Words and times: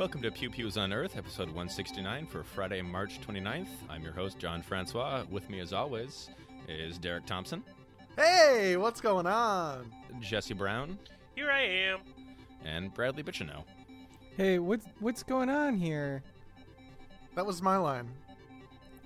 Welcome 0.00 0.22
to 0.22 0.30
Pew 0.30 0.48
Pews 0.48 0.78
on 0.78 0.94
Earth, 0.94 1.18
episode 1.18 1.48
169 1.48 2.26
for 2.28 2.42
Friday, 2.42 2.80
March 2.80 3.20
29th. 3.20 3.68
I'm 3.90 4.02
your 4.02 4.14
host, 4.14 4.38
Jon 4.38 4.62
Francois. 4.62 5.24
With 5.30 5.50
me, 5.50 5.60
as 5.60 5.74
always, 5.74 6.30
is 6.68 6.96
Derek 6.96 7.26
Thompson, 7.26 7.62
Hey, 8.16 8.78
what's 8.78 9.02
going 9.02 9.26
on? 9.26 9.92
Jesse 10.20 10.54
Brown, 10.54 10.98
Here 11.34 11.50
I 11.50 11.64
am. 11.64 11.98
and 12.64 12.94
Bradley 12.94 13.22
Bichino. 13.22 13.64
Hey, 14.38 14.58
what's 14.58 14.86
what's 15.00 15.22
going 15.22 15.50
on 15.50 15.76
here? 15.76 16.22
That 17.34 17.44
was 17.44 17.60
my 17.60 17.76
line. 17.76 18.08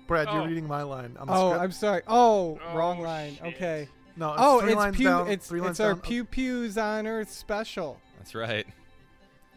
Brad, 0.07 0.29
Oh. 0.29 0.35
you're 0.35 0.47
reading 0.47 0.65
my 0.65 0.83
line. 0.83 1.17
On 1.19 1.27
the 1.27 1.33
Oh, 1.33 1.49
script. 1.49 1.61
I'm 1.65 1.71
sorry. 1.73 2.01
Oh, 2.07 2.57
Oh, 2.65 2.73
wrong 2.77 3.01
line. 3.01 3.35
shit. 3.35 3.43
Okay. 3.55 3.89
no. 4.15 4.31
It's 4.31 4.41
oh, 4.41 4.61
three 4.61 4.69
it's 4.71 4.77
lines 4.77 4.95
pew. 4.95 5.05
down, 5.07 5.27
it's 5.27 5.45
three 5.49 5.59
lines 5.59 5.71
it's 5.71 5.79
our 5.81 5.91
down. 5.93 5.99
pew 6.01 6.23
pews 6.23 6.77
on 6.77 7.05
Earth 7.05 7.29
special. 7.31 7.99
That's 8.17 8.33
right, 8.33 8.65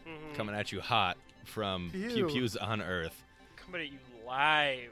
Mhm. 0.05 0.35
coming 0.35 0.53
at 0.53 0.73
you 0.73 0.81
hot 0.81 1.15
from 1.49 1.89
Pew 1.91 2.09
Pew. 2.09 2.27
Pews 2.27 2.55
on 2.55 2.81
Earth. 2.81 3.23
Coming 3.57 3.81
at 3.81 3.91
you 3.91 3.97
live. 4.25 4.91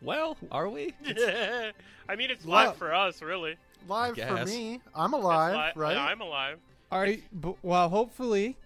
Well, 0.00 0.36
are 0.50 0.68
we? 0.68 0.94
I 1.06 2.16
mean, 2.16 2.30
it's 2.30 2.44
Live. 2.44 2.68
live 2.68 2.76
for 2.76 2.92
us, 2.94 3.22
really. 3.22 3.56
live 3.88 4.10
for 4.10 4.16
guess. 4.16 4.48
me. 4.48 4.80
I'm 4.94 5.14
It's 5.14 5.22
alive, 5.22 5.54
li- 5.76 5.80
right? 5.80 5.94
Yeah, 5.96 6.04
I'm 6.04 6.20
alive. 6.20 6.58
All 6.90 7.00
right. 7.00 7.22
b- 7.40 7.54
well, 7.62 7.88
hopefully, 7.88 8.56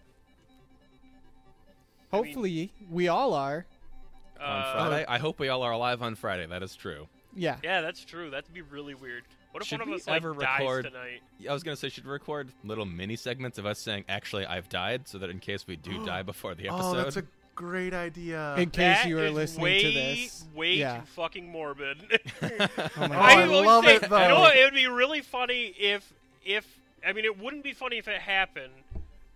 I 2.13 2.17
mean- 2.17 2.25
hopefully 2.25 2.73
we 2.91 3.09
all 3.09 3.35
are. 3.35 3.67
on 4.41 4.63
Uh, 4.63 4.73
Friday. 4.89 5.05
I 5.09 5.19
hope 5.19 5.39
we 5.39 5.49
all 5.49 5.63
are 5.63 5.73
alive 5.73 6.03
on 6.03 6.15
Friday. 6.15 6.47
That 6.47 6.63
is 6.63 6.75
true. 6.75 7.09
Yeah. 7.35 7.57
Yeah, 7.63 7.81
that's 7.83 8.05
true. 8.05 8.31
That'd 8.31 8.53
be 8.55 8.63
really 8.63 8.95
weird. 8.95 9.25
What 9.57 9.63
if 9.63 9.69
Should 9.69 9.79
one 9.81 9.89
of 9.89 9.93
we 9.93 9.95
us 9.97 10.07
like 10.07 10.17
ever 10.23 10.35
dies 10.35 10.61
record- 10.61 10.85
tonight? 10.85 11.23
I 11.49 11.53
was 11.55 11.63
gonna 11.63 11.79
say, 11.79 11.89
should 11.89 12.05
we 12.05 12.11
record 12.11 12.53
little 12.63 12.85
mini 12.85 13.17
segments 13.17 13.57
of 13.57 13.65
us 13.65 13.79
saying, 13.79 14.05
"Actually, 14.07 14.45
I've 14.45 14.69
died," 14.69 15.09
so 15.09 15.17
that 15.17 15.31
in 15.31 15.39
case 15.39 15.67
we 15.67 15.77
do 15.77 16.05
die 16.05 16.21
before 16.23 16.55
the 16.55 16.69
episode. 16.69 16.91
oh, 16.91 16.95
that's 16.95 17.17
a 17.17 17.25
great 17.55 17.95
idea. 17.95 18.55
In 18.57 18.69
case 18.69 18.99
That 18.99 19.07
you 19.09 19.19
are 19.19 19.25
is 19.25 19.33
listening 19.33 19.65
way, 19.65 19.83
to 19.83 19.91
this. 19.93 20.45
way 20.55 20.75
yeah. 20.75 20.99
too 21.01 21.07
fucking 21.07 21.51
morbid. 21.51 21.97
Oh 22.43 22.49
my 22.51 22.69
Oh, 22.99 23.09
God. 23.09 23.13
I 23.13 23.43
always 23.45 23.67
love 23.67 23.85
say, 23.87 23.97
it, 23.97 24.03
You 24.03 24.09
know 24.11 24.41
what? 24.41 24.57
It 24.59 24.65
would 24.65 24.75
be 24.75 24.89
really 24.89 25.23
funny 25.23 25.73
if, 25.79 26.13
if 26.45 26.67
I 27.07 27.15
mean, 27.15 27.25
it 27.25 27.39
wouldn't 27.39 27.65
be 27.65 27.73
funny 27.73 27.97
if 27.97 28.09
it 28.09 28.21
happened. 28.21 28.75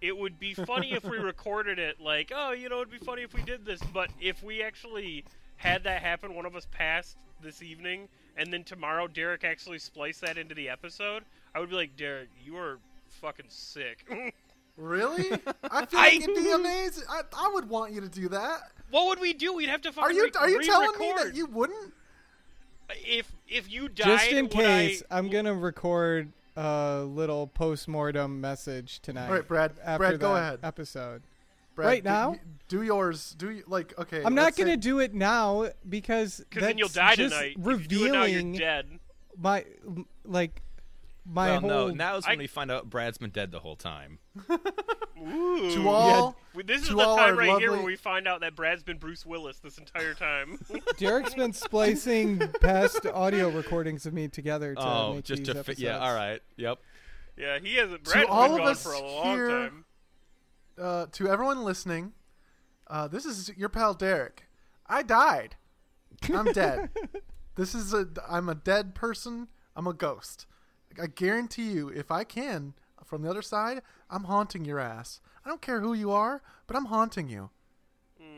It 0.03 0.15
would 0.19 0.39
be 0.39 0.53
funny 0.53 0.93
if 0.93 1.03
we 1.03 1.17
recorded 1.33 1.79
it, 1.79 1.99
like, 1.99 2.31
oh, 2.35 2.53
you 2.53 2.69
know, 2.69 2.83
it'd 2.83 2.91
be 2.91 2.99
funny 2.99 3.23
if 3.23 3.33
we 3.33 3.41
did 3.41 3.65
this. 3.65 3.81
But 3.95 4.11
if 4.21 4.43
we 4.43 4.63
actually 4.63 5.25
had 5.57 5.85
that 5.85 6.03
happen, 6.03 6.35
one 6.35 6.45
of 6.45 6.55
us 6.55 6.67
passed 6.71 7.17
this 7.43 7.63
evening, 7.63 8.09
and 8.37 8.53
then 8.53 8.65
tomorrow 8.65 9.07
Derek 9.07 9.45
actually 9.45 9.79
spliced 9.79 10.21
that 10.23 10.39
into 10.39 10.55
the 10.55 10.69
episode, 10.69 11.25
I 11.55 11.61
would 11.61 11.71
be 11.71 11.77
like, 11.77 11.97
Derek, 11.97 12.29
you 12.45 12.57
are 12.57 12.79
fucking 13.09 13.47
sick. 13.49 14.07
really? 14.77 15.33
I 15.65 15.87
feel 15.87 15.99
I- 16.01 16.09
like 16.09 16.23
it'd 16.23 16.35
be 16.35 16.51
amazing. 16.53 17.05
I, 17.09 17.23
I 17.37 17.51
would 17.55 17.69
want 17.69 17.93
you 17.93 18.01
to 18.01 18.09
do 18.09 18.29
that. 18.29 18.61
what 18.91 19.07
would 19.09 19.21
we 19.21 19.33
do? 19.33 19.53
We'd 19.55 19.69
have 19.69 19.83
to 19.83 19.93
fucking 19.93 20.11
Are 20.11 20.13
you 20.13 20.25
re- 20.25 20.31
are 20.39 20.49
you 20.51 20.63
telling 20.63 20.99
me 20.99 21.13
that 21.17 21.35
you 21.35 21.47
wouldn't? 21.47 21.95
if 23.07 23.31
if 23.49 23.71
you 23.71 23.89
died, 23.89 24.07
Just 24.07 24.33
in 24.33 24.49
case, 24.49 25.03
I, 25.11 25.19
I'm 25.19 25.29
gonna 25.29 25.55
record 25.55 26.33
a 26.57 27.03
little 27.07 27.47
post-mortem 27.47 28.41
message 28.41 28.99
tonight. 29.01 29.29
All 29.29 29.35
right, 29.35 29.47
Brad. 29.47 29.73
After 29.85 29.99
Brad, 29.99 30.21
go 30.21 30.35
ahead. 30.37 30.59
Episode. 30.63 31.23
Brad, 31.81 31.89
right 31.89 32.05
now? 32.05 32.37
do 32.69 32.83
yours. 32.83 33.35
Do 33.37 33.51
you, 33.51 33.65
like 33.67 33.99
okay? 33.99 34.23
I'm 34.25 34.35
not 34.35 34.45
let's 34.45 34.57
say- 34.57 34.63
gonna 34.65 34.77
do 34.77 35.01
it 35.01 35.13
now 35.15 35.69
because 35.89 36.39
Because 36.39 36.63
then 36.63 36.79
you'll 36.79 36.89
die 36.89 37.17
just 37.17 37.35
tonight. 37.35 37.57
If 37.59 37.59
you 37.59 37.65
Revealing 37.65 37.89
do 37.89 38.07
it 38.07 38.13
now, 38.19 38.25
you're 38.25 38.59
dead. 38.59 38.99
my 39.37 39.65
like 40.25 40.63
my 41.27 41.51
well, 41.51 41.61
whole 41.61 41.69
no. 41.71 41.89
Now 41.91 42.17
is 42.17 42.27
when 42.27 42.37
I- 42.39 42.39
we 42.39 42.47
find 42.47 42.71
out 42.71 42.89
Brad's 42.89 43.19
been 43.19 43.31
dead 43.31 43.51
the 43.53 43.61
whole 43.61 43.77
time. 43.77 44.19
Ooh. 45.21 45.71
To 45.75 45.89
all, 45.89 46.37
We- 46.55 46.63
This 46.63 46.83
is 46.83 46.89
to 46.89 46.95
the 46.95 47.03
all 47.03 47.17
time 47.17 47.31
our 47.31 47.35
right 47.35 47.59
here 47.61 47.73
where 47.73 47.83
we 47.83 47.97
find 47.97 48.27
out 48.27 48.41
that 48.41 48.57
Brad's 48.57 48.83
been 48.83 48.97
Bruce 48.99 49.27
Willis 49.27 49.59
this 49.59 49.77
entire 49.77 50.15
time. 50.15 50.59
Derek's 50.97 51.35
been 51.35 51.53
splicing 51.53 52.39
past 52.61 53.05
audio 53.07 53.51
recordings 53.51 54.07
of 54.07 54.15
me 54.15 54.29
together 54.29 54.75
to 54.75 54.81
oh, 54.81 55.15
make 55.15 55.25
just 55.25 55.45
these 55.45 55.55
to 55.55 55.63
fit. 55.65 55.79
Yeah. 55.79 55.99
All 55.99 56.15
right. 56.15 56.41
Yep. 56.57 56.79
yeah, 57.37 57.59
he 57.59 57.75
hasn't. 57.77 58.05
To 58.07 58.27
all 58.29 58.45
been 58.49 58.53
of 58.53 58.59
gone 58.61 58.69
us 58.69 58.83
for 58.83 58.93
a 58.93 59.01
long 59.01 59.37
here- 59.37 59.49
time. 59.49 59.85
Uh, 60.81 61.07
to 61.13 61.29
everyone 61.29 61.65
listening, 61.65 62.13
uh, 62.87 63.09
this 63.09 63.25
is 63.25 63.53
your 63.57 63.69
pal 63.69 63.95
Derek. 63.95 64.45
I 64.87 65.03
died. 65.03 65.57
I'm 66.33 66.53
dead. 66.53 66.91
this 67.55 67.75
is 67.75 67.95
a. 67.95 68.09
I'm 68.29 68.49
a 68.49 68.55
dead 68.55 68.95
person. 68.95 69.49
I'm 69.77 69.87
a 69.87 69.93
ghost. 69.93 70.47
I 71.01 71.07
guarantee 71.07 71.71
you, 71.71 71.89
if 71.89 72.11
I 72.11 72.25
can, 72.25 72.75
from 73.05 73.23
the 73.23 73.31
other 73.31 73.43
side, 73.43 73.83
I'm 74.11 74.25
haunting 74.25 74.65
your 74.65 74.81
ass. 74.81 75.21
I 75.45 75.49
don't 75.49 75.63
care 75.63 75.81
who 75.81 75.95
you 75.95 76.11
are, 76.11 76.43
but 76.67 76.77
I'm 76.77 76.87
haunting 76.87 77.29
you. 77.29 77.51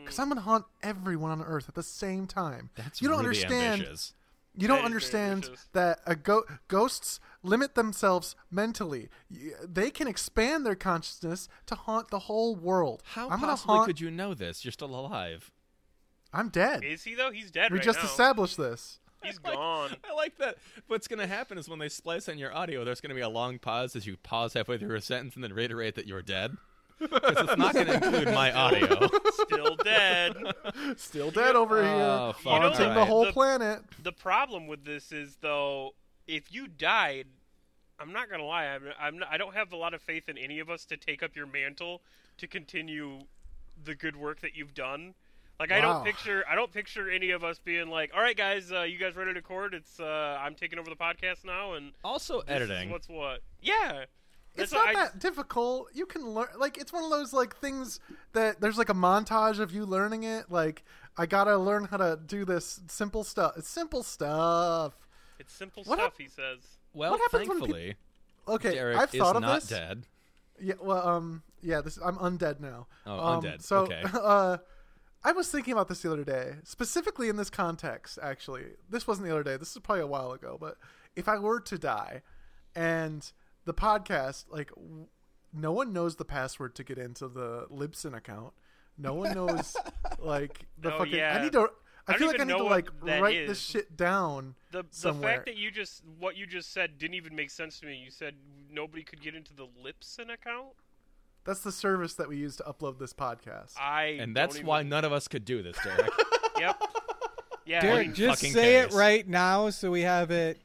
Because 0.03 0.19
I'm 0.19 0.29
gonna 0.29 0.41
haunt 0.41 0.65
everyone 0.81 1.31
on 1.31 1.41
Earth 1.41 1.69
at 1.69 1.75
the 1.75 1.83
same 1.83 2.27
time. 2.27 2.69
That's 2.75 3.01
you 3.01 3.07
don't 3.07 3.25
really 3.25 3.43
understand. 3.43 3.81
ambitious. 3.81 4.13
You 4.55 4.67
don't 4.67 4.77
That 4.77 4.77
is 4.77 4.81
very 4.81 4.85
understand 4.85 5.43
ambitious. 5.45 5.67
that 5.73 5.99
a 6.05 6.15
go- 6.15 6.43
ghosts 6.67 7.19
limit 7.41 7.73
themselves 7.75 8.35
mentally. 8.51 9.09
They 9.67 9.89
can 9.89 10.07
expand 10.07 10.65
their 10.65 10.75
consciousness 10.75 11.47
to 11.65 11.75
haunt 11.75 12.09
the 12.09 12.19
whole 12.19 12.55
world. 12.55 13.01
How 13.03 13.29
I'm 13.29 13.39
possibly 13.39 13.75
haunt. 13.77 13.87
could 13.87 13.99
you 13.99 14.11
know 14.11 14.33
this? 14.33 14.63
You're 14.63 14.71
still 14.71 14.93
alive. 14.95 15.51
I'm 16.31 16.49
dead. 16.49 16.83
Is 16.83 17.03
he 17.03 17.15
though? 17.15 17.31
He's 17.31 17.51
dead 17.51 17.71
we 17.71 17.77
right 17.79 17.83
just 17.85 17.99
now. 17.99 18.05
established 18.05 18.57
this. 18.57 18.99
He's 19.23 19.37
gone. 19.39 19.95
I 20.09 20.13
like 20.13 20.37
that. 20.37 20.57
What's 20.87 21.07
going 21.07 21.19
to 21.19 21.27
happen 21.27 21.57
is 21.57 21.67
when 21.69 21.79
they 21.79 21.89
splice 21.89 22.27
in 22.27 22.37
your 22.37 22.53
audio, 22.55 22.83
there's 22.83 23.01
going 23.01 23.09
to 23.09 23.15
be 23.15 23.21
a 23.21 23.29
long 23.29 23.57
pause 23.59 23.95
as 23.95 24.05
you 24.05 24.17
pause 24.17 24.53
halfway 24.53 24.77
through 24.77 24.95
a 24.95 25.01
sentence 25.01 25.35
and 25.35 25.43
then 25.43 25.53
reiterate 25.53 25.95
that 25.95 26.05
you're 26.07 26.21
dead. 26.21 26.57
Because 27.09 27.37
it's 27.49 27.57
not 27.57 27.73
going 27.73 27.87
to 27.87 27.93
include 27.95 28.25
my 28.33 28.51
audio. 28.51 29.07
Still 29.45 29.75
dead. 29.77 30.35
Still 30.97 31.31
dead 31.31 31.55
over 31.55 31.79
Oh, 31.79 31.83
here. 31.83 31.91
You 31.93 31.97
know 31.97 32.33
haunting 32.43 32.87
what? 32.89 32.93
the 32.95 33.05
whole 33.05 33.25
The- 33.25 33.31
planet. 33.33 33.81
The 34.01 34.11
problem 34.11 34.67
with 34.67 34.85
this 34.85 35.11
is 35.11 35.37
though, 35.41 35.91
if 36.27 36.53
you 36.53 36.67
died, 36.67 37.27
I'm 37.99 38.11
not 38.11 38.29
gonna 38.29 38.45
lie. 38.45 38.65
I'm, 38.65 38.83
I'm 38.99 39.19
not, 39.19 39.29
I 39.31 39.37
don't 39.37 39.53
have 39.53 39.71
a 39.71 39.77
lot 39.77 39.93
of 39.93 40.01
faith 40.01 40.27
in 40.29 40.37
any 40.37 40.59
of 40.59 40.69
us 40.69 40.85
to 40.85 40.97
take 40.97 41.21
up 41.23 41.35
your 41.35 41.45
mantle 41.47 42.01
to 42.37 42.47
continue 42.47 43.19
the 43.83 43.95
good 43.95 44.15
work 44.15 44.41
that 44.41 44.55
you've 44.55 44.73
done. 44.73 45.13
Like 45.59 45.71
I 45.71 45.79
Wow. 45.79 45.93
don't 45.93 46.05
picture 46.05 46.43
I 46.49 46.55
don't 46.55 46.71
picture 46.71 47.09
any 47.09 47.29
of 47.29 47.43
us 47.43 47.59
being 47.59 47.87
like, 47.89 48.11
"All 48.13 48.21
right, 48.21 48.35
guys, 48.35 48.71
uh, 48.71 48.81
you 48.81 48.97
guys 48.97 49.15
ready 49.15 49.31
to 49.33 49.35
record? 49.39 49.73
It's 49.73 49.99
uh, 49.99 50.37
I'm 50.41 50.55
taking 50.55 50.79
over 50.79 50.89
the 50.89 50.95
podcast 50.95 51.45
now, 51.45 51.73
and 51.73 51.91
Also, 52.03 52.41
this 52.41 52.55
is 52.55 52.71
editing. 52.71 52.89
what's 52.89 53.07
what? 53.07 53.41
Yeah, 53.61 54.05
It's 54.55 54.71
not 54.71 54.85
what 54.85 54.95
I- 54.95 55.03
that 55.05 55.19
difficult. 55.19 55.89
You 55.93 56.05
can 56.05 56.25
learn. 56.29 56.47
Like 56.57 56.77
it's 56.77 56.93
one 56.93 57.03
of 57.03 57.09
those 57.09 57.33
like 57.33 57.55
things 57.57 57.99
that 58.33 58.61
there's 58.61 58.77
like 58.77 58.89
a 58.89 58.93
montage 58.93 59.59
of 59.59 59.71
you 59.73 59.85
learning 59.85 60.23
it. 60.23 60.51
Like 60.51 60.83
I 61.17 61.25
gotta 61.25 61.57
learn 61.57 61.85
how 61.85 61.97
to 61.97 62.19
do 62.25 62.45
this 62.45 62.81
simple 62.87 63.23
stuff. 63.23 63.53
It's 63.57 63.69
simple 63.69 64.03
stuff. 64.03 64.93
It's 65.39 65.53
simple 65.53 65.83
What 65.83 65.97
stuff. 65.99 66.13
hap- 66.13 66.21
he 66.21 66.27
says. 66.27 66.59
Well, 66.93 67.11
What 67.11 67.21
happens 67.21 67.49
when 67.49 67.57
thankfully, 67.59 67.95
Okay, 68.47 68.73
Derek 68.73 68.97
I've 68.97 69.13
is 69.13 69.19
thought 69.19 69.35
of 69.35 69.41
not 69.41 69.55
this. 69.61 69.69
dead. 69.69 70.05
Yeah, 70.59 70.75
well, 70.79 71.07
um, 71.07 71.41
yeah, 71.61 71.81
this 71.81 71.97
I'm 71.97 72.17
undead 72.17 72.59
now. 72.59 72.87
Oh, 73.07 73.19
um, 73.19 73.41
undead. 73.41 73.63
So, 73.63 73.77
Okay. 73.79 74.03
uh, 74.13 74.57
I 75.23 75.31
was 75.31 75.49
thinking 75.49 75.73
about 75.73 75.87
this 75.87 76.01
the 76.03 76.11
other 76.11 76.23
day, 76.23 76.55
specifically 76.63 77.29
in 77.29 77.37
this 77.37 77.49
context. 77.49 78.19
Actually, 78.21 78.65
this 78.89 79.07
wasn't 79.07 79.25
the 79.27 79.33
other 79.33 79.43
day. 79.43 79.57
This 79.57 79.71
is 79.71 79.79
probably 79.79 80.03
a 80.03 80.07
while 80.07 80.31
ago. 80.33 80.57
But 80.59 80.77
if 81.15 81.27
I 81.27 81.39
were 81.39 81.59
to 81.61 81.77
die, 81.79 82.21
and 82.75 83.31
the 83.65 83.73
podcast, 83.73 84.45
like, 84.49 84.69
w- 84.75 85.07
no 85.53 85.71
one 85.71 85.93
knows 85.93 86.15
the 86.15 86.25
password 86.25 86.75
to 86.75 86.83
get 86.83 86.97
into 86.97 87.27
the 87.27 87.67
Libsyn 87.71 88.15
account. 88.15 88.53
No 88.97 89.13
one 89.13 89.33
knows, 89.35 89.75
like, 90.19 90.65
the 90.77 90.93
Oh, 90.93 90.99
fucking. 90.99 91.13
yeah. 91.15 91.37
I 91.37 91.43
need 91.43 91.51
to. 91.53 91.69
I, 92.05 92.13
I 92.15 92.17
feel 92.17 92.27
don't 92.31 92.39
like 92.39 92.39
I 92.39 92.43
even 92.43 92.47
need 92.47 92.53
to 92.53 92.59
know 92.59 92.65
like 92.65 92.85
what 92.99 93.05
that 93.05 93.21
write 93.21 93.47
this 93.47 93.61
shit 93.61 93.95
down. 93.95 94.55
The 94.71 94.81
the 94.83 94.87
somewhere. 94.91 95.35
fact 95.35 95.45
that 95.45 95.55
you 95.55 95.71
just 95.71 96.03
what 96.19 96.35
you 96.35 96.45
just 96.45 96.73
said 96.73 96.97
didn't 96.97 97.13
even 97.13 97.33
make 97.33 97.49
sense 97.49 97.79
to 97.79 97.85
me. 97.85 97.95
You 97.95 98.11
said 98.11 98.33
nobody 98.69 99.03
could 99.03 99.21
get 99.21 99.35
into 99.35 99.53
the 99.55 99.67
Libsyn 99.81 100.29
account. 100.33 100.73
That's 101.45 101.61
the 101.61 101.71
service 101.71 102.13
that 102.15 102.27
we 102.27 102.35
use 102.35 102.57
to 102.57 102.63
upload 102.63 102.99
this 102.99 103.13
podcast. 103.13 103.77
I 103.79 104.17
And 104.19 104.35
that's 104.35 104.57
don't 104.57 104.65
why 104.65 104.83
none 104.83 105.05
of 105.05 105.13
us 105.13 105.29
could 105.29 105.45
do 105.45 105.61
this, 105.63 105.77
Derek. 105.81 106.11
Yep. 106.59 106.81
Yeah. 107.65 107.77
I 107.77 107.81
Derek, 107.81 108.07
mean, 108.07 108.15
just 108.15 108.41
say 108.41 108.51
case. 108.51 108.93
it 108.93 108.97
right 108.97 109.25
now 109.27 109.69
so 109.69 109.89
we 109.89 110.01
have 110.01 110.29
it 110.29 110.59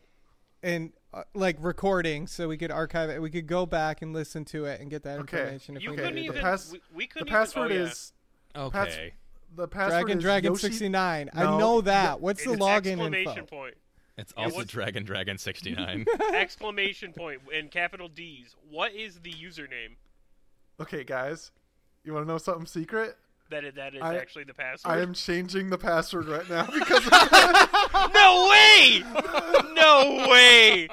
in 0.63 0.93
uh, 1.15 1.23
like 1.35 1.57
recording 1.61 2.27
so 2.27 2.49
we 2.49 2.57
could 2.59 2.71
archive 2.71 3.11
it. 3.11 3.21
We 3.23 3.31
could 3.31 3.47
go 3.47 3.65
back 3.67 4.03
and 4.03 4.13
listen 4.13 4.45
to 4.47 4.67
it 4.67 4.81
and 4.81 4.91
get 4.91 5.03
that 5.05 5.21
Okay. 5.21 5.39
information 5.39 5.77
if 5.77 5.83
you 5.83 5.91
we 5.91 5.97
couldn't 5.97 6.15
the 6.15 6.21
needed 6.21 6.31
even. 6.33 6.39
it. 6.39 6.43
pass- 6.43 6.73
we, 6.73 6.81
we 6.95 7.07
couldn't 7.07 7.29
password 7.29 7.71
even, 7.73 7.83
oh, 7.83 7.85
yeah. 7.87 7.91
is 7.91 8.13
okay. 8.95 9.15
the 9.57 9.69
password 9.69 10.01
Dragon 10.03 10.19
is 10.19 10.23
Dragon 10.25 10.53
Yoshi- 10.53 10.67
69. 10.69 11.31
I 11.35 11.43
know 11.59 11.81
that. 11.83 12.21
What's 12.21 12.45
the 12.45 12.53
It's 12.53 12.61
login 12.63 12.77
exclamation 12.93 13.39
info? 13.39 13.45
point. 13.57 13.75
It's 14.19 14.33
also 14.37 14.57
what's- 14.57 14.71
Dragon 14.71 15.05
Dragon 15.05 15.39
69. 15.39 16.05
exclamation 16.35 17.13
point 17.13 17.41
in 17.57 17.69
capital 17.69 18.09
D's. 18.09 18.55
What 18.69 18.93
is 18.93 19.21
the 19.21 19.33
username? 19.33 19.97
Okay, 20.81 21.05
guys, 21.05 21.51
you 22.05 22.13
want 22.13 22.27
to 22.27 22.33
know 22.33 22.39
something 22.39 22.67
secret? 22.67 23.17
That 23.51 23.65
is, 23.65 23.75
that 23.77 23.95
is 23.95 24.03
I- 24.03 24.17
actually 24.17 24.45
the 24.45 24.53
password. 24.55 24.93
I 24.93 25.01
am 25.01 25.15
changing 25.15 25.71
the 25.71 25.79
password 25.79 26.27
right 26.29 26.49
now 26.51 26.67
because 26.73 27.03
No 28.15 28.49
way! 28.51 29.03
no 29.75 30.27
way! 30.31 30.89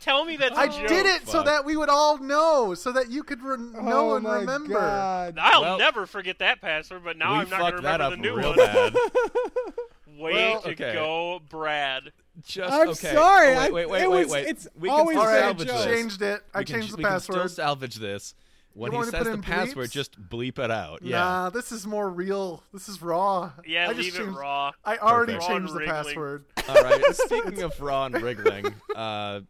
tell 0.00 0.24
me 0.24 0.36
that's 0.36 0.56
a 0.56 0.60
I 0.60 0.66
joke. 0.66 0.78
I 0.84 0.86
did 0.88 1.06
it 1.06 1.28
so 1.28 1.42
that 1.44 1.64
we 1.64 1.76
would 1.76 1.88
all 1.88 2.18
know, 2.18 2.74
so 2.74 2.90
that 2.92 3.10
you 3.10 3.22
could 3.22 3.40
re- 3.42 3.56
oh 3.56 3.80
know 3.82 4.10
oh 4.10 4.14
and 4.16 4.24
my 4.24 4.38
remember. 4.40 4.74
God. 4.74 5.38
I'll 5.40 5.62
Well- 5.62 5.78
never 5.78 6.06
forget 6.06 6.38
that 6.40 6.60
password, 6.60 7.02
but 7.04 7.16
now 7.16 7.34
I'm 7.34 7.48
not 7.48 7.60
going 7.60 7.82
to 7.82 7.88
remember 7.88 8.10
the 8.10 8.16
new 8.16 8.34
one. 8.34 8.56
bad. 8.56 8.94
Way 10.18 10.32
Well, 10.34 10.60
to 10.62 10.68
okay. 10.70 10.92
go, 10.92 11.40
Brad. 11.48 12.12
Just 12.44 12.72
I'm 12.72 12.88
okay. 12.90 13.12
sorry, 13.14 13.54
Oh, 13.54 13.58
wait, 13.60 13.72
wait, 13.72 13.88
wait, 13.90 14.02
it 14.02 14.10
wait, 14.10 14.18
was- 14.24 14.28
wait. 14.32 14.46
it's 14.48 14.68
we 14.78 14.88
always 14.88 15.16
can 15.16 15.18
All 15.18 15.24
still 15.24 15.34
right, 15.34 15.40
salvage 15.42 15.68
joke. 15.68 15.76
this. 15.76 15.84
changed 15.86 16.22
it. 16.22 16.42
I 16.54 16.58
we 16.60 16.64
can, 16.64 16.74
changed 16.76 16.92
the 16.92 16.96
we 16.98 17.02
can 17.04 17.12
password. 17.12 17.36
still 17.38 17.48
salvage 17.48 17.94
this. 17.96 18.34
When 18.74 18.90
You 18.90 18.92
he 18.92 18.96
want 19.02 19.12
me 19.12 19.18
to 19.18 19.24
says 19.24 19.36
the 19.36 19.42
password, 19.42 19.88
bleeps? 19.88 19.92
just 19.92 20.28
bleep 20.30 20.58
it 20.58 20.70
out. 20.70 21.00
Yeah. 21.02 21.18
Nah, 21.18 21.50
this 21.50 21.72
is 21.72 21.86
more 21.86 22.08
real. 22.08 22.62
This 22.72 22.88
is 22.88 23.02
raw. 23.02 23.52
Yeah, 23.66 23.84
I 23.90 23.92
just 23.92 23.98
leave 23.98 24.14
it 24.14 24.18
changed- 24.24 24.38
raw. 24.38 24.72
I 24.84 24.96
already 24.96 25.34
Perfect. 25.34 25.50
Changed 25.50 25.74
the 25.74 25.78
wriggling. 25.80 26.04
password. 26.04 26.44
All 26.68 26.74
right. 26.82 27.02
Speaking 27.14 27.62
of 27.62 27.78
raw 27.80 28.06
and 28.06 28.22
wriggling, 28.22 28.74
uh, 28.96 29.40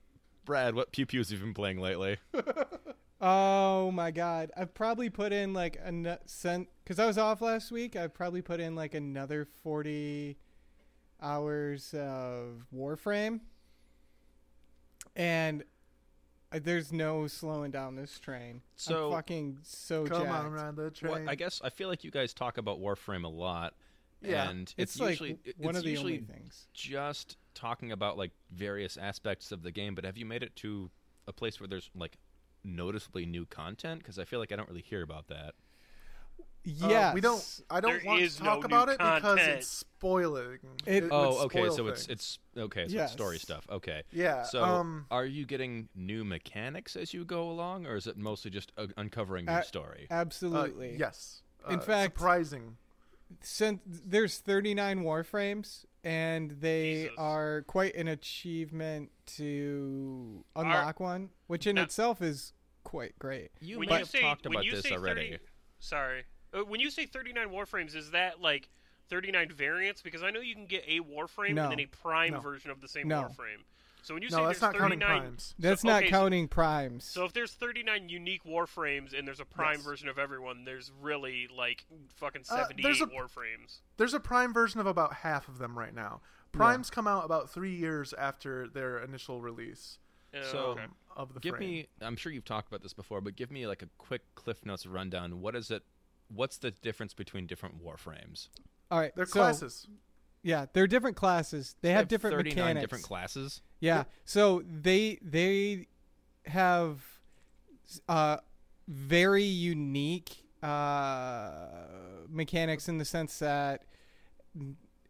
Brad, 0.45 0.75
what 0.75 0.91
pew 0.93 1.07
pews 1.07 1.31
have 1.31 1.39
you 1.39 1.45
been 1.45 1.55
playing 1.55 1.79
lately? 1.81 2.17
Oh 3.25 3.93
my 3.93 4.11
god. 4.11 4.51
I've 4.57 4.75
probably 4.75 5.09
put 5.09 5.33
in 5.33 5.53
like 5.55 5.79
a 5.81 5.93
nu- 5.93 6.17
cent 6.27 6.67
cuz 6.85 6.99
I 6.99 7.07
was 7.07 7.17
off 7.19 7.41
last 7.41 7.71
week. 7.71 7.95
I've 7.95 8.13
probably 8.13 8.43
put 8.43 8.59
in 8.59 8.75
like 8.75 8.95
another 8.95 9.45
40 9.45 10.37
hours 11.23 11.95
of 11.95 12.67
Warframe. 12.75 13.39
And 15.15 15.63
there's 16.59 16.93
no 16.93 17.27
slowing 17.27 17.71
down 17.71 17.97
this 17.97 18.19
train. 18.19 18.63
So- 18.77 19.07
I'm 19.09 19.13
fucking 19.19 19.59
so 19.63 20.07
Come 20.07 20.23
jacked. 20.25 20.35
on, 20.45 20.53
ride 20.53 20.77
the 20.77 20.91
train. 20.91 21.13
Well, 21.13 21.29
I 21.29 21.35
guess 21.35 21.61
I 21.65 21.71
feel 21.71 21.89
like 21.89 22.05
you 22.05 22.11
guys 22.11 22.33
talk 22.35 22.59
about 22.59 22.81
Warframe 22.81 23.25
a 23.25 23.29
lot. 23.29 23.75
Yeah. 24.21 24.49
and 24.51 24.63
It's, 24.79 24.95
it's, 24.95 25.01
like 25.01 25.11
usually 25.11 25.39
it- 25.45 25.59
one 25.59 25.71
it's 25.71 25.79
of 25.79 25.85
the 25.85 25.91
usually 25.91 26.13
only 26.15 26.25
things. 26.27 26.69
just 26.73 27.37
talking 27.55 27.91
about 27.93 28.17
like 28.17 28.31
various 28.53 28.97
aspects 28.97 29.51
of 29.53 29.63
the 29.63 29.73
game. 29.73 29.95
But 29.95 30.05
have 30.05 30.17
you 30.17 30.25
made 30.27 30.43
it 30.45 30.55
to 30.57 30.91
a 31.27 31.33
place 31.33 31.59
where 31.61 31.67
there's 31.69 31.91
like 31.95 32.19
noticeably 32.65 33.27
new 33.27 33.47
content? 33.47 33.99
Because 34.01 34.19
I 34.19 34.25
feel 34.25 34.39
like 34.39 34.53
I 34.53 34.57
don't 34.57 34.69
really 34.69 34.83
hear 34.83 35.03
about 35.03 35.27
that. 35.29 35.55
Uh, 36.81 37.11
we 37.13 37.21
don't. 37.21 37.61
I 37.71 37.81
don't 37.81 37.91
There 37.91 38.03
want 38.05 38.21
to 38.23 38.39
talk 38.39 38.61
no 38.61 38.67
about 38.67 38.87
new 38.87 38.93
it 38.95 38.99
because 38.99 39.39
it's 39.41 39.67
spoiling. 39.67 40.59
It- 40.87 41.03
would 41.03 41.13
Oh, 41.13 41.45
okay. 41.47 41.69
So 41.71 41.89
it's 41.89 42.07
things. 42.07 42.09
it's 42.09 42.39
okay. 42.57 42.87
So 42.87 42.95
Yes. 42.95 43.05
it's 43.07 43.13
story 43.15 43.39
stuff. 43.39 43.67
Okay. 43.69 44.03
yeah. 44.13 44.45
So 44.45 44.63
um, 44.63 45.07
are 45.11 45.27
you 45.27 45.45
getting 45.45 45.89
new 45.97 46.25
mechanics 46.25 46.95
as 46.95 47.13
you 47.13 47.25
go 47.25 47.51
along, 47.51 47.87
or 47.87 47.97
is 47.97 48.07
it 48.07 48.17
mostly 48.17 48.53
just 48.53 48.71
uh, 48.79 48.87
uncovering 48.97 49.47
new 49.47 49.53
Uh, 49.53 49.63
story? 49.63 50.07
uh, 50.09 50.15
Absolutely. 50.15 50.97
yes. 50.97 51.43
In 51.69 51.81
Uh, 51.81 51.83
fact- 51.83 52.15
surprising. 52.17 52.77
since 53.41 53.81
there's 53.87 54.39
39 54.39 55.03
warframes 55.03 55.85
and 56.05 56.51
they 56.61 57.05
Jesus. 57.05 57.15
are 57.19 57.63
quite 57.67 57.95
an 57.97 58.07
achievement 58.07 59.11
to 59.27 60.45
unlock 60.55 61.01
one 61.01 61.31
which 61.47 61.67
in 61.67 61.77
Now- 61.77 61.83
itself 61.85 62.21
is 62.21 62.53
quite 62.85 63.19
great 63.19 63.51
You 63.61 63.79
when 63.79 63.89
might 63.89 64.01
you 64.01 64.05
have 64.05 64.21
talked 64.21 64.45
about 64.47 64.65
this 64.71 64.83
say 64.83 64.93
already. 64.93 65.39
30, 65.83 65.87
sorry, 65.89 66.25
uh, 66.55 66.65
when 66.65 66.81
you 66.81 66.91
say 66.91 67.07
39 67.07 67.49
warframes, 67.49 67.95
is 67.97 68.11
that 68.13 68.41
like 68.41 68.69
39 69.09 69.51
variants? 69.51 70.03
Because 70.03 70.23
I 70.23 70.31
know 70.31 70.41
you 70.41 70.55
can 70.55 70.67
get 70.67 70.85
a 70.87 71.01
warframe 71.01 71.55
No. 71.55 71.65
and 71.65 71.73
then 71.73 71.81
a 71.81 71.87
prime 71.87 72.33
No. 72.33 72.41
version 72.41 72.71
of 72.71 72.81
the 72.81 72.89
same 72.89 73.09
No. 73.09 73.23
warframe. 73.23 73.63
So 74.05 74.15
when 74.15 74.23
you 74.25 74.31
No, 74.31 74.39
say 74.39 74.43
that's 74.47 74.59
there's 74.59 74.73
not 74.73 74.81
counting 74.81 74.99
primes. 75.01 75.55
that's 75.61 75.83
So- 75.83 75.89
not 75.89 76.03
okay, 76.03 76.11
so- 76.11 76.17
counting 76.19 76.49
primes 76.49 77.05
So 77.05 77.25
if 77.25 77.33
there's 77.33 77.53
39 77.55 78.09
unique 78.09 78.43
warframes 78.43 79.17
and 79.17 79.27
there's 79.29 79.39
a 79.39 79.45
prime 79.45 79.77
Yes. 79.77 79.85
version 79.85 80.09
of 80.09 80.19
everyone, 80.19 80.65
there's 80.65 80.91
really 81.01 81.47
like 81.47 81.85
fucking 82.17 82.43
Uh, 82.51 82.67
there's 82.83 83.01
a- 83.01 83.07
warframes. 83.07 83.81
There's 83.99 84.13
a 84.15 84.19
prime 84.21 84.53
version 84.53 84.81
of 84.81 84.87
about 84.89 85.15
half 85.17 85.47
of 85.49 85.59
them 85.59 85.79
right 85.79 85.95
now. 85.95 86.21
Primes 86.51 86.91
come 86.91 87.07
out 87.07 87.25
about 87.25 87.49
three 87.51 87.75
years 87.75 88.13
after 88.15 88.69
their 88.69 88.99
initial 88.99 89.41
release 89.41 89.99
Uh, 90.35 90.43
So- 90.51 90.59
okay. 90.71 90.87
of 91.17 91.35
the 91.35 91.41
Give 91.41 91.57
frame. 91.57 91.71
me. 91.71 91.87
I'm 92.01 92.17
sure 92.17 92.33
you've 92.33 92.45
talked 92.45 92.69
about 92.69 92.83
this 92.83 92.95
before, 92.95 93.21
but 93.21 93.37
give 93.37 93.51
me 93.51 93.67
like 93.67 93.83
a 93.83 93.89
quick 93.99 94.23
Cliff 94.35 94.65
Notes 94.65 94.87
rundown. 94.87 95.41
What 95.41 95.55
is 95.55 95.71
it? 95.71 95.83
What's 96.29 96.57
the 96.57 96.71
difference 96.71 97.13
between 97.15 97.47
different 97.47 97.83
warframes? 97.85 98.49
all 98.91 98.99
right 98.99 99.15
Their 99.17 99.25
so 99.27 99.33
classes. 99.41 99.87
yeah 100.43 100.67
they're 100.75 100.87
different 100.87 101.17
classes 101.17 101.77
they 101.81 101.93
have 101.93 102.09
different 102.09 102.37
39 102.37 102.57
mechanics 102.57 102.81
different 102.83 103.05
classes. 103.05 103.63
yeah 103.81 104.05
so 104.27 104.63
they 104.67 105.19
they 105.23 105.87
have 106.45 107.03
uh 108.09 108.37
very 108.89 109.45
unique 109.45 110.45
uh 110.63 111.87
mechanics 112.29 112.87
in 112.89 112.99
the 112.99 113.05
sense 113.07 113.39
that 113.39 113.85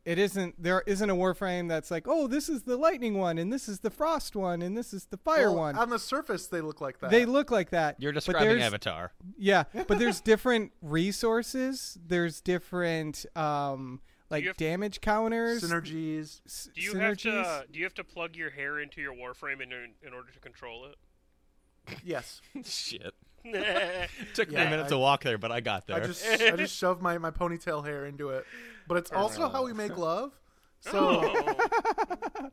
it 0.04 0.18
isn't 0.18 0.60
there 0.60 0.82
isn't 0.86 1.10
a 1.10 1.14
warframe 1.14 1.68
that's 1.68 1.90
like 1.90 2.06
oh 2.08 2.26
this 2.26 2.48
is 2.48 2.62
the 2.64 2.76
lightning 2.76 3.18
one 3.18 3.38
and 3.38 3.52
this 3.52 3.68
is 3.68 3.80
the 3.80 3.90
frost 3.90 4.34
one 4.34 4.60
and 4.62 4.76
this 4.76 4.92
is 4.92 5.04
the 5.06 5.16
fire 5.16 5.50
Well, 5.50 5.58
one 5.60 5.76
On 5.76 5.90
the 5.90 5.98
surface, 5.98 6.48
they 6.48 6.60
look 6.60 6.80
like 6.80 6.98
that. 7.00 7.10
they 7.10 7.24
look 7.24 7.50
like 7.50 7.70
that 7.70 8.00
You're 8.00 8.12
but 8.12 8.24
describing 8.24 8.60
Avatar. 8.60 9.12
yeah 9.38 9.64
but 9.86 9.98
there's 9.98 10.20
different 10.20 10.72
resources 10.82 11.96
there's 12.06 12.40
different 12.40 13.24
um 13.36 14.00
like 14.30 14.44
have- 14.44 14.56
damage 14.56 15.00
counters 15.00 15.62
synergies. 15.62 16.40
s- 16.46 16.68
Do 16.74 16.80
you 16.80 16.94
have 16.98 17.18
to 17.18 17.64
do 17.70 17.78
you 17.78 17.84
have 17.84 17.94
to 17.94 18.04
plug 18.04 18.34
your 18.34 18.50
hair 18.50 18.80
into 18.80 19.00
your 19.00 19.14
warframe 19.14 19.60
in 19.62 19.70
in 19.72 20.12
order 20.14 20.32
to 20.32 20.40
control 20.40 20.86
it? 20.86 20.96
Yes. 22.04 22.40
Shit. 22.64 23.12
Yeah, 23.44 24.06
Took 24.34 24.48
me 24.48 24.54
Yeah, 24.54 24.62
a 24.66 24.70
minute 24.70 24.86
I- 24.86 24.88
to 24.90 24.98
walk 24.98 25.22
there, 25.24 25.38
but 25.38 25.50
I 25.52 25.60
got 25.60 25.86
there. 25.86 25.96
I 26.02 26.06
just 26.06 26.24
I 26.40 26.56
just 26.56 26.76
shoved 26.76 27.02
my, 27.02 27.18
my 27.18 27.30
ponytail 27.30 27.84
hair 27.84 28.06
into 28.06 28.30
it. 28.30 28.44
But 28.88 28.98
it's 28.98 29.12
also 29.12 29.48
how 29.48 29.64
we 29.64 29.72
make 29.72 29.96
love. 29.96 30.32
So 30.80 31.20
Oh. 31.24 32.48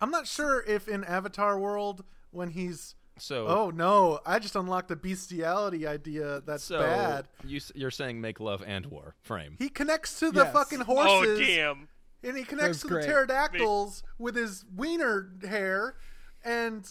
I'm 0.00 0.10
not 0.10 0.26
sure 0.26 0.62
if 0.66 0.86
in 0.88 1.02
Avatar 1.04 1.58
World 1.58 2.04
when 2.30 2.50
he's 2.50 2.94
so 3.18 3.46
oh 3.48 3.70
no, 3.70 4.20
I 4.24 4.38
just 4.38 4.54
unlocked 4.54 4.90
a 4.92 4.96
bestiality 4.96 5.86
idea 5.88 6.40
that's 6.46 6.62
so 6.64 6.78
bad. 6.78 7.26
You, 7.44 7.56
s- 7.56 7.72
you're 7.74 7.90
saying 7.90 8.20
make 8.20 8.38
love 8.38 8.62
and 8.64 8.86
war 8.86 9.16
frame. 9.22 9.56
He 9.58 9.68
connects 9.68 10.20
to 10.20 10.30
the 10.30 10.44
Yes. 10.44 10.52
fucking 10.52 10.82
oh 10.82 10.84
horses 10.84 11.40
damn! 11.40 11.88
and 12.22 12.36
he 12.36 12.44
connects 12.44 12.78
That's 12.78 12.80
to 12.82 12.86
the 12.86 12.94
great. 12.94 13.06
pterodactyls 13.06 14.04
with 14.18 14.36
his 14.36 14.64
wiener 14.76 15.32
hair 15.48 15.96
and 16.44 16.88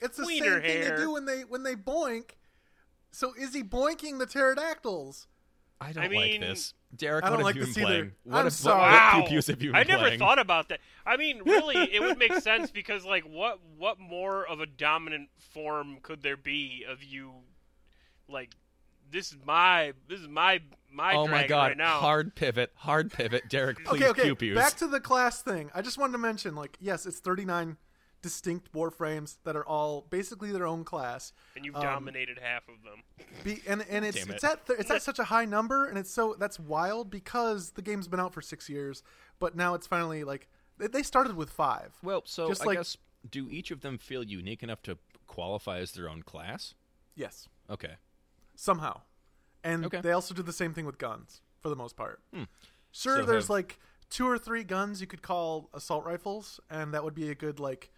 it's 0.00 0.16
the 0.16 0.24
Wiener 0.24 0.60
same 0.60 0.62
thing 0.62 0.82
hair. 0.82 0.96
they 0.96 1.02
do 1.02 1.12
when 1.12 1.26
they 1.26 1.40
when 1.42 1.62
they 1.62 1.74
boink. 1.74 2.30
So 3.16 3.32
is 3.32 3.54
he 3.54 3.62
boinking 3.62 4.18
the 4.18 4.26
pterodactyls? 4.26 5.26
I 5.80 5.92
don't 5.92 6.10
mean, 6.10 6.42
like 6.42 6.50
this. 6.50 6.74
Derek, 6.94 7.24
I 7.24 7.30
don't 7.30 7.38
what 7.38 7.44
like 7.46 7.54
have 7.54 7.60
you 7.62 7.66
this 7.66 7.74
been 7.74 7.84
either. 7.84 7.94
playing? 7.94 8.12
What, 8.24 8.36
I'm 8.36 8.44
have, 8.44 8.52
sorry. 8.52 8.80
what, 8.82 8.90
Wow. 8.92 9.12
what 9.20 9.26
pew 9.28 9.36
pews 9.36 9.46
have 9.46 9.62
you 9.62 9.72
been 9.72 9.76
I 9.80 9.84
never 9.84 10.02
playing? 10.02 10.18
thought 10.18 10.38
about 10.38 10.68
that. 10.68 10.80
I 11.06 11.16
mean, 11.16 11.40
really, 11.46 11.76
it 11.94 12.02
would 12.02 12.18
make 12.18 12.34
sense 12.34 12.70
because, 12.70 13.06
like, 13.06 13.24
what 13.24 13.58
what 13.78 13.98
more 13.98 14.46
of 14.46 14.60
a 14.60 14.66
dominant 14.66 15.30
form 15.38 15.96
could 16.02 16.20
there 16.22 16.36
be 16.36 16.84
of 16.86 17.02
you? 17.02 17.32
Like, 18.28 18.54
this 19.10 19.32
is 19.32 19.38
my 19.46 19.94
this 20.10 20.20
is 20.20 20.28
my 20.28 20.60
my 20.92 21.14
oh 21.14 21.26
my 21.26 21.46
god! 21.46 21.68
right 21.68 21.76
now. 21.78 22.00
Hard 22.00 22.34
pivot, 22.34 22.70
hard 22.74 23.10
pivot. 23.10 23.48
Derek, 23.48 23.78
please 23.86 24.02
okay, 24.02 24.10
okay. 24.10 24.22
pew 24.24 24.34
pews. 24.34 24.54
Back 24.54 24.74
to 24.74 24.86
the 24.86 25.00
class 25.00 25.40
thing. 25.40 25.70
I 25.74 25.80
just 25.80 25.96
wanted 25.96 26.12
to 26.12 26.18
mention, 26.18 26.54
like, 26.54 26.76
yes, 26.80 27.06
it's 27.06 27.20
39 27.20 27.78
distinct 28.22 28.72
warframes 28.72 29.36
that 29.44 29.54
are 29.56 29.64
all 29.66 30.06
basically 30.10 30.50
their 30.52 30.66
own 30.66 30.84
class. 30.84 31.32
and 31.54 31.64
you've 31.64 31.76
um, 31.76 31.82
dominated 31.82 32.38
half 32.42 32.62
of 32.68 32.82
them. 32.82 33.02
Be, 33.44 33.62
and 33.66 33.84
and 33.88 34.04
it's 34.04 34.16
Damn 34.18 34.30
it. 34.30 34.34
it's 34.36 34.44
at 34.44 34.66
th- 34.66 34.78
it's 34.78 34.90
at 34.90 35.02
such 35.10 35.18
a 35.18 35.24
high 35.24 35.44
number, 35.44 35.86
and 35.86 35.96
it's 35.98 36.10
so 36.10 36.34
that's 36.38 36.58
wild 36.58 37.10
because 37.10 37.70
the 37.72 37.82
game's 37.82 38.08
been 38.08 38.20
out 38.20 38.32
for 38.34 38.40
six 38.40 38.68
years, 38.68 39.02
but 39.38 39.54
now 39.56 39.74
it's 39.74 39.86
finally 39.86 40.24
like 40.24 40.48
they- 40.78 40.88
they 40.88 41.02
started 41.02 41.36
with 41.36 41.50
five. 41.50 41.94
well, 42.02 42.22
so 42.24 42.48
just 42.48 42.62
I 42.62 42.66
like- 42.66 42.78
guess 42.78 42.96
do 43.28 43.48
each 43.50 43.70
of 43.70 43.80
them 43.80 43.98
feel 43.98 44.22
unique 44.22 44.62
enough 44.62 44.82
to 44.82 44.98
qualify 45.26 45.78
as 45.78 45.92
their 45.92 46.08
own 46.08 46.22
class? 46.22 46.74
Yes, 47.16 47.48
Okay. 47.68 47.96
somehow, 48.54 49.00
and 49.64 49.84
Okay. 49.86 50.00
they 50.00 50.12
also 50.12 50.34
do 50.34 50.42
the 50.42 50.52
same 50.52 50.72
thing 50.74 50.86
with 50.86 50.98
guns 50.98 51.42
for 51.60 51.68
the 51.68 51.76
most 51.76 51.96
part. 51.96 52.22
Hmm. 52.32 52.44
Sure, 52.92 53.18
So 53.20 53.24
there's 53.26 53.44
have- 53.44 53.50
like 53.50 53.78
two 54.10 54.26
or 54.28 54.38
three 54.38 54.62
guns 54.62 55.00
you 55.00 55.06
could 55.06 55.22
call 55.22 55.68
assault 55.74 56.04
rifles, 56.04 56.60
and 56.70 56.94
that 56.94 57.02
would 57.04 57.14
be 57.14 57.28
a 57.30 57.34
good 57.34 57.58
like 57.58 57.90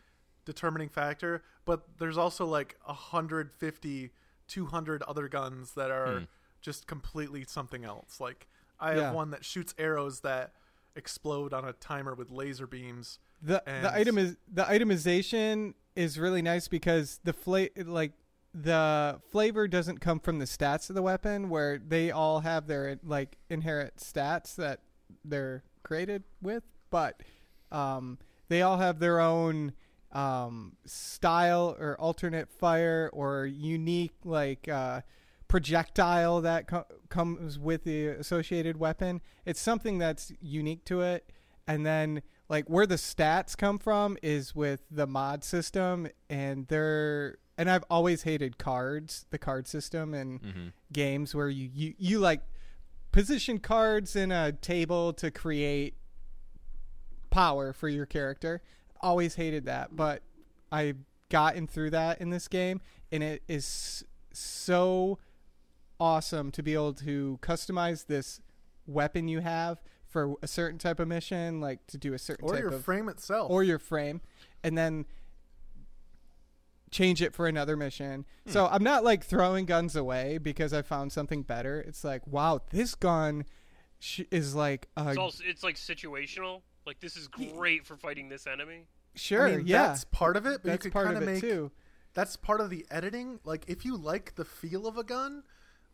determining 0.53 0.89
factor. 0.89 1.43
But 1.67 1.83
there's 1.99 2.17
also 2.19 2.47
like 2.47 2.77
150, 2.87 4.11
200 4.49 5.03
other 5.03 5.29
guns 5.29 5.75
that 5.75 5.91
are 5.91 6.21
Hmm. 6.21 6.25
just 6.63 6.87
completely 6.87 7.45
something 7.45 7.85
else. 7.85 8.19
Like 8.19 8.49
I 8.81 8.95
Yeah. 8.95 9.03
have 9.07 9.15
one 9.15 9.31
that 9.31 9.45
shoots 9.45 9.75
arrows 9.79 10.21
that 10.21 10.55
explode 10.97 11.53
on 11.53 11.65
a 11.65 11.73
timer 11.75 12.15
with 12.15 12.31
laser 12.31 12.67
beams. 12.67 13.19
the 13.41 13.63
And- 13.69 13.85
the 13.85 13.93
item 13.95 14.19
is 14.19 14.37
the 14.53 14.65
itemization 14.65 15.75
is 15.95 16.19
really 16.19 16.43
nice 16.43 16.67
because 16.67 17.21
the 17.23 17.33
fla- 17.33 17.69
like 17.85 18.15
the 18.53 19.21
flavor 19.31 19.69
doesn't 19.69 19.99
come 20.01 20.19
from 20.19 20.41
the 20.41 20.45
stats 20.45 20.89
of 20.91 20.97
the 20.97 21.03
weapon 21.03 21.49
where 21.49 21.79
they 21.79 22.11
all 22.11 22.41
have 22.41 22.67
their 22.67 22.99
like 23.05 23.39
inherent 23.49 23.95
stats 23.99 24.57
that 24.57 24.81
they're 25.25 25.63
created 25.85 26.25
with 26.43 26.65
but 26.91 27.23
um, 27.71 28.19
they 28.49 28.61
all 28.61 28.79
have 28.79 28.99
their 28.99 29.21
own 29.21 29.73
um, 30.13 30.77
style 30.87 31.77
or 31.79 31.99
alternate 32.01 32.49
fire 32.51 33.11
or 33.13 33.45
unique 33.47 34.15
like 34.25 34.69
uh, 34.69 35.03
projectile 35.49 36.41
that 36.41 36.67
co- 36.67 36.87
comes 37.09 37.59
with 37.59 37.85
the 37.85 38.07
associated 38.09 38.79
weapon 38.79 39.21
it's 39.45 39.61
something 39.61 39.99
that's 39.99 40.33
unique 40.41 40.85
to 40.85 41.01
it 41.03 41.31
and 41.67 41.85
then 41.85 42.23
like 42.49 42.67
where 42.69 42.87
the 42.87 42.95
stats 42.97 43.57
come 43.57 43.79
from 43.79 44.17
is 44.23 44.55
with 44.55 44.81
the 44.91 45.07
mod 45.07 45.45
system 45.45 46.09
and 46.31 46.67
they're 46.69 47.37
and 47.59 47.69
I've 47.69 47.85
always 47.91 48.23
hated 48.23 48.57
cards, 48.57 49.27
the 49.31 49.39
card 49.39 49.67
system 49.67 50.15
and 50.15 50.41
Mhm. 50.41 50.73
games 50.93 51.35
where 51.35 51.49
you, 51.49 51.69
you 51.75 51.95
you 51.99 52.19
like 52.21 52.41
position 53.11 53.59
cards 53.59 54.15
in 54.15 54.31
a 54.31 54.53
table 54.53 55.13
to 55.15 55.31
create 55.31 55.95
power 57.31 57.73
for 57.73 57.89
your 57.89 58.07
character. 58.07 58.63
Always 59.01 59.35
hated 59.35 59.67
that, 59.67 59.95
but 59.95 60.23
I've 60.73 60.99
gotten 61.29 61.67
through 61.67 61.91
that 61.91 62.21
in 62.21 62.31
this 62.31 62.49
game 62.49 62.81
and 63.13 63.23
it 63.23 63.43
is 63.49 64.05
so 64.33 65.19
awesome 66.01 66.51
to 66.53 66.63
be 66.63 66.75
able 66.75 66.95
to 66.95 67.39
customize 67.43 68.07
this 68.07 68.41
weapon 68.87 69.29
you 69.29 69.41
have 69.41 69.83
for 70.07 70.35
a 70.43 70.47
certain 70.47 70.79
type 70.79 71.01
of 71.01 71.09
mission, 71.09 71.61
like 71.61 71.87
to 71.87 71.99
do 71.99 72.15
a 72.15 72.19
certain 72.19 72.47
or 72.47 72.53
type 72.55 72.61
your 72.63 72.75
of 72.75 72.85
frame 72.85 73.09
itself. 73.09 73.51
or 73.51 73.63
your 73.63 73.79
frame, 73.79 74.21
and 74.65 74.77
then 74.77 75.05
change 76.91 77.21
it 77.21 77.35
for 77.35 77.47
another 77.47 77.77
mission. 77.77 78.25
Hmm. 78.47 78.53
So 78.53 78.67
I'm 78.67 78.83
not 78.83 79.05
like 79.05 79.25
throwing 79.25 79.67
guns 79.67 79.95
away 79.97 80.39
because 80.39 80.73
I 80.73 80.83
found 80.83 81.13
something 81.13 81.43
better. 81.43 81.81
It's 81.81 82.05
like, 82.05 82.27
wow, 82.27 82.63
this 82.71 82.95
gun 82.95 83.45
sh- 83.99 84.23
is 84.31 84.55
like 84.55 84.89
a 84.97 85.11
It's 85.11 85.19
also 85.19 85.45
it's 85.47 85.63
like 85.63 85.77
situational. 85.77 86.63
Like 86.89 87.01
this 87.01 87.17
is 87.17 87.29
great 87.29 87.87
for 87.87 87.97
fighting 87.97 88.31
this 88.31 88.47
enemy. 88.47 88.87
sure, 89.15 89.47
I 89.47 89.57
mean, 89.59 89.67
yeah, 89.67 89.89
that's 89.89 90.05
part 90.05 90.37
of 90.37 90.47
it, 90.47 90.61
but 90.63 90.71
that's 90.71 90.85
you 90.87 90.91
could 90.91 90.93
part 90.95 91.07
kind 91.07 91.17
of 91.19 91.23
it 91.23 91.27
make 91.27 91.41
too. 91.43 91.71
that's 92.15 92.35
part 92.37 92.61
of 92.63 92.71
the 92.71 92.87
editing. 92.91 93.41
Like 93.45 93.65
if 93.69 93.85
you 93.85 93.95
like 93.97 94.35
the 94.37 94.45
feel 94.47 94.87
of 94.87 94.97
a 94.97 95.05
gun 95.05 95.43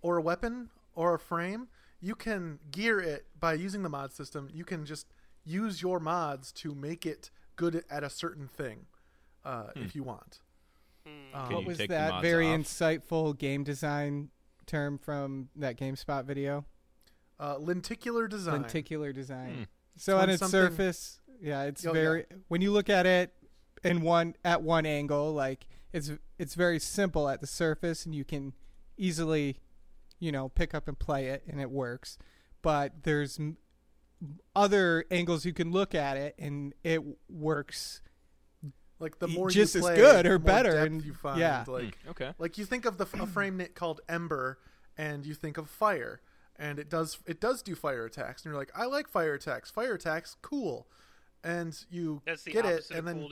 or 0.03 0.17
a 0.19 0.23
weapon 0.23 0.71
or 0.95 1.15
a 1.15 1.19
frame, 1.19 1.67
you 2.01 2.15
can 2.15 2.61
gear 2.71 3.01
it 3.01 3.27
by 3.39 3.55
using 3.55 3.83
the 3.83 3.89
mod 3.89 4.13
system. 4.13 4.49
You 4.53 4.65
can 4.65 4.87
just 4.87 5.09
use 5.45 5.83
your 5.83 5.99
mods 5.99 6.53
to 6.53 6.75
make 6.77 7.05
it 7.05 7.31
good 7.57 7.83
at 7.91 8.05
a 8.05 8.09
certain 8.11 8.47
thing, 8.47 8.87
uh, 9.45 9.71
if 9.75 9.95
you 9.97 10.05
want. 10.05 10.39
Hmm. 11.05 11.35
Um, 11.37 11.47
Can 11.47 11.55
What 11.57 11.63
you 11.63 11.69
was 11.69 11.79
that 11.79 12.23
very 12.23 12.47
off? 12.47 12.61
insightful 12.61 13.37
game 13.37 13.65
design 13.65 14.31
term 14.67 14.97
from 14.97 15.49
that 15.57 15.77
GameSpot 15.77 16.25
video? 16.25 16.65
uh, 17.41 17.57
lenticular 17.59 18.29
design. 18.29 18.63
Lenticular 18.63 19.13
design. 19.13 19.55
Hmm. 19.55 19.63
So 19.97 20.15
When 20.17 20.25
on 20.25 20.31
its 20.31 20.41
something- 20.41 20.61
surface, 20.61 21.21
yeah, 21.41 21.63
it's 21.65 21.85
Oh, 21.87 21.95
yeah. 21.95 22.03
very 22.03 22.27
when 22.49 22.61
you 22.61 22.73
look 22.73 22.89
at 22.91 23.07
it 23.07 23.33
in 23.85 24.01
one 24.01 24.35
at 24.45 24.63
one 24.63 24.87
angle, 24.87 25.33
like 25.33 25.67
it's 25.93 26.11
it's 26.39 26.55
very 26.55 26.79
simple 26.81 27.29
at 27.29 27.41
the 27.41 27.47
surface, 27.47 28.05
and 28.05 28.15
you 28.15 28.25
can 28.25 28.53
easily, 28.97 29.61
you 30.19 30.33
know, 30.33 30.49
pick 30.49 30.75
up 30.75 30.89
and 30.89 30.99
play 30.99 31.29
it, 31.29 31.45
and 31.49 31.61
it 31.61 31.71
works. 31.71 32.19
But 32.63 33.03
there's 33.05 33.39
m- 33.39 33.59
other 34.57 35.05
angles 35.11 35.45
you 35.45 35.53
can 35.53 35.71
look 35.71 35.95
at 35.95 36.17
it, 36.17 36.35
and 36.39 36.73
it 36.83 37.03
works. 37.29 38.01
like 39.01 39.19
the 39.19 39.27
more 39.29 39.51
just 39.51 39.75
you 39.75 39.87
as 39.87 39.97
good 39.97 40.25
or 40.25 40.39
better, 40.39 40.79
and- 40.79 41.05
you 41.05 41.13
find. 41.13 41.39
yeah. 41.39 41.65
Like 41.67 41.99
Hmm, 42.05 42.11
okay. 42.11 42.33
like 42.39 42.57
you 42.57 42.65
think 42.65 42.85
of 42.87 42.97
the 42.97 43.05
a 43.21 43.27
frame 43.27 43.57
knit 43.59 43.75
called 43.75 44.01
Ember, 44.09 44.59
and 44.97 45.27
you 45.27 45.35
think 45.35 45.59
of 45.59 45.69
fire, 45.69 46.23
and 46.57 46.79
it 46.79 46.89
does 46.89 47.19
it 47.27 47.41
does 47.41 47.63
do 47.63 47.75
fire 47.75 48.05
attacks, 48.05 48.43
and 48.45 48.51
you're 48.51 48.59
like, 48.59 48.71
I 48.75 48.87
like 48.87 49.09
fire 49.09 49.35
attacks. 49.35 49.71
Fire 49.71 49.95
attacks, 49.95 50.37
cool. 50.43 50.87
And 51.43 51.77
you 51.91 52.23
That's 52.25 52.43
the 52.45 52.53
get 52.53 52.65
it, 52.65 52.91
and 52.91 53.07
then 53.07 53.21
cool, 53.21 53.29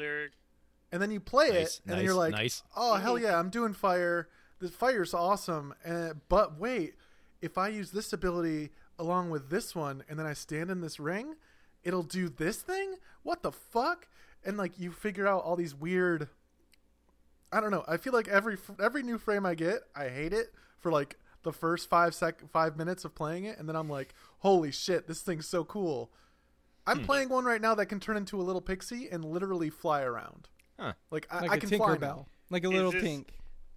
and 0.93 1.01
then 1.01 1.11
you 1.11 1.21
play 1.21 1.49
Nice, 1.51 1.79
it, 1.79 1.81
and 1.87 1.97
then 1.97 2.05
you're 2.05 2.15
like, 2.15 2.33
nice. 2.33 2.63
oh 2.77 2.95
hell 2.97 3.19
yeah, 3.19 3.39
I'm 3.39 3.49
doing 3.49 3.73
fire. 3.73 4.29
The 4.61 4.69
fire's 4.69 5.15
awesome. 5.15 5.75
And 5.85 6.21
but 6.29 6.59
wait, 6.59 6.95
if 7.41 7.57
I 7.57 7.69
use 7.69 7.91
this 7.91 8.13
ability 8.13 8.71
along 8.99 9.31
with 9.31 9.51
this 9.51 9.75
one, 9.75 10.05
and 10.09 10.19
then 10.19 10.27
I 10.27 10.35
stand 10.35 10.71
in 10.71 10.81
this 10.83 11.01
ring, 11.01 11.37
it'll 11.83 12.03
do 12.03 12.29
this 12.29 12.59
thing. 12.61 12.97
What 13.23 13.43
the 13.43 13.53
fuck? 13.53 14.09
And 14.45 14.57
like 14.59 14.79
you 14.79 14.93
figure 14.93 15.27
out 15.27 15.43
all 15.45 15.57
these 15.57 15.75
weird. 15.75 16.29
I 17.51 17.61
don't 17.61 17.71
know. 17.71 17.85
I 17.87 17.97
feel 17.97 18.13
like 18.13 18.29
every 18.29 18.59
every 18.83 19.03
new 19.03 19.19
frame 19.19 19.47
I 19.47 19.55
get, 19.55 19.81
I 19.95 20.09
hate 20.09 20.33
it 20.33 20.53
for 20.79 20.93
like 20.93 21.17
the 21.43 21.53
first 21.53 21.89
five 21.91 22.15
sec 22.15 22.49
five 22.51 22.77
minutes 22.77 23.05
of 23.05 23.15
playing 23.15 23.45
it, 23.45 23.59
and 23.59 23.69
then 23.69 23.77
I'm 23.77 23.89
like, 23.89 24.15
holy 24.39 24.71
shit, 24.71 25.07
this 25.07 25.23
thing's 25.23 25.47
so 25.49 25.65
cool. 25.65 26.11
I'm 26.87 27.01
Hmm. 27.01 27.05
playing 27.05 27.29
one 27.29 27.45
right 27.45 27.61
now 27.61 27.75
that 27.77 27.87
can 27.87 28.01
turn 28.01 28.17
into 28.17 28.41
a 28.41 28.43
little 28.43 28.61
pixie 28.61 29.09
and 29.09 29.25
literally 29.25 29.71
fly 29.71 30.03
around. 30.03 30.49
Huh. 30.79 30.95
Like 31.11 31.27
I, 31.31 31.41
Like 31.43 31.51
I 31.53 31.55
a 31.55 31.61
can 31.61 31.69
fly 31.71 31.97
now. 31.97 32.27
Like 32.51 32.65
a 32.65 32.69
Is 32.69 32.73
little 32.73 32.93
this- 32.93 33.03
tink. 33.03 33.27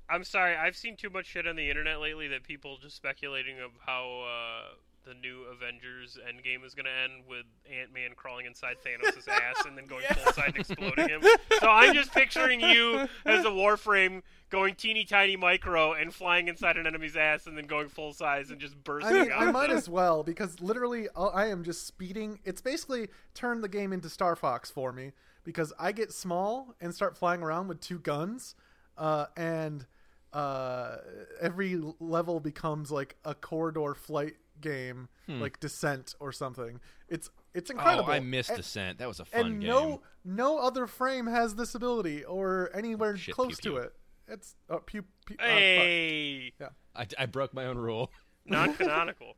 I'm 0.07 0.23
sorry, 0.23 0.55
I've 0.55 0.75
seen 0.75 0.95
too 0.97 1.09
much 1.09 1.25
shit 1.25 1.47
on 1.47 1.55
the 1.55 1.67
internet 1.67 1.99
lately 1.99 2.27
that 2.27 2.43
people 2.43 2.77
just 2.77 2.95
speculating 2.95 3.59
of 3.59 3.71
how 3.83 4.21
uh, 4.21 4.75
the 5.05 5.13
new 5.13 5.43
Avengers 5.43 6.17
Endgame 6.27 6.65
is 6.65 6.73
going 6.73 6.85
to 6.85 6.91
end 6.91 7.23
with 7.29 7.45
Ant 7.71 7.93
Man 7.93 8.11
crawling 8.15 8.45
inside 8.45 8.77
Thanos' 8.85 9.27
ass 9.27 9.65
and 9.65 9.77
then 9.77 9.85
going 9.85 10.03
full 10.03 10.33
side 10.33 10.53
and 10.55 10.57
exploding 10.57 11.09
him. 11.09 11.21
So 11.59 11.69
I'm 11.69 11.93
just 11.93 12.11
picturing 12.11 12.59
you 12.59 13.07
as 13.25 13.45
a 13.45 13.49
Warframe 13.49 14.23
going 14.49 14.75
teeny 14.75 15.05
tiny 15.05 15.35
micro 15.35 15.93
and 15.93 16.13
flying 16.13 16.47
inside 16.47 16.77
an 16.77 16.87
enemy's 16.87 17.15
ass 17.15 17.45
and 17.45 17.57
then 17.57 17.65
going 17.65 17.87
full 17.87 18.13
size 18.13 18.49
and 18.49 18.59
just 18.59 18.73
I 18.73 18.77
bursting 18.83 19.13
mean, 19.13 19.31
out. 19.31 19.41
I 19.43 19.51
might 19.51 19.69
as 19.69 19.87
well 19.87 20.23
because 20.23 20.59
literally 20.59 21.07
I 21.15 21.47
am 21.47 21.63
just 21.63 21.85
speeding. 21.85 22.39
It's 22.43 22.61
basically 22.61 23.09
turned 23.33 23.63
the 23.63 23.69
game 23.69 23.93
into 23.93 24.09
Star 24.09 24.35
Fox 24.35 24.71
for 24.71 24.91
me 24.91 25.11
because 25.43 25.71
I 25.79 25.91
get 25.91 26.11
small 26.11 26.73
and 26.81 26.93
start 26.93 27.15
flying 27.15 27.43
around 27.43 27.67
with 27.67 27.79
two 27.79 27.99
guns, 27.99 28.55
uh, 28.97 29.27
and 29.37 29.85
uh, 30.33 30.97
every 31.39 31.79
level 31.99 32.39
becomes 32.39 32.91
like 32.91 33.15
a 33.23 33.35
corridor 33.35 33.93
flight 33.93 34.35
game, 34.61 35.09
like 35.27 35.59
Descent 35.59 36.15
or 36.19 36.31
something. 36.31 36.79
It's 37.09 37.29
it's 37.53 37.69
incredible. 37.69 38.09
Oh, 38.09 38.13
I 38.13 38.19
missed 38.19 38.49
and, 38.49 38.57
Descent. 38.57 38.97
That 38.99 39.07
was 39.07 39.19
a 39.19 39.25
fun 39.25 39.45
and 39.45 39.61
game. 39.61 39.69
no 39.69 40.01
no 40.23 40.57
other 40.59 40.87
frame 40.87 41.27
has 41.27 41.55
this 41.55 41.75
ability 41.75 42.23
or 42.23 42.69
anywhere 42.73 43.15
Shit, 43.17 43.35
close 43.35 43.59
pew, 43.59 43.71
to 43.71 43.77
pew. 43.77 43.77
it. 43.77 43.93
It's 44.27 44.55
uh, 44.69 44.77
pew, 44.85 45.03
pew, 45.25 45.35
uh, 45.39 45.43
fuck. 45.43 45.49
Hey, 45.51 46.53
I, 46.95 47.05
I 47.19 47.25
broke 47.27 47.53
my 47.53 47.65
own 47.65 47.77
rule. 47.77 48.11
non-canonical. 48.45 49.35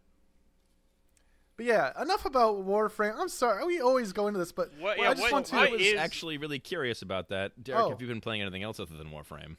But 1.55 1.65
yeah, 1.65 1.91
enough 2.01 2.25
about 2.25 2.65
Warframe. 2.67 3.15
I'm 3.17 3.29
sorry, 3.29 3.65
we 3.65 3.79
always 3.81 4.13
go 4.13 4.27
into 4.27 4.39
this, 4.39 4.51
but 4.51 4.69
What- 4.79 4.97
well, 4.97 5.05
yeah, 5.05 5.09
I 5.09 5.13
just 5.13 5.23
what- 5.23 5.31
want 5.31 5.45
to. 5.47 5.55
I 5.55 5.69
was 5.69 5.81
is- 5.81 5.95
actually 5.95 6.37
really 6.37 6.59
curious 6.59 7.01
about 7.01 7.29
that. 7.29 7.63
Derek, 7.63 7.81
Oh. 7.81 7.89
have 7.89 8.01
you 8.01 8.07
been 8.07 8.21
playing 8.21 8.41
anything 8.41 8.63
else 8.63 8.79
other 8.79 8.95
than 8.95 9.09
Warframe? 9.09 9.55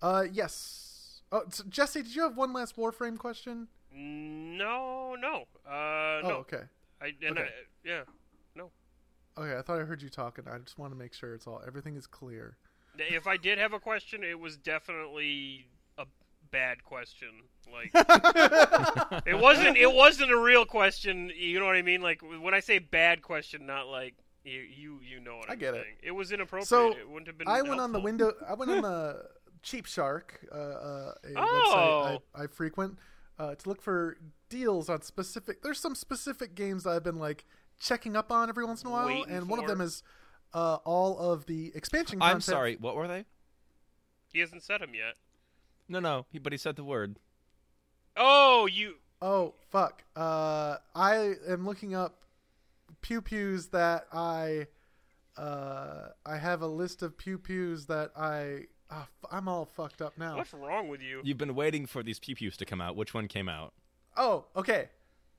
Uh, 0.00 0.24
yes. 0.32 1.22
Oh, 1.30 1.42
so 1.50 1.64
Jesse, 1.68 2.02
did 2.02 2.14
you 2.14 2.22
have 2.22 2.36
one 2.36 2.52
last 2.52 2.76
Warframe 2.76 3.18
question? 3.18 3.68
No, 3.94 5.14
no, 5.20 5.44
uh, 5.66 5.70
Oh, 5.70 6.20
no. 6.28 6.30
okay. 6.36 6.62
I, 7.00 7.12
and 7.26 7.38
Okay. 7.38 7.48
I, 7.48 7.88
yeah. 7.88 8.02
No. 8.54 8.70
Okay, 9.38 9.56
I 9.58 9.62
thought 9.62 9.80
I 9.80 9.84
heard 9.84 10.02
you 10.02 10.08
talking. 10.08 10.44
I 10.50 10.58
just 10.58 10.78
want 10.78 10.92
to 10.92 10.98
make 10.98 11.12
sure 11.14 11.34
it's 11.34 11.46
all 11.46 11.62
everything 11.66 11.96
is 11.96 12.06
clear. 12.06 12.56
If 12.98 13.26
I 13.26 13.36
did 13.36 13.58
have 13.58 13.72
a 13.72 13.80
question, 13.80 14.22
it 14.22 14.38
was 14.38 14.56
definitely 14.58 15.66
a 15.98 16.04
bad 16.50 16.84
question. 16.84 17.28
Like 17.72 17.90
it 19.26 19.38
wasn't. 19.40 19.76
It 19.78 19.92
wasn't 19.92 20.30
a 20.30 20.36
real 20.36 20.64
question. 20.66 21.30
You 21.34 21.58
know 21.58 21.66
what 21.66 21.76
I 21.76 21.82
mean? 21.82 22.02
Like 22.02 22.20
when 22.22 22.52
I 22.54 22.60
say 22.60 22.78
bad 22.78 23.22
question, 23.22 23.64
not 23.66 23.86
like 23.88 24.14
you. 24.44 24.60
You, 24.60 25.00
you 25.02 25.20
know 25.20 25.36
what 25.38 25.48
I 25.48 25.54
I'm 25.54 25.58
get 25.58 25.74
it. 25.74 25.82
saying. 25.84 25.96
It 26.02 26.10
was 26.10 26.32
inappropriate. 26.32 26.68
So, 26.68 26.90
it 26.92 27.08
wouldn't 27.08 27.28
have 27.28 27.38
been. 27.38 27.48
I 27.48 27.62
went 27.62 27.80
on 27.80 27.92
the 27.92 28.00
window. 28.00 28.32
I 28.46 28.52
went 28.54 28.70
on 28.70 28.82
the 28.82 29.24
CheapShark, 29.64 30.22
uh, 30.52 30.54
uh, 30.54 31.14
a 31.24 31.28
Oh. 31.36 32.18
website 32.34 32.40
I, 32.40 32.42
I 32.42 32.46
frequent, 32.48 32.98
uh, 33.42 33.54
to 33.56 33.68
look 33.68 33.82
for 33.82 34.16
deals 34.48 34.88
on 34.88 35.02
specific. 35.02 35.62
There's 35.62 35.80
some 35.80 35.94
specific 35.96 36.54
games 36.54 36.84
that 36.84 36.90
I've 36.90 37.02
been 37.02 37.18
like 37.18 37.44
checking 37.80 38.16
up 38.16 38.30
on 38.30 38.48
every 38.48 38.64
once 38.64 38.82
in 38.82 38.88
a 38.88 38.92
while, 38.92 39.06
Waiting 39.06 39.30
and 39.30 39.48
one 39.48 39.58
of 39.58 39.64
for. 39.64 39.72
them 39.72 39.80
is 39.80 40.02
uh, 40.54 40.76
all 40.84 41.18
of 41.18 41.46
the 41.46 41.72
expansion. 41.74 42.18
I'm 42.22 42.34
content 42.34 42.44
sorry. 42.44 42.76
What 42.78 42.94
were 42.94 43.08
they? 43.08 43.24
He 44.32 44.38
hasn't 44.38 44.62
said 44.62 44.80
them 44.80 44.94
yet. 44.94 45.16
No, 45.88 45.98
no. 45.98 46.26
He, 46.30 46.38
but 46.38 46.52
he 46.52 46.56
said 46.56 46.76
the 46.76 46.84
word. 46.84 47.18
Oh, 48.16 48.66
you. 48.66 48.94
Oh 49.20 49.54
fuck! 49.70 50.02
Uh, 50.16 50.76
I 50.94 51.34
am 51.48 51.64
looking 51.64 51.94
up 51.94 52.22
pew 53.00 53.20
pews 53.20 53.68
that 53.68 54.06
I. 54.12 54.66
Uh, 55.36 56.08
I 56.26 56.36
have 56.36 56.60
a 56.60 56.66
list 56.66 57.02
of 57.02 57.16
pew 57.18 57.38
pews 57.38 57.86
that 57.86 58.12
I. 58.16 58.66
ah, 58.92 59.02
f- 59.02 59.30
I'm 59.30 59.48
all 59.48 59.64
fucked 59.64 60.02
up 60.02 60.18
now. 60.18 60.36
What's 60.36 60.52
wrong 60.52 60.88
with 60.88 61.00
you? 61.02 61.20
You've 61.24 61.38
been 61.38 61.54
waiting 61.54 61.86
for 61.86 62.02
these 62.02 62.18
pew 62.18 62.34
pews 62.34 62.56
to 62.58 62.64
come 62.64 62.80
out. 62.80 62.96
Which 62.96 63.14
one 63.14 63.28
came 63.28 63.48
out? 63.48 63.72
Oh, 64.16 64.46
okay. 64.54 64.90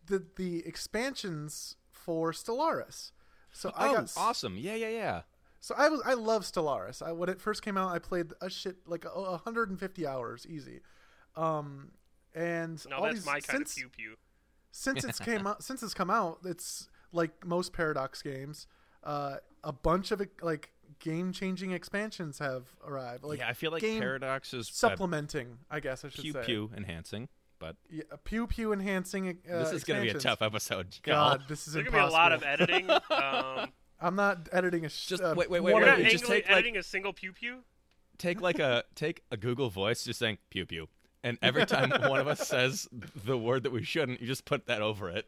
The 0.07 0.25
the 0.35 0.65
expansions 0.65 1.75
for 1.91 2.31
Stellaris. 2.31 3.11
So 3.51 3.71
I 3.75 3.89
oh, 3.89 3.93
got 3.93 4.03
s- 4.03 4.15
awesome! 4.17 4.57
Yeah, 4.57 4.75
yeah, 4.75 4.89
yeah. 4.89 5.21
So 5.61 5.75
I 5.77 5.87
was 5.87 6.01
I 6.05 6.13
love 6.15 6.43
Stellaris. 6.43 7.01
I, 7.01 7.11
when 7.13 7.29
it 7.29 7.39
first 7.39 7.61
came 7.61 7.77
out, 7.77 7.93
I 7.93 7.99
played 7.99 8.33
a 8.41 8.49
shit 8.49 8.77
like 8.85 9.05
a, 9.05 9.09
150 9.09 10.05
hours 10.07 10.45
easy. 10.49 10.81
Um, 11.37 11.91
and 12.35 12.83
No, 12.89 12.97
all 12.97 13.03
that's 13.03 13.15
these 13.15 13.25
my 13.25 13.39
kind 13.39 13.65
since 13.65 13.71
of 13.71 13.77
pew 13.77 13.89
pew. 13.89 14.15
since 14.71 15.03
it's 15.05 15.19
came 15.19 15.47
out 15.47 15.63
since 15.63 15.81
it's 15.83 15.93
come 15.93 16.09
out, 16.09 16.39
it's 16.43 16.89
like 17.13 17.45
most 17.45 17.71
Paradox 17.71 18.21
games. 18.21 18.67
Uh, 19.05 19.35
a 19.63 19.71
bunch 19.71 20.11
of 20.11 20.21
like 20.41 20.72
game 20.99 21.31
changing 21.31 21.71
expansions 21.71 22.39
have 22.39 22.63
arrived. 22.85 23.23
Like 23.23 23.39
yeah, 23.39 23.47
I 23.49 23.53
feel 23.53 23.71
like 23.71 23.81
game 23.81 23.99
Paradox 23.99 24.53
is 24.53 24.67
uh, 24.69 24.71
supplementing. 24.71 25.57
I 25.69 25.79
guess 25.79 26.03
I 26.05 26.09
should 26.09 26.21
pew 26.21 26.33
say. 26.33 26.43
pew 26.45 26.67
pew 26.69 26.77
enhancing, 26.77 27.29
but 27.59 27.75
Yeah, 27.89 28.03
pew 28.23 28.47
pew 28.47 28.73
enhancing. 28.73 29.39
Uh, 29.51 29.59
this 29.59 29.71
is 29.71 29.83
going 29.83 29.99
to 30.05 30.11
be 30.11 30.17
a 30.17 30.19
tough 30.21 30.41
episode. 30.41 30.95
y'all. 31.05 31.37
God, 31.37 31.43
this 31.47 31.67
is 31.67 31.75
gonna 31.75 31.91
be 31.91 31.97
a 31.97 32.05
lot 32.07 32.31
of 32.31 32.43
editing. 32.43 32.89
Um, 33.09 33.71
I'm 34.01 34.15
not 34.15 34.49
editing 34.51 34.83
a. 34.85 34.89
Sh- 34.89 35.05
Just 35.07 35.23
uh, 35.23 35.33
wait, 35.37 35.49
wait, 35.49 35.61
wait, 35.63 35.71
one 35.73 35.81
You're 35.81 35.91
of 35.93 35.97
not 35.99 36.03
wait, 36.03 36.11
just 36.11 36.23
angling- 36.25 36.41
take, 36.41 36.49
like- 36.49 36.57
editing 36.57 36.77
a 36.77 36.83
single 36.83 37.13
pew 37.13 37.31
pew. 37.31 37.59
take 38.17 38.41
like 38.41 38.59
a 38.59 38.83
take 38.95 39.23
a 39.31 39.37
Google 39.37 39.69
Voice, 39.69 40.03
just 40.03 40.19
saying 40.19 40.39
pew 40.49 40.65
pew, 40.65 40.89
and 41.23 41.37
every 41.41 41.65
time 41.65 41.89
one 42.09 42.19
of 42.19 42.27
us 42.27 42.45
says 42.47 42.87
the 43.23 43.37
word 43.37 43.63
that 43.63 43.71
we 43.71 43.81
shouldn't, 43.83 44.19
you 44.19 44.27
just 44.27 44.43
put 44.45 44.65
that 44.67 44.81
over 44.81 45.09
it. 45.09 45.25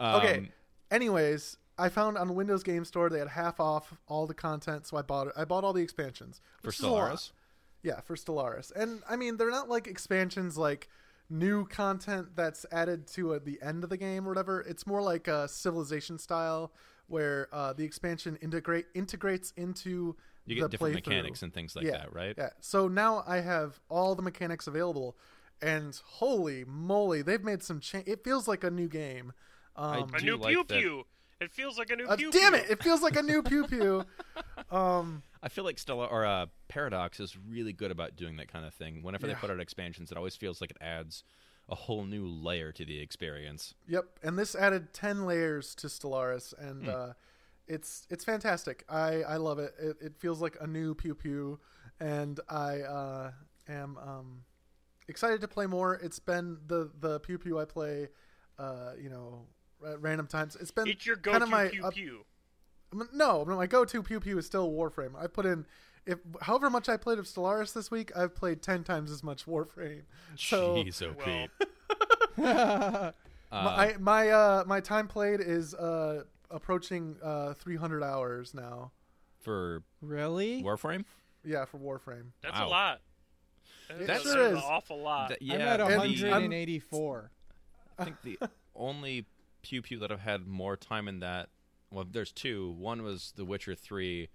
Um, 0.00 0.14
Okay. 0.16 0.48
Anyways, 0.90 1.56
I 1.78 1.88
found 1.88 2.16
on 2.16 2.28
the 2.28 2.32
Windows 2.34 2.62
Game 2.62 2.84
Store 2.84 3.08
they 3.10 3.18
had 3.18 3.28
half 3.28 3.58
off 3.60 3.92
all 4.06 4.26
the 4.26 4.34
content, 4.34 4.86
so 4.86 4.96
I 4.96 5.02
bought 5.02 5.28
it. 5.28 5.32
I 5.36 5.44
bought 5.44 5.64
all 5.64 5.72
the 5.72 5.82
expansions 5.82 6.40
for 6.62 6.68
which 6.68 6.78
is 6.78 6.84
a 6.84 6.88
lot. 6.88 7.12
Stellaris. 7.12 7.32
Yeah, 7.82 8.00
for 8.00 8.16
Stellaris, 8.16 8.72
and 8.74 9.02
I 9.08 9.16
mean 9.16 9.36
they're 9.36 9.50
not 9.50 9.68
like 9.68 9.86
expansions 9.86 10.56
like 10.56 10.88
new 11.30 11.66
content 11.66 12.28
that's 12.36 12.64
added 12.70 13.06
to 13.08 13.34
uh 13.34 13.38
the 13.42 13.58
end 13.62 13.82
of 13.84 13.90
the 13.90 13.96
game 13.96 14.24
or 14.26 14.30
whatever. 14.30 14.60
It's 14.62 14.86
more 14.86 15.02
like 15.02 15.26
a 15.28 15.48
Civilization 15.48 16.18
style 16.18 16.72
where 17.06 17.48
uh, 17.52 17.72
the 17.74 17.84
expansion 17.84 18.36
integrate 18.40 18.86
integrates 18.94 19.52
into 19.58 20.16
You 20.46 20.54
the 20.54 20.60
get 20.62 20.70
different 20.70 20.94
playthrough. 20.96 21.06
mechanics 21.08 21.42
and 21.42 21.52
things 21.52 21.76
like 21.76 21.84
yeah, 21.84 21.98
that, 21.98 22.14
right? 22.14 22.34
Yeah. 22.38 22.50
So 22.60 22.88
now 22.88 23.22
I 23.26 23.40
have 23.40 23.78
all 23.90 24.14
the 24.14 24.22
mechanics 24.22 24.66
available, 24.66 25.16
and 25.60 25.94
holy 26.04 26.64
moly, 26.66 27.20
they've 27.20 27.44
made 27.44 27.62
some 27.62 27.80
change. 27.80 28.08
It 28.08 28.24
feels 28.24 28.48
like 28.48 28.64
a 28.64 28.70
new 28.70 28.88
game. 28.88 29.34
Um, 29.76 30.10
A 30.14 30.18
do 30.20 30.24
new 30.24 30.36
like 30.36 30.54
pew 30.54 30.64
that- 30.68 30.78
pew. 30.80 31.04
It 31.44 31.52
feels 31.52 31.78
like 31.78 31.90
a 31.90 31.96
new 31.96 32.06
uh, 32.06 32.16
pew 32.16 32.30
damn 32.30 32.52
pew. 32.52 32.60
it! 32.60 32.70
It 32.70 32.82
feels 32.82 33.02
like 33.02 33.16
a 33.16 33.22
new 33.22 33.42
pew 33.42 33.66
pew. 33.68 34.04
Um, 34.70 35.22
I 35.42 35.48
feel 35.48 35.64
like 35.64 35.78
Stella 35.78 36.06
or 36.06 36.24
uh, 36.24 36.46
Paradox 36.68 37.20
is 37.20 37.36
really 37.36 37.72
good 37.72 37.90
about 37.90 38.16
doing 38.16 38.36
that 38.36 38.50
kind 38.50 38.64
of 38.64 38.72
thing. 38.74 39.02
Whenever 39.02 39.26
they 39.26 39.34
put 39.34 39.50
out 39.50 39.60
expansions, 39.60 40.10
it 40.10 40.16
always 40.16 40.36
feels 40.36 40.60
like 40.60 40.70
it 40.70 40.78
adds 40.80 41.22
a 41.68 41.74
whole 41.74 42.04
new 42.04 42.26
layer 42.26 42.72
to 42.72 42.84
the 42.84 42.98
experience. 42.98 43.74
Yep, 43.88 44.04
and 44.22 44.38
this 44.38 44.54
added 44.54 44.92
ten 44.92 45.26
layers 45.26 45.74
to 45.76 45.88
Stellaris, 45.88 46.54
and 46.58 46.88
uh, 46.88 47.12
it's 47.66 48.06
it's 48.10 48.24
fantastic. 48.24 48.84
I 48.88 49.22
I 49.22 49.36
love 49.36 49.58
it. 49.58 49.74
It, 49.78 49.96
it 50.00 50.16
feels 50.16 50.40
like 50.40 50.56
a 50.60 50.66
new 50.66 50.94
pew 50.94 51.14
pew, 51.14 51.60
and 52.00 52.40
I 52.48 52.80
uh, 52.80 53.30
am 53.68 53.98
um, 53.98 54.44
excited 55.08 55.40
to 55.42 55.48
play 55.48 55.66
more. 55.66 55.94
It's 55.94 56.18
been 56.18 56.58
the 56.66 56.90
the 56.98 57.20
pew 57.20 57.38
pew 57.38 57.58
I 57.58 57.64
play, 57.64 58.08
uh, 58.58 58.92
you 59.00 59.10
know, 59.10 59.46
at 59.84 60.00
random 60.02 60.26
times. 60.26 60.56
It's 60.60 60.70
been 60.70 60.88
It's 60.88 61.04
your 61.06 61.16
kind 61.16 61.34
go-to 61.40 61.44
of 61.44 61.50
my 61.50 61.68
pew 61.68 61.84
up- 61.84 61.94
pew. 61.94 62.24
no, 63.12 63.44
no, 63.44 63.56
my 63.56 63.66
go-to 63.66 64.02
pew 64.02 64.20
pew 64.20 64.38
is 64.38 64.46
still 64.46 64.70
Warframe. 64.70 65.14
I 65.20 65.26
put 65.26 65.46
in 65.46 65.66
if 66.06 66.18
however 66.42 66.68
much 66.68 66.88
I 66.88 66.96
played 66.98 67.18
of 67.18 67.24
Stellaris 67.24 67.72
this 67.72 67.90
week, 67.90 68.14
I've 68.16 68.34
played 68.34 68.60
ten 68.62 68.84
times 68.84 69.10
as 69.10 69.22
much 69.22 69.46
Warframe. 69.46 70.02
So 70.36 70.76
Jeez, 70.76 71.02
oh 71.02 71.14
Well, 71.16 71.26
Pete. 71.26 71.68
my 72.36 73.12
Uh, 73.12 73.12
I, 73.52 73.96
my 74.00 74.28
uh 74.30 74.64
my 74.66 74.80
time 74.80 75.06
played 75.08 75.40
is 75.40 75.74
uh 75.74 76.24
approaching 76.50 77.16
uh 77.22 77.54
300 77.54 78.02
hours 78.02 78.52
now. 78.54 78.90
for 79.40 79.82
really? 80.00 80.62
Warframe, 80.62 81.04
Yeah, 81.44 81.64
for 81.64 81.78
Warframe. 81.78 82.32
that's 82.42 82.58
Wow. 82.58 82.66
a 82.66 82.68
lot. 82.68 83.00
It 83.90 84.06
That's 84.06 84.22
sure 84.24 84.46
an 84.48 84.56
awful 84.56 84.98
lot. 85.00 85.28
Th- 85.28 85.40
yeah, 85.42 85.54
I'm 85.54 85.60
at 85.62 85.76
the- 85.78 85.84
184. 86.30 87.30
I 87.98 88.04
think 88.04 88.16
the 88.22 88.38
only 88.74 89.26
pew 89.64 89.82
pew 89.82 89.98
that 89.98 90.12
I've 90.12 90.20
had 90.20 90.46
more 90.46 90.76
time 90.76 91.08
in 91.08 91.18
that. 91.20 91.48
Well, 91.90 92.04
there's 92.10 92.32
two. 92.32 92.70
One 92.78 93.02
was 93.02 93.32
The 93.36 93.44
Witcher 93.44 93.74
3 93.74 94.28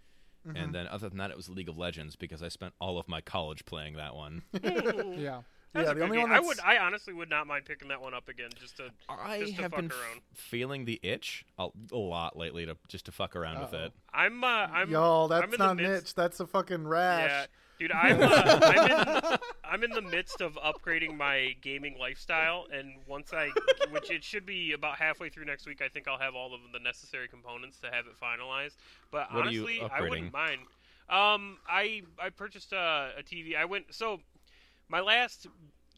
Mm-hmm. 0.48 0.56
and 0.56 0.74
then 0.74 0.88
other 0.88 1.10
than 1.10 1.18
that, 1.18 1.32
it 1.32 1.38
was 1.38 1.50
League 1.50 1.68
of 1.68 1.78
Legends 1.78 2.16
because 2.16 2.42
I 2.42 2.48
spent 2.48 2.74
all 2.80 2.98
of 2.98 3.10
my 3.10 3.20
college 3.20 3.66
playing 3.66 3.98
that 3.98 4.16
one. 4.16 4.42
Yeah. 4.54 5.42
That's 5.74 5.88
yeah, 5.90 5.94
the 5.94 6.02
only 6.02 6.18
game. 6.18 6.30
one 6.30 6.32
I 6.32 6.40
would. 6.40 6.60
I 6.62 6.78
honestly 6.78 7.14
would 7.14 7.30
not 7.30 7.46
mind 7.46 7.66
picking 7.66 7.90
that 7.90 8.02
one 8.02 8.14
up 8.16 8.28
again, 8.30 8.50
just 8.60 8.78
to. 8.78 8.90
I 9.10 9.42
Just 9.42 9.56
to 9.58 9.62
have 9.64 9.72
fuck 9.72 9.82
been 9.82 9.92
f- 9.92 9.98
around. 10.00 10.22
feeling 10.34 10.86
the 10.86 11.00
itch 11.04 11.46
a, 11.60 11.68
a 11.92 11.98
lot 11.98 12.36
lately 12.38 12.66
to 12.66 12.76
just 12.88 13.06
to 13.08 13.12
fuck 13.12 13.36
around 13.36 13.60
with 13.60 13.74
Uh-oh. 13.74 13.86
it. 13.88 13.94
I'm. 14.14 14.44
Uh, 14.44 14.48
I'm. 14.48 14.90
Y'all, 14.90 15.28
that's 15.28 15.44
I'm 15.44 15.52
not 15.60 15.78
the 15.78 15.84
midst, 15.84 16.06
niche. 16.06 16.16
That's 16.16 16.40
a 16.40 16.48
fucking 16.48 16.88
rash. 16.88 17.30
Yeah, 17.30 17.46
dude, 17.80 17.92
I'm. 17.92 18.22
Uh, 18.22 18.60
I'm, 18.62 18.92
in, 18.92 19.38
I'm 19.64 19.84
in 19.84 19.92
the 19.92 20.02
midst 20.02 20.42
of 20.42 20.56
upgrading 20.56 21.16
my 21.18 21.56
gaming 21.62 21.98
lifestyle, 21.98 22.68
and 22.72 22.96
once 23.08 23.32
I, 23.34 23.50
which 23.92 24.12
it 24.12 24.24
should 24.24 24.46
be 24.46 24.74
about 24.74 24.98
halfway 24.98 25.30
through 25.30 25.46
next 25.46 25.66
week, 25.66 25.82
I 25.82 25.88
think 25.88 26.08
I'll 26.08 26.20
have 26.20 26.36
all 26.36 26.54
of 26.54 26.62
the 26.72 26.80
necessary 26.80 27.28
components 27.28 27.80
to 27.80 27.88
have 27.92 28.06
it 28.06 28.14
finalized. 28.22 28.76
But 29.12 29.34
What 29.34 29.48
honestly, 29.48 29.82
I 29.82 30.02
wouldn't 30.02 30.34
mind. 30.34 30.62
Um, 31.10 31.58
I 31.68 32.04
I 32.22 32.30
purchased 32.30 32.74
a, 32.74 33.12
a 33.18 33.24
TV. 33.24 33.56
I 33.56 33.66
went 33.66 33.86
so 33.92 34.20
my 34.88 35.00
last. 35.00 35.48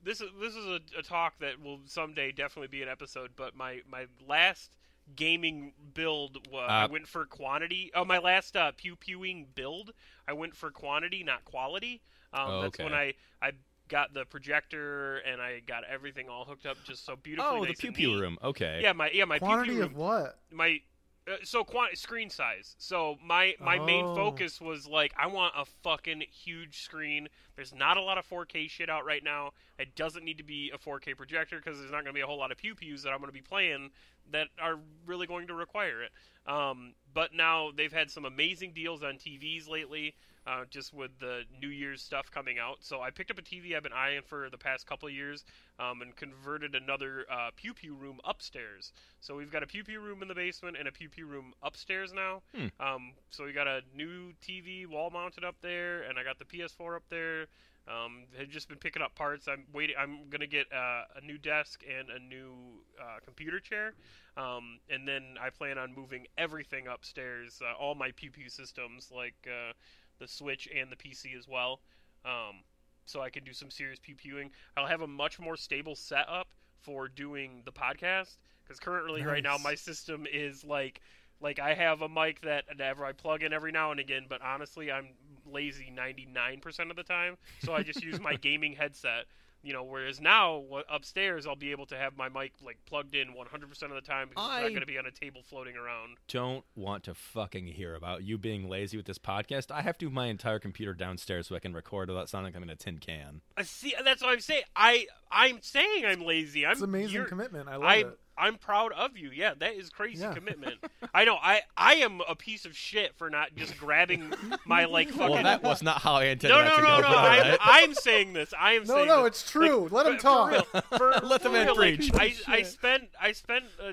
This 0.03 0.19
is 0.21 0.29
this 0.39 0.55
is 0.55 0.65
a, 0.65 0.79
a 0.97 1.03
talk 1.03 1.37
that 1.39 1.61
will 1.61 1.79
someday 1.85 2.31
definitely 2.31 2.69
be 2.69 2.81
an 2.81 2.89
episode. 2.89 3.31
But 3.35 3.55
my 3.55 3.81
my 3.89 4.05
last 4.27 4.71
gaming 5.15 5.73
build, 5.93 6.47
uh, 6.53 6.57
I 6.57 6.85
went 6.87 7.07
for 7.07 7.25
quantity. 7.25 7.91
Oh, 7.93 8.05
my 8.05 8.17
last 8.17 8.55
uh, 8.55 8.71
pew 8.75 8.95
pewing 8.95 9.47
build, 9.55 9.91
I 10.27 10.33
went 10.33 10.55
for 10.55 10.71
quantity, 10.71 11.23
not 11.23 11.45
quality. 11.45 12.01
Um, 12.33 12.49
Oh, 12.49 12.61
That's 12.63 12.79
when. 12.79 12.93
I 12.93 13.13
I 13.41 13.51
got 13.91 14.13
the 14.13 14.25
projector 14.25 15.17
and 15.17 15.41
I 15.41 15.59
got 15.59 15.83
everything 15.83 16.29
all 16.29 16.45
hooked 16.45 16.65
up 16.65 16.77
just 16.85 17.05
so 17.05 17.15
beautifully. 17.15 17.59
Oh, 17.59 17.65
the 17.65 17.73
pew 17.73 17.91
pew 17.91 18.19
room. 18.19 18.37
Okay. 18.41 18.79
Yeah, 18.81 18.93
my 18.93 19.09
yeah 19.13 19.25
my 19.25 19.37
Quantity 19.37 19.71
pew 19.71 19.79
pew 19.79 19.85
of 19.85 19.95
what? 19.95 20.39
my 20.51 20.79
uh, 21.27 21.35
so 21.43 21.63
quant- 21.63 21.97
screen 21.97 22.29
size. 22.29 22.75
So 22.79 23.17
my 23.23 23.55
my 23.59 23.77
main 23.79 24.05
Oh. 24.05 24.15
focus 24.15 24.59
was 24.59 24.87
like 24.87 25.13
I 25.17 25.27
want 25.27 25.53
a 25.57 25.65
fucking 25.65 26.21
huge 26.31 26.81
screen. 26.81 27.27
There's 27.55 27.73
not 27.73 27.97
a 27.97 28.01
lot 28.01 28.17
of 28.17 28.25
4K 28.27 28.67
shit 28.69 28.89
out 28.89 29.05
right 29.05 29.23
now. 29.23 29.51
It 29.77 29.95
doesn't 29.95 30.23
need 30.25 30.37
to 30.39 30.43
be 30.43 30.71
a 30.73 30.77
4K 30.77 31.15
projector 31.15 31.57
because 31.57 31.77
there's 31.79 31.91
not 31.91 31.97
going 32.03 32.13
to 32.13 32.13
be 32.13 32.21
a 32.21 32.25
whole 32.27 32.39
lot 32.39 32.51
of 32.51 32.57
pew 32.57 32.73
pews 32.75 33.03
that 33.03 33.11
I'm 33.11 33.19
going 33.19 33.29
to 33.29 33.33
be 33.33 33.41
playing 33.41 33.91
that 34.31 34.47
are 34.59 34.79
really 35.05 35.27
going 35.27 35.47
to 35.47 35.53
require 35.53 36.01
it. 36.03 36.11
Um, 36.49 36.93
but 37.13 37.33
now 37.33 37.71
they've 37.75 37.91
had 37.93 38.09
some 38.09 38.25
amazing 38.25 38.73
deals 38.73 39.03
on 39.03 39.15
TVs 39.17 39.67
lately. 39.69 40.15
Uh, 40.47 40.63
just 40.71 40.91
with 40.91 41.11
the 41.19 41.43
New 41.61 41.67
Year's 41.67 42.01
stuff 42.01 42.31
coming 42.31 42.57
out, 42.57 42.77
so 42.79 42.99
I 42.99 43.11
picked 43.11 43.29
up 43.29 43.37
a 43.37 43.43
TV 43.43 43.75
I've 43.75 43.83
been 43.83 43.93
eyeing 43.93 44.23
for 44.25 44.49
the 44.49 44.57
past 44.57 44.87
couple 44.87 45.07
of 45.07 45.13
years, 45.13 45.45
um, 45.77 46.01
and 46.01 46.15
converted 46.15 46.73
another 46.73 47.27
uh, 47.31 47.51
pew 47.55 47.75
pew 47.75 47.93
room 47.93 48.19
upstairs. 48.25 48.91
So 49.19 49.35
we've 49.35 49.51
got 49.51 49.61
a 49.61 49.67
pew 49.67 49.83
pew 49.83 49.99
room 49.99 50.23
in 50.23 50.27
the 50.27 50.33
basement 50.33 50.77
and 50.79 50.87
a 50.87 50.91
pew 50.91 51.09
pew 51.09 51.27
room 51.27 51.53
upstairs 51.61 52.11
now. 52.11 52.41
Hmm. 52.55 52.67
Um, 52.79 53.11
so 53.29 53.45
we 53.45 53.53
got 53.53 53.67
a 53.67 53.81
new 53.95 54.33
TV 54.41 54.87
wall 54.87 55.11
mounted 55.11 55.43
up 55.43 55.57
there, 55.61 56.01
and 56.03 56.17
I 56.17 56.23
got 56.23 56.39
the 56.39 56.45
PS4 56.45 56.95
up 56.95 57.03
there. 57.09 57.45
Um, 57.87 58.25
had 58.37 58.49
just 58.49 58.69
been 58.69 58.77
picking 58.77 59.01
up 59.01 59.15
parts. 59.15 59.47
I'm 59.47 59.65
waiting. 59.73 59.95
I'm 59.99 60.29
gonna 60.29 60.45
get 60.45 60.67
uh, 60.71 61.03
a 61.15 61.25
new 61.25 61.39
desk 61.39 61.83
and 61.89 62.09
a 62.09 62.19
new 62.19 62.53
uh, 62.99 63.19
computer 63.25 63.59
chair, 63.59 63.93
um, 64.37 64.79
and 64.89 65.07
then 65.07 65.35
I 65.41 65.49
plan 65.49 65.79
on 65.79 65.93
moving 65.95 66.27
everything 66.37 66.87
upstairs. 66.87 67.59
Uh, 67.59 67.73
all 67.81 67.95
my 67.95 68.11
pew 68.11 68.29
pew 68.29 68.49
systems, 68.49 69.11
like 69.13 69.47
uh, 69.47 69.73
the 70.21 70.27
Switch 70.27 70.69
and 70.73 70.89
the 70.89 70.95
PC 70.95 71.37
as 71.37 71.47
well. 71.49 71.81
Um, 72.23 72.63
so 73.05 73.21
I 73.21 73.29
can 73.29 73.43
do 73.43 73.51
some 73.51 73.69
serious 73.69 73.99
pew 73.99 74.15
pewing. 74.15 74.51
I'll 74.77 74.87
have 74.87 75.01
a 75.01 75.07
much 75.07 75.39
more 75.39 75.57
stable 75.57 75.95
setup 75.95 76.47
for 76.79 77.09
doing 77.09 77.63
the 77.65 77.71
podcast 77.71 78.37
because 78.63 78.79
currently 78.79 79.23
right 79.23 79.43
now 79.43 79.57
my 79.57 79.75
system 79.75 80.25
is 80.31 80.63
like 80.63 81.01
like 81.41 81.59
I 81.59 81.73
have 81.73 82.01
a 82.01 82.09
mic 82.09 82.41
that 82.41 82.65
ever 82.79 83.03
I 83.03 83.11
plug 83.11 83.43
in 83.43 83.51
every 83.51 83.71
now 83.71 83.91
and 83.91 83.99
again, 83.99 84.27
but 84.29 84.41
honestly 84.41 84.91
I'm 84.91 85.09
lazy 85.45 85.91
99% 85.93 86.89
of 86.89 86.95
the 86.95 87.03
time, 87.03 87.37
so 87.63 87.73
I 87.73 87.83
just 87.83 88.03
use 88.03 88.21
my 88.21 88.35
gaming 88.41 88.73
headset. 88.73 89.25
You 89.63 89.73
know, 89.73 89.83
whereas 89.83 90.19
now 90.19 90.63
upstairs 90.89 91.45
I'll 91.45 91.55
be 91.55 91.71
able 91.71 91.85
to 91.87 91.95
have 91.97 92.17
my 92.17 92.29
mic 92.29 92.53
like 92.65 92.77
plugged 92.85 93.13
in 93.15 93.29
100% 93.29 93.83
of 93.83 93.89
the 93.91 94.01
time 94.01 94.29
because 94.29 94.45
it's 94.45 94.53
I- 94.55 94.61
not 94.63 94.69
going 94.69 94.79
to 94.81 94.85
be 94.87 94.97
on 94.97 95.05
a 95.05 95.11
table 95.11 95.41
floating 95.47 95.75
around. 95.75 96.17
Don't 96.27 96.65
want 96.75 97.03
to 97.03 97.13
fucking 97.13 97.67
hear 97.67 97.93
about 97.95 98.23
you 98.23 98.37
being 98.37 98.67
lazy 98.69 98.97
with 98.97 99.05
this 99.05 99.19
podcast. 99.19 99.69
I 99.71 99.81
have 99.81 99.97
to 99.99 100.05
move 100.05 100.13
my 100.13 100.27
entire 100.27 100.59
computer 100.59 100.93
downstairs 100.93 101.47
so 101.47 101.55
I 101.55 101.59
can 101.59 101.73
record 101.73 102.09
without 102.09 102.29
sounding 102.29 102.53
like 102.53 102.57
I'm 102.57 102.63
in 102.63 102.69
a 102.69 102.75
tin 102.75 102.97
can. 102.97 103.41
I 103.55 103.63
see. 103.63 103.93
That's 104.03 104.21
what 104.21 104.31
I'm 104.31 104.39
saying. 104.39 104.63
I 104.75 105.05
I'm 105.31 105.59
saying 105.61 106.05
I'm 106.05 106.21
lazy. 106.25 106.65
I'm 106.65 106.73
It's 106.73 106.81
amazing 106.81 107.25
commitment. 107.25 107.69
I 107.69 107.75
love 107.75 107.83
I'm 107.83 108.07
it. 108.07 108.19
I'm 108.37 108.57
proud 108.57 108.91
of 108.93 109.17
you. 109.17 109.29
Yeah, 109.33 109.53
that 109.59 109.73
is 109.75 109.89
crazy 109.89 110.21
Yeah. 110.21 110.33
commitment. 110.33 110.75
I 111.13 111.25
know. 111.25 111.35
I 111.35 111.61
I 111.77 111.95
am 111.95 112.21
a 112.27 112.35
piece 112.35 112.65
of 112.65 112.75
shit 112.75 113.15
for 113.15 113.29
not 113.29 113.55
just 113.55 113.77
grabbing 113.77 114.33
my 114.65 114.85
like 114.97 115.09
fucking. 115.09 115.29
Well, 115.29 115.43
that 115.43 115.63
was 115.63 115.83
not 115.83 116.01
how 116.01 116.13
I 116.15 116.25
intended 116.25 116.55
no, 116.55 116.63
that 116.63 116.69
no, 116.69 116.75
to 116.77 116.81
no, 116.81 117.01
go. 117.01 117.11
no. 117.13 117.17
I'm, 117.17 117.47
right. 117.51 117.57
I'm 117.61 117.93
saying 117.93 118.33
this. 118.33 118.53
I 118.57 118.73
am 118.73 118.83
No, 118.85 118.95
saying 118.95 119.07
no, 119.07 119.23
this. 119.23 119.41
it's 119.41 119.51
true. 119.51 119.87
Let 119.91 120.05
him 120.07 120.17
talk. 120.17 120.65
For 120.67 120.81
for, 120.97 121.09
Let 121.23 121.41
the 121.43 121.49
for 121.49 121.49
man 121.49 121.65
real, 121.67 121.77
like, 121.77 121.97
preach. 121.97 122.11
I, 122.15 122.33
I 122.47 122.57
Shit. 122.59 122.67
spent 122.67 123.09
I 123.19 123.31
spent 123.33 123.65
a, 123.79 123.89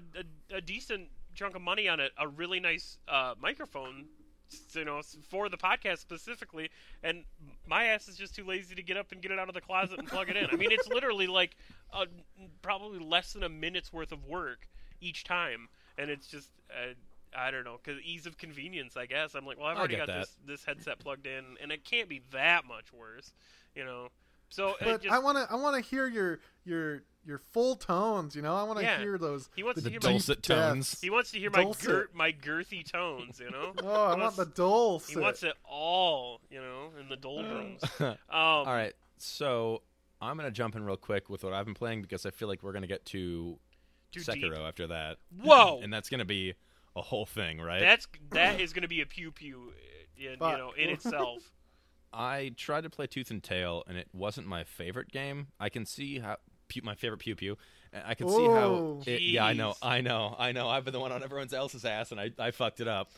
a, 0.54 0.56
a 0.58 0.60
decent 0.60 1.08
chunk 1.34 1.54
of 1.54 1.62
money 1.62 1.88
on 1.88 2.00
a, 2.00 2.08
a 2.18 2.26
really 2.26 2.58
nice 2.60 2.98
uh, 3.06 3.34
microphone, 3.40 4.06
s- 4.16 4.17
you 4.72 4.84
know, 4.84 5.00
for 5.28 5.48
the 5.48 5.56
podcast 5.56 5.98
specifically, 5.98 6.70
and 7.02 7.24
my 7.66 7.84
ass 7.84 8.08
is 8.08 8.16
just 8.16 8.34
too 8.34 8.44
lazy 8.44 8.74
to 8.74 8.82
get 8.82 8.96
up 8.96 9.12
and 9.12 9.20
get 9.20 9.30
it 9.30 9.38
out 9.38 9.48
of 9.48 9.54
the 9.54 9.60
closet 9.60 9.98
and 9.98 10.08
plug 10.08 10.28
it 10.28 10.36
in. 10.36 10.46
I 10.50 10.56
mean, 10.56 10.72
it's 10.72 10.88
literally 10.88 11.26
like 11.26 11.56
a, 11.92 12.06
probably 12.62 12.98
less 12.98 13.32
than 13.32 13.42
a 13.42 13.48
minute's 13.48 13.92
worth 13.92 14.12
of 14.12 14.24
work 14.26 14.68
each 15.00 15.24
time, 15.24 15.68
and 15.96 16.10
it's 16.10 16.26
just. 16.26 16.50
Uh, 16.70 16.94
I 17.36 17.50
don't 17.50 17.64
know, 17.64 17.78
because 17.82 18.00
ease 18.02 18.24
of 18.24 18.38
convenience, 18.38 18.96
I 18.96 19.04
guess. 19.04 19.34
I'm 19.34 19.44
like, 19.44 19.58
well, 19.58 19.66
I've 19.66 19.76
already 19.76 19.96
got 19.96 20.06
that. 20.06 20.20
this 20.20 20.36
this 20.46 20.64
headset 20.64 20.98
plugged 20.98 21.26
in, 21.26 21.44
and 21.60 21.70
it 21.70 21.84
can't 21.84 22.08
be 22.08 22.22
that 22.32 22.64
much 22.64 22.90
worse, 22.90 23.34
you 23.74 23.84
know. 23.84 24.08
So 24.48 24.76
But 24.80 25.02
just, 25.02 25.14
I 25.14 25.18
want 25.18 25.36
to 25.36 25.46
I 25.52 25.56
want 25.56 25.76
to 25.76 25.88
hear 25.88 26.08
your 26.08 26.40
your 26.64 27.02
your 27.28 27.38
full 27.38 27.76
tones. 27.76 28.34
You 28.34 28.42
know, 28.42 28.56
I 28.56 28.62
want 28.64 28.78
to 28.80 28.84
Yeah. 28.84 28.98
hear 28.98 29.18
those. 29.18 29.48
He 29.54 29.62
wants 29.62 29.80
the 29.82 29.90
to 29.90 29.90
hear 29.92 30.00
my 30.02 30.10
dulcet 30.12 30.36
deep 30.42 30.56
depths. 30.56 30.70
tones. 30.92 31.00
he 31.00 31.10
wants 31.10 31.30
to 31.32 31.38
hear 31.38 31.50
my 31.50 31.72
gir- 31.80 32.08
my 32.14 32.32
girthy 32.32 32.84
tones. 32.90 33.38
You 33.38 33.50
know. 33.50 33.74
Oh, 33.82 34.04
I 34.06 34.14
He 34.14 34.20
want 34.20 34.36
the 34.36 34.42
wants- 34.42 34.54
dulcet. 34.56 35.10
He 35.10 35.20
wants 35.20 35.42
it 35.44 35.54
all. 35.64 36.40
You 36.50 36.60
know, 36.60 36.90
in 36.98 37.08
the 37.08 37.16
doldrums. 37.16 37.82
um, 38.00 38.16
All 38.30 38.64
right, 38.64 38.94
so 39.18 39.82
I'm 40.20 40.36
gonna 40.36 40.50
jump 40.50 40.74
in 40.74 40.82
real 40.84 40.96
quick 40.96 41.28
with 41.28 41.44
what 41.44 41.52
I've 41.52 41.66
been 41.66 41.74
playing 41.74 42.02
because 42.02 42.26
I 42.26 42.30
feel 42.30 42.48
like 42.48 42.62
we're 42.62 42.72
gonna 42.72 42.86
get 42.88 43.04
to 43.06 43.58
Too 44.10 44.20
Sekiro 44.20 44.54
deep. 44.56 44.64
after 44.66 44.86
that. 44.88 45.18
Whoa. 45.40 45.78
and 45.82 45.92
that's 45.92 46.08
gonna 46.08 46.24
be 46.24 46.54
a 46.96 47.02
whole 47.02 47.26
thing, 47.26 47.60
right? 47.60 47.80
That's 47.80 48.08
that 48.30 48.60
is 48.60 48.72
going 48.72 48.82
to 48.82 48.88
be 48.88 49.00
a 49.02 49.06
pew 49.06 49.30
pew, 49.30 49.72
in, 50.16 50.22
you 50.32 50.36
know, 50.38 50.72
in 50.76 50.88
itself. 50.90 51.52
I 52.12 52.52
tried 52.56 52.82
to 52.84 52.90
play 52.90 53.06
Tooth 53.06 53.30
and 53.30 53.40
Tail, 53.42 53.84
and 53.86 53.96
it 53.96 54.08
wasn't 54.12 54.46
my 54.48 54.64
favorite 54.64 55.12
game. 55.12 55.48
I 55.60 55.68
can 55.68 55.84
see 55.86 56.18
how 56.18 56.38
pew, 56.68 56.82
my 56.84 56.94
favorite 56.94 57.18
Pew 57.18 57.34
Pew. 57.34 57.56
and 57.92 58.02
I 58.06 58.14
can 58.14 58.28
see 58.28 58.44
how. 58.46 59.00
It, 59.06 59.20
yeah, 59.22 59.44
I 59.44 59.52
know, 59.54 59.74
I 59.82 60.00
know, 60.00 60.34
I 60.38 60.52
know. 60.52 60.68
I've 60.68 60.84
been 60.84 60.92
the 60.92 61.00
one 61.00 61.12
on 61.12 61.22
everyone 61.22 61.48
else's 61.52 61.84
ass, 61.84 62.12
and 62.12 62.20
I, 62.20 62.30
I 62.38 62.50
fucked 62.50 62.80
it 62.80 62.88
up. 62.88 63.10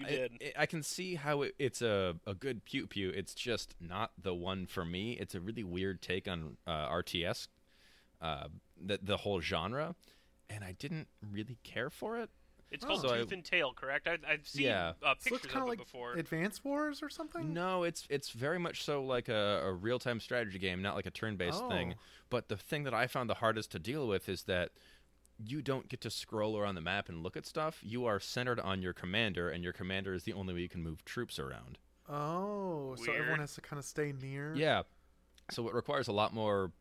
You 0.00 0.06
I- 0.06 0.10
did. 0.10 0.32
it- 0.40 0.54
I 0.58 0.66
can 0.66 0.82
see 0.82 1.14
how 1.14 1.42
it, 1.42 1.54
it's 1.58 1.82
a, 1.82 2.16
a 2.26 2.34
good 2.34 2.64
Pew 2.64 2.86
Pew. 2.86 3.10
It's 3.10 3.34
just 3.34 3.74
not 3.80 4.10
the 4.20 4.34
one 4.34 4.66
for 4.66 4.84
me. 4.84 5.12
It's 5.12 5.34
a 5.34 5.40
really 5.40 5.64
weird 5.64 6.02
take 6.02 6.26
on 6.28 6.56
uh, 6.66 6.88
RTS, 6.88 7.48
uh, 8.20 8.48
the 8.84 8.98
the 9.02 9.18
whole 9.18 9.40
genre, 9.40 9.94
and 10.50 10.64
I 10.64 10.72
didn't 10.72 11.08
really 11.32 11.58
care 11.62 11.90
for 11.90 12.18
it. 12.18 12.30
It's 12.70 12.84
called 12.84 13.00
So 13.00 13.14
I- 13.14 13.18
Tooth 13.18 13.32
and 13.32 13.44
Tail, 13.44 13.72
correct? 13.72 14.08
I, 14.08 14.18
I've 14.28 14.46
seen 14.46 14.64
Yeah. 14.66 14.92
uh, 15.02 15.14
pictures 15.14 15.44
it's 15.44 15.46
kind 15.46 15.58
of 15.58 15.62
of 15.62 15.66
it 15.68 15.70
like 15.70 15.78
before. 15.78 16.14
Advance 16.14 16.64
Wars 16.64 17.02
or 17.02 17.08
something. 17.08 17.54
No, 17.54 17.84
it's 17.84 18.06
it's 18.10 18.30
very 18.30 18.58
much 18.58 18.82
so 18.82 19.02
like 19.04 19.28
a, 19.28 19.62
a 19.64 19.72
real 19.72 19.98
time 19.98 20.18
strategy 20.20 20.58
game, 20.58 20.82
not 20.82 20.96
like 20.96 21.06
a 21.06 21.10
turn 21.10 21.36
based 21.36 21.66
thing. 21.68 21.94
Oh. 21.96 22.00
But 22.28 22.48
the 22.48 22.56
thing 22.56 22.82
that 22.84 22.94
I 22.94 23.06
found 23.06 23.30
the 23.30 23.34
hardest 23.34 23.70
to 23.72 23.78
deal 23.78 24.08
with 24.08 24.28
is 24.28 24.42
that 24.44 24.70
you 25.38 25.62
don't 25.62 25.88
get 25.88 26.00
to 26.00 26.10
scroll 26.10 26.58
around 26.58 26.74
the 26.74 26.80
map 26.80 27.08
and 27.08 27.22
look 27.22 27.36
at 27.36 27.46
stuff. 27.46 27.78
You 27.82 28.04
are 28.06 28.18
centered 28.18 28.58
on 28.58 28.82
your 28.82 28.92
commander, 28.94 29.48
and 29.50 29.62
your 29.62 29.72
commander 29.72 30.12
is 30.14 30.24
the 30.24 30.32
only 30.32 30.54
way 30.54 30.60
you 30.60 30.68
can 30.68 30.82
move 30.82 31.04
troops 31.04 31.38
around. 31.38 31.78
Oh, 32.08 32.96
so 33.04 33.12
everyone 33.12 33.40
has 33.40 33.54
to 33.54 33.60
kind 33.60 33.78
of 33.78 33.84
stay 33.84 34.12
near. 34.20 34.54
Yeah, 34.56 34.82
so 35.50 35.68
it 35.68 35.74
requires 35.74 36.08
a 36.08 36.12
lot 36.12 36.32
more 36.34 36.72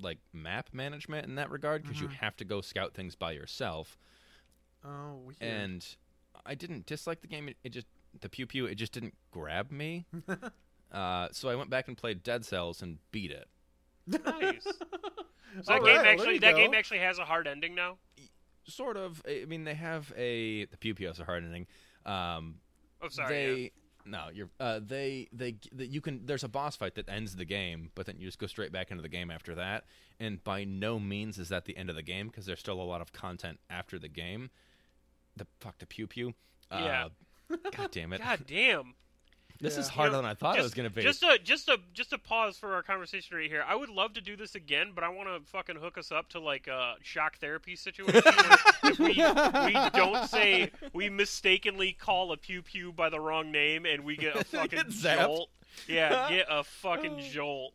like 0.00 0.18
map 0.32 0.68
management 0.72 1.26
in 1.26 1.36
that 1.36 1.50
regard 1.50 1.82
because 1.82 2.00
you 2.00 2.08
Mhm. 2.08 2.12
have 2.14 2.36
to 2.36 2.44
go 2.44 2.60
scout 2.60 2.92
things 2.94 3.14
by 3.16 3.32
yourself. 3.32 3.96
Oh, 4.84 5.16
weird. 5.24 5.36
And 5.40 5.86
I 6.44 6.54
didn't 6.54 6.86
dislike 6.86 7.20
the 7.20 7.26
game. 7.28 7.48
It, 7.48 7.56
it 7.64 7.68
just 7.70 7.86
the 8.20 8.28
pew 8.28 8.46
pew. 8.46 8.66
It 8.66 8.76
just 8.76 8.92
didn't 8.92 9.14
grab 9.30 9.70
me. 9.70 10.06
uh, 10.92 11.28
so 11.32 11.48
I 11.48 11.54
went 11.54 11.70
back 11.70 11.88
and 11.88 11.96
played 11.96 12.22
Dead 12.22 12.44
Cells 12.44 12.82
and 12.82 12.98
beat 13.12 13.30
it. 13.30 13.48
nice. 14.06 14.66
So 15.62 15.72
that 15.72 15.80
All 15.80 15.86
game 15.86 15.86
right, 15.86 15.94
well, 15.94 16.02
there 16.02 16.12
actually 16.12 16.38
that 16.40 16.50
go. 16.52 16.56
game 16.58 16.74
actually 16.74 16.98
has 16.98 17.18
a 17.18 17.24
hard 17.24 17.46
ending 17.46 17.74
now. 17.74 17.96
sort 18.64 18.98
of. 18.98 19.22
I 19.26 19.46
mean, 19.46 19.64
they 19.64 19.72
have 19.72 20.12
a 20.14 20.66
the 20.66 20.76
pew 20.76 20.94
pew 20.94 21.06
has 21.06 21.18
a 21.18 21.24
hard 21.24 21.44
ending. 21.44 21.66
Um, 22.04 22.56
Oh, 23.00 23.08
sorry. 23.08 23.28
they 23.34 23.60
yeah. 23.62 23.68
No, 24.06 24.26
you're 24.32 24.48
uh, 24.60 24.80
they 24.84 25.28
they 25.32 25.56
that 25.72 25.88
you 25.88 26.00
can. 26.00 26.24
There's 26.24 26.44
a 26.44 26.48
boss 26.48 26.76
fight 26.76 26.94
that 26.94 27.08
ends 27.08 27.36
the 27.36 27.44
game, 27.44 27.90
but 27.94 28.06
then 28.06 28.16
you 28.18 28.26
just 28.26 28.38
go 28.38 28.46
straight 28.46 28.72
back 28.72 28.90
into 28.90 29.02
the 29.02 29.08
game 29.08 29.30
after 29.30 29.54
that. 29.54 29.84
And 30.18 30.42
by 30.42 30.64
no 30.64 30.98
means 30.98 31.38
is 31.38 31.48
that 31.48 31.64
the 31.64 31.76
end 31.76 31.90
of 31.90 31.96
the 31.96 32.02
game 32.02 32.28
because 32.28 32.46
there's 32.46 32.60
still 32.60 32.80
a 32.80 32.84
lot 32.84 33.00
of 33.00 33.12
content 33.12 33.58
after 33.68 33.98
the 33.98 34.08
game. 34.08 34.50
The 35.36 35.46
fuck 35.60 35.78
the 35.78 35.86
pew 35.86 36.06
pew. 36.06 36.34
Yeah. 36.70 37.08
Uh, 37.50 37.56
God 37.70 37.90
damn 37.90 38.12
it! 38.12 38.20
God 38.24 38.44
damn. 38.46 38.94
This 39.60 39.78
is 39.78 39.88
harder 39.88 40.10
You 40.10 40.12
know, 40.12 40.22
than 40.22 40.30
I 40.30 40.34
thought 40.34 40.56
just, 40.56 40.60
it 40.60 40.62
was 40.64 40.74
gonna 40.74 40.90
be. 40.90 41.02
Just 41.02 41.22
a 41.22 41.38
just 41.42 41.68
a 41.68 41.78
just 41.94 42.12
a 42.12 42.18
pause 42.18 42.56
for 42.56 42.74
our 42.74 42.82
conversation 42.82 43.36
right 43.36 43.48
here. 43.48 43.64
I 43.66 43.74
would 43.74 43.88
love 43.88 44.14
to 44.14 44.20
do 44.20 44.36
this 44.36 44.54
again, 44.54 44.92
but 44.94 45.04
I 45.04 45.08
want 45.08 45.28
to 45.28 45.50
fucking 45.50 45.76
hook 45.76 45.98
us 45.98 46.12
up 46.12 46.28
to 46.30 46.40
like 46.40 46.66
a 46.66 46.94
shock 47.02 47.38
therapy 47.38 47.76
situation. 47.76 48.22
if 48.84 48.98
we 48.98 49.06
we 49.08 49.90
don't 49.90 50.28
say 50.28 50.70
we 50.92 51.08
mistakenly 51.08 51.92
call 51.92 52.32
a 52.32 52.36
pew 52.36 52.62
pew 52.62 52.92
by 52.92 53.08
the 53.08 53.20
wrong 53.20 53.50
name 53.52 53.86
and 53.86 54.04
we 54.04 54.16
get 54.16 54.36
a 54.36 54.44
fucking 54.44 54.78
Get 54.78 54.90
jolt. 54.90 55.50
Yeah, 55.88 56.28
get 56.30 56.46
a 56.50 56.64
fucking 56.64 57.20
jolt. 57.30 57.72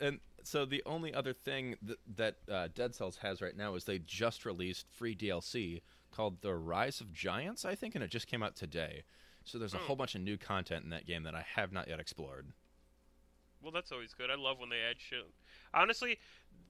and 0.00 0.20
so 0.42 0.66
the 0.66 0.82
only 0.84 1.14
other 1.14 1.32
thing 1.32 1.76
that, 1.82 1.98
that 2.16 2.36
uh, 2.52 2.68
Dead 2.74 2.94
Cells 2.94 3.16
has 3.22 3.40
right 3.40 3.56
now 3.56 3.74
is 3.76 3.84
they 3.84 3.98
just 3.98 4.44
released 4.44 4.86
free 4.90 5.16
DLC 5.16 5.80
called 6.12 6.42
The 6.42 6.54
Rise 6.54 7.00
of 7.00 7.12
Giants, 7.14 7.64
I 7.64 7.74
think, 7.74 7.94
and 7.94 8.04
it 8.04 8.10
just 8.10 8.26
came 8.26 8.42
out 8.42 8.54
today. 8.54 9.04
So 9.44 9.58
there's 9.58 9.74
a 9.74 9.78
Hmm. 9.78 9.86
whole 9.86 9.96
bunch 9.96 10.14
of 10.14 10.20
new 10.22 10.36
content 10.38 10.84
in 10.84 10.90
that 10.90 11.06
game 11.06 11.22
that 11.24 11.34
I 11.34 11.42
have 11.54 11.72
not 11.72 11.88
yet 11.88 12.00
explored. 12.00 12.52
Well, 13.62 13.72
that's 13.72 13.92
always 13.92 14.12
good. 14.12 14.30
I 14.30 14.34
love 14.34 14.58
when 14.58 14.68
they 14.68 14.80
add 14.80 14.96
shit. 15.00 15.24
Honestly, 15.72 16.18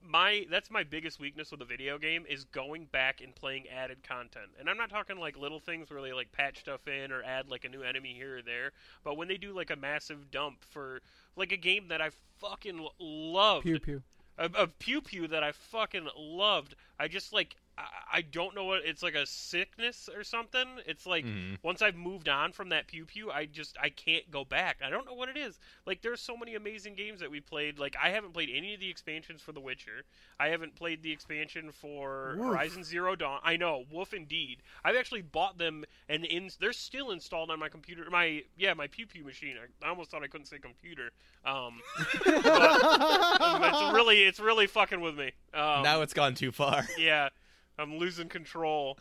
my 0.01 0.45
that's 0.49 0.71
my 0.71 0.83
biggest 0.83 1.19
weakness 1.19 1.51
with 1.51 1.61
a 1.61 1.65
video 1.65 1.97
game 1.97 2.25
is 2.29 2.45
going 2.45 2.85
back 2.85 3.19
and 3.21 3.35
playing 3.35 3.67
added 3.67 4.01
content. 4.01 4.51
And 4.57 4.69
I'm 4.69 4.77
not 4.77 4.89
talking 4.89 5.17
like 5.17 5.37
little 5.37 5.59
things 5.59 5.89
where 5.89 6.01
they 6.01 6.13
like 6.13 6.31
patch 6.31 6.59
stuff 6.59 6.87
in 6.87 7.11
or 7.11 7.21
add 7.21 7.49
like 7.49 7.65
a 7.65 7.69
new 7.69 7.81
enemy 7.83 8.13
here 8.13 8.37
or 8.37 8.41
there, 8.41 8.71
but 9.03 9.17
when 9.17 9.27
they 9.27 9.35
do 9.37 9.51
like 9.53 9.71
a 9.71 9.75
massive 9.75 10.31
dump 10.31 10.63
for 10.63 11.01
like 11.35 11.51
a 11.51 11.57
game 11.57 11.89
that 11.89 12.01
I 12.01 12.11
fucking 12.39 12.79
l- 12.79 12.93
loved, 12.97 13.65
Pew 13.65 13.79
pew. 13.79 14.03
a, 14.37 14.49
a 14.57 14.67
pew 14.67 15.01
pew 15.01 15.27
that 15.27 15.43
I 15.43 15.51
fucking 15.51 16.07
loved. 16.17 16.75
I 16.97 17.09
just 17.09 17.33
like 17.33 17.57
I, 17.77 18.21
don't 18.21 18.55
know 18.55 18.63
what 18.63 18.85
it's 18.85 19.03
like 19.03 19.15
a 19.15 19.25
sickness 19.25 20.09
or 20.15 20.23
something. 20.23 20.65
It's 20.85 21.05
like 21.05 21.25
Mhm. 21.25 21.57
once 21.61 21.81
I've 21.81 21.95
moved 21.95 22.29
on 22.29 22.53
from 22.53 22.69
that 22.69 22.87
pew 22.87 23.05
pew, 23.05 23.29
I 23.29 23.45
just 23.45 23.77
I 23.81 23.89
can't 23.89 24.31
go 24.31 24.45
back. 24.45 24.77
I 24.81 24.89
don't 24.89 25.05
know 25.05 25.13
what 25.13 25.27
it 25.27 25.35
is. 25.35 25.59
Like 25.85 26.01
there's 26.01 26.21
so 26.21 26.37
many 26.37 26.55
amazing 26.55 26.95
games 26.95 27.19
that 27.19 27.29
we 27.29 27.41
played. 27.41 27.77
Like 27.77 27.95
I 28.01 28.11
haven't 28.11 28.33
played 28.33 28.49
any 28.53 28.73
of 28.73 28.79
the 28.79 28.89
expansions 28.89 29.41
for 29.41 29.51
The 29.51 29.59
Witcher. 29.59 30.05
I 30.39 30.47
haven't 30.47 30.75
played 30.75 31.03
the 31.03 31.11
expansion 31.11 31.71
for 31.73 32.35
Woof. 32.37 32.47
Horizon 32.47 32.83
Zero 32.85 33.15
Dawn. 33.15 33.41
I 33.43 33.57
know, 33.57 33.83
woof 33.91 34.13
indeed. 34.13 34.61
I've 34.85 34.95
actually 34.95 35.21
bought 35.23 35.57
them 35.57 35.83
and 36.07 36.23
in 36.23 36.49
they're 36.59 36.71
still 36.73 37.11
installed 37.11 37.51
on 37.51 37.59
my 37.59 37.67
computer. 37.69 38.09
My 38.09 38.43
yeah, 38.55 38.73
my 38.73 38.87
pew 38.87 39.05
pew 39.05 39.25
machine. 39.25 39.57
I, 39.57 39.85
I 39.85 39.89
almost 39.89 40.11
thought 40.11 40.23
I 40.23 40.27
couldn't 40.27 40.47
say 40.47 40.59
computer. 40.59 41.11
Um, 41.43 41.81
but 42.25 43.69
it's 43.73 43.93
really 43.93 44.23
it's 44.23 44.39
really 44.39 44.67
fucking 44.67 45.01
with 45.01 45.17
me. 45.17 45.31
Um, 45.53 45.83
now 45.83 46.01
it's 46.01 46.13
gone 46.13 46.35
too 46.35 46.51
far. 46.51 46.87
yeah, 46.97 47.29
I'm 47.77 47.97
losing 47.97 48.29
control. 48.29 48.97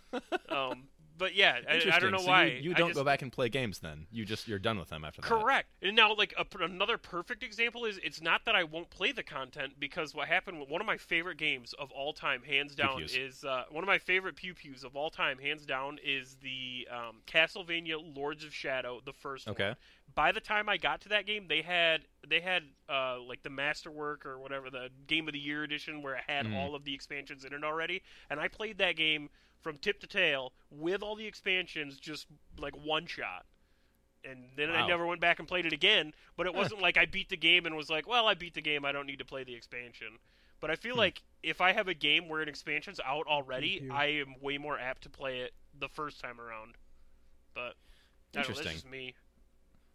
Um, 0.48 0.84
but 1.16 1.36
yeah, 1.36 1.58
I, 1.70 1.80
I 1.92 2.00
don't 2.00 2.10
know 2.10 2.18
So 2.18 2.26
why. 2.26 2.46
You, 2.46 2.70
you 2.70 2.74
don't 2.74 2.88
just- 2.88 2.98
go 2.98 3.04
back 3.04 3.22
and 3.22 3.30
play 3.30 3.48
games 3.48 3.78
then. 3.78 4.06
You 4.10 4.24
just 4.24 4.48
you're 4.48 4.58
done 4.58 4.80
with 4.80 4.88
them 4.88 5.04
after 5.04 5.20
that. 5.20 5.28
Correct. 5.28 5.68
And 5.80 5.94
now, 5.94 6.12
like 6.12 6.34
a, 6.36 6.44
another 6.64 6.98
perfect 6.98 7.44
example 7.44 7.84
is, 7.84 8.00
it's 8.02 8.20
not 8.20 8.44
that 8.46 8.56
I 8.56 8.64
won't 8.64 8.90
play 8.90 9.12
the 9.12 9.22
content 9.22 9.74
because 9.78 10.12
what 10.12 10.26
happened. 10.26 10.58
With 10.58 10.68
one 10.68 10.80
of 10.80 10.88
my 10.88 10.96
favorite 10.96 11.38
games 11.38 11.72
of 11.78 11.92
all 11.92 12.12
time, 12.14 12.42
hands 12.42 12.74
down, 12.74 12.96
Pew-pews. 12.96 13.14
is 13.16 13.44
uh, 13.44 13.62
one 13.70 13.84
of 13.84 13.86
my 13.88 13.98
favorite 13.98 14.34
pew 14.34 14.54
pews 14.54 14.82
of 14.82 14.96
all 14.96 15.08
time, 15.08 15.38
hands 15.38 15.64
down, 15.64 15.98
is 16.04 16.36
the 16.42 16.88
um, 16.90 17.18
Castlevania 17.28 17.96
Lords 18.16 18.44
of 18.44 18.52
Shadow, 18.52 19.00
the 19.04 19.12
first 19.12 19.46
Okay. 19.46 19.68
one. 19.68 19.76
By 20.12 20.32
the 20.32 20.40
time 20.40 20.68
I 20.68 20.76
got 20.76 21.00
to 21.02 21.08
that 21.10 21.26
game, 21.26 21.48
they 21.48 21.62
had 21.62 22.06
they 22.26 22.40
had 22.40 22.64
uh, 22.88 23.20
like 23.20 23.42
the 23.42 23.50
Masterwork 23.50 24.24
or 24.26 24.38
whatever 24.38 24.70
the 24.70 24.90
Game 25.06 25.26
of 25.28 25.32
the 25.32 25.40
Year 25.40 25.62
edition, 25.64 26.02
where 26.02 26.14
it 26.14 26.24
had 26.28 26.46
Mhm. 26.46 26.54
all 26.54 26.74
of 26.74 26.84
the 26.84 26.94
expansions 26.94 27.44
in 27.44 27.52
it 27.52 27.64
already, 27.64 28.02
and 28.30 28.38
I 28.38 28.48
played 28.48 28.78
that 28.78 28.96
game 28.96 29.30
from 29.60 29.78
tip 29.78 30.00
to 30.00 30.06
tail 30.06 30.52
with 30.70 31.02
all 31.02 31.16
the 31.16 31.26
expansions, 31.26 31.98
just 31.98 32.26
like 32.58 32.76
one 32.76 33.06
shot 33.06 33.46
and 34.24 34.56
then 34.56 34.70
I 34.70 34.86
never 34.86 35.06
went 35.06 35.20
back 35.20 35.38
and 35.38 35.46
played 35.46 35.66
it 35.66 35.72
again. 35.72 36.14
But 36.36 36.46
it 36.46 36.54
wasn't 36.54 36.80
like 36.80 36.96
I 36.96 37.06
beat 37.06 37.28
the 37.28 37.36
game 37.36 37.66
and 37.66 37.76
was 37.76 37.90
like, 37.90 38.06
"Well, 38.06 38.26
I 38.26 38.34
beat 38.34 38.54
the 38.54 38.60
game. 38.62 38.84
I 38.84 38.92
don't 38.92 39.06
need 39.06 39.18
to 39.18 39.24
play 39.24 39.44
the 39.44 39.54
expansion." 39.54 40.18
But 40.60 40.70
I 40.70 40.76
Hmm. 40.76 40.80
feel 40.82 40.96
like 40.96 41.22
if 41.42 41.60
I 41.60 41.72
have 41.72 41.88
a 41.88 41.94
game 41.94 42.28
where 42.28 42.40
an 42.40 42.48
expansion's 42.48 43.00
out 43.00 43.26
already, 43.26 43.82
I 43.90 44.06
am 44.06 44.40
way 44.40 44.58
more 44.58 44.78
apt 44.78 45.02
to 45.02 45.10
play 45.10 45.40
it 45.40 45.54
the 45.74 45.88
first 45.88 46.20
time 46.20 46.40
around. 46.40 46.76
But 47.54 47.76
I 48.36 48.42
don't 48.42 48.48
know, 48.50 48.54
that's 48.54 48.58
Interesting. 48.60 48.72
just 48.72 48.86
me. 48.86 49.14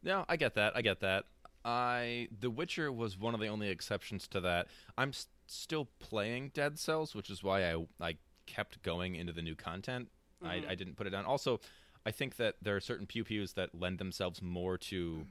No, 0.03 0.25
I 0.29 0.35
get 0.37 0.55
that. 0.55 0.75
I 0.75 0.81
get 0.81 0.99
that. 1.01 1.25
I 1.65 2.29
The 2.39 2.49
Witcher 2.49 2.91
was 2.91 3.17
one 3.17 3.33
of 3.33 3.39
the 3.41 3.47
only 3.47 3.69
exceptions 3.69 4.27
to 4.29 4.39
that. 4.41 4.67
I'm 4.97 5.09
s- 5.09 5.27
still 5.47 5.89
playing 5.99 6.51
Dead 6.53 6.79
Cells, 6.79 7.13
which 7.15 7.29
is 7.29 7.43
why 7.43 7.69
I 7.73 7.85
I 7.99 8.17
kept 8.45 8.81
going 8.81 9.15
into 9.15 9.33
the 9.33 9.41
new 9.41 9.55
content. 9.55 10.09
Mhm. 10.43 10.47
I, 10.47 10.71
I 10.71 10.75
didn't 10.75 10.95
put 10.95 11.05
it 11.05 11.09
down. 11.11 11.25
Also, 11.25 11.59
I 12.05 12.11
think 12.11 12.37
that 12.37 12.55
there 12.61 12.75
are 12.75 12.79
certain 12.79 13.05
pew 13.05 13.23
pews 13.25 13.53
that 13.53 13.75
lend 13.75 13.99
themselves 13.99 14.41
more 14.41 14.77
to 14.77 15.27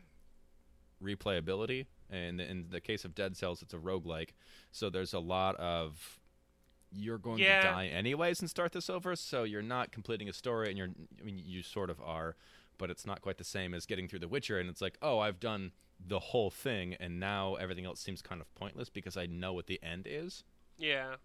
replayability. 1.02 1.86
And 2.10 2.40
in 2.40 2.66
the 2.70 2.80
case 2.80 3.04
of 3.04 3.14
Dead 3.14 3.36
Cells, 3.36 3.62
it's 3.62 3.74
a 3.74 3.78
roguelike. 3.78 4.30
So 4.72 4.90
there's 4.90 5.12
a 5.14 5.18
lot 5.18 5.56
of 5.56 6.20
you're 6.90 7.18
going 7.18 7.38
Yeah. 7.38 7.60
to 7.60 7.66
die 7.68 7.86
anyways 7.88 8.40
and 8.40 8.48
start 8.48 8.72
this 8.72 8.88
over. 8.88 9.14
So 9.14 9.44
you're 9.44 9.60
not 9.62 9.92
completing 9.92 10.28
a 10.28 10.32
story, 10.32 10.68
and 10.68 10.78
you're 10.78 10.88
I 11.20 11.22
mean 11.22 11.38
you 11.38 11.62
sort 11.62 11.90
of 11.90 12.00
are, 12.00 12.36
but 12.78 12.90
it's 12.90 13.06
not 13.06 13.20
quite 13.20 13.38
the 13.38 13.44
same 13.44 13.74
as 13.74 13.86
getting 13.86 14.08
through 14.08 14.20
The 14.20 14.28
Witcher. 14.28 14.58
And 14.58 14.70
it's 14.70 14.80
like, 14.80 14.96
oh, 15.02 15.18
I've 15.18 15.40
done 15.40 15.72
the 16.04 16.18
whole 16.18 16.50
thing, 16.50 16.94
and 16.94 17.18
now 17.18 17.56
everything 17.56 17.84
else 17.84 18.00
seems 18.00 18.22
kind 18.22 18.40
of 18.40 18.52
pointless 18.54 18.88
because 18.88 19.16
I 19.16 19.26
know 19.26 19.52
what 19.52 19.66
the 19.66 19.80
end 19.82 20.06
is. 20.08 20.44
Yeah. 20.78 21.16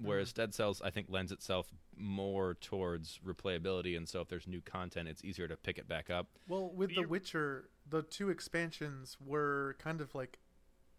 Whereas 0.00 0.32
Dead 0.32 0.54
Cells, 0.54 0.80
I 0.84 0.90
think, 0.90 1.08
lends 1.10 1.32
itself 1.32 1.66
more 1.96 2.54
towards 2.54 3.18
replayability, 3.26 3.96
and 3.96 4.08
so 4.08 4.20
if 4.20 4.28
there's 4.28 4.46
new 4.46 4.60
content, 4.60 5.08
it's 5.08 5.24
easier 5.24 5.48
to 5.48 5.56
pick 5.56 5.76
it 5.76 5.88
back 5.88 6.08
up. 6.08 6.28
Well, 6.48 6.70
with 6.70 6.94
The 6.94 7.02
Witcher, 7.02 7.70
the 7.88 8.02
two 8.02 8.30
expansions 8.30 9.16
were 9.24 9.74
kind 9.80 10.00
of 10.00 10.14
like 10.14 10.38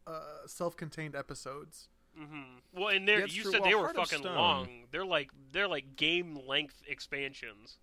uh, 0.05 0.45
self-contained 0.45 1.15
episodes. 1.15 1.87
Mm-hmm. 2.19 2.79
Well, 2.79 2.89
and 2.89 3.07
they're 3.07 3.27
you 3.27 3.43
said 3.43 3.61
Well, 3.61 3.69
they 3.69 3.75
were 3.75 3.93
fucking 3.93 4.23
long. 4.23 4.67
They're 4.91 5.05
like 5.05 5.29
they're 5.51 5.67
like 5.67 5.95
game 5.95 6.37
length 6.47 6.81
expansions. 6.87 7.77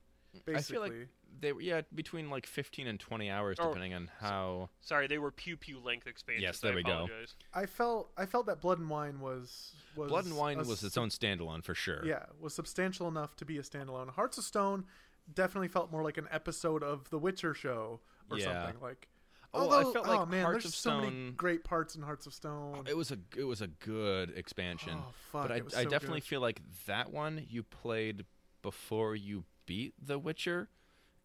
Basically, 0.44 0.57
I 0.57 0.88
feel 0.88 0.99
like 0.99 1.09
they 1.38 1.53
were 1.53 1.61
yeah 1.61 1.83
between 1.94 2.31
like 2.31 2.46
15 2.46 2.87
and 2.87 2.99
20 2.99 3.31
hours 3.31 3.59
Or- 3.61 3.68
depending 3.68 3.94
on 3.94 4.11
how. 4.20 4.70
Sorry, 4.81 5.07
they 5.07 5.18
were 5.18 5.31
pew 5.31 5.57
pew 5.57 5.79
length 5.79 6.07
expansions. 6.07 6.42
Yes, 6.42 6.61
there 6.61 6.72
I 6.72 6.77
we 6.77 6.83
go. 6.83 7.09
I 7.55 7.66
felt 7.66 8.11
I 8.16 8.27
felt 8.27 8.46
that 8.46 8.61
Blood 8.61 8.79
and 8.79 8.88
Wine 8.90 9.20
was 9.20 9.75
was 9.94 10.09
Blood 10.09 10.25
and 10.27 10.37
Wine 10.37 10.59
was 10.59 10.83
its 10.83 10.96
own 10.96 11.09
standalone 11.11 11.62
for 11.64 11.75
sure. 11.75 12.05
Yeah, 12.05 12.25
was 12.40 12.55
substantial 12.55 13.09
enough 13.09 13.37
to 13.37 13.44
be 13.44 13.59
a 13.59 13.62
standalone. 13.62 14.11
Hearts 14.11 14.38
of 14.38 14.44
Stone 14.44 14.85
definitely 15.33 15.68
felt 15.68 15.90
more 15.90 16.03
like 16.03 16.18
an 16.18 16.29
episode 16.31 16.83
of 16.83 17.11
The 17.11 17.18
Witcher 17.18 17.53
show 17.55 18.01
or 18.31 18.38
Yeah. 18.38 18.64
something 18.64 18.81
like. 18.81 19.09
Oh, 19.55 19.59
I 19.59 19.62
although- 19.77 19.92
felt 19.92 20.07
oh 20.09 20.16
like 20.18 20.29
man, 20.29 20.42
Hearts 20.44 20.64
there's 20.64 20.72
of 20.72 20.75
so 20.75 21.01
many 21.01 21.31
great 21.31 21.64
parts 21.64 21.94
in 21.96 22.03
Hearts 22.03 22.27
of 22.27 22.35
Stone. 22.35 22.77
Oh, 22.79 22.90
it 22.90 22.96
was 22.96 23.11
a 23.11 23.18
it 23.37 23.44
was 23.44 23.61
a 23.62 23.68
good 23.68 24.31
expansion. 24.37 24.94
Oh, 24.96 25.12
fuck, 25.33 25.42
but 25.49 25.53
I, 25.53 25.57
it 25.57 25.64
was 25.64 25.75
I 25.75 25.85
definitely 25.85 26.20
good. 26.20 26.27
feel 26.29 26.40
like 26.40 26.61
that 26.87 27.11
one 27.12 27.44
you 27.49 27.62
played 27.62 28.25
before 28.62 29.14
you 29.16 29.44
beat 29.66 29.94
The 30.00 30.18
Witcher, 30.18 30.68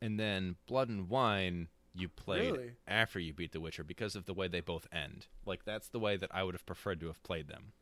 and 0.02 0.20
then 0.20 0.56
Blood 0.68 0.90
and 0.90 1.08
Wine 1.10 1.70
you 1.94 2.08
played 2.10 2.52
Really? 2.54 2.72
after 2.88 3.20
you 3.20 3.34
beat 3.34 3.52
The 3.52 3.60
Witcher 3.60 3.84
because 3.84 4.16
of 4.16 4.26
the 4.26 4.34
way 4.34 4.48
they 4.48 4.62
both 4.62 4.88
end. 4.92 5.28
Like 5.46 5.66
that's 5.66 5.90
the 5.90 6.00
way 6.00 6.16
that 6.18 6.34
I 6.34 6.44
would 6.44 6.56
have 6.56 6.66
preferred 6.66 7.00
to 7.02 7.08
have 7.08 7.22
played 7.24 7.48
them. 7.48 7.74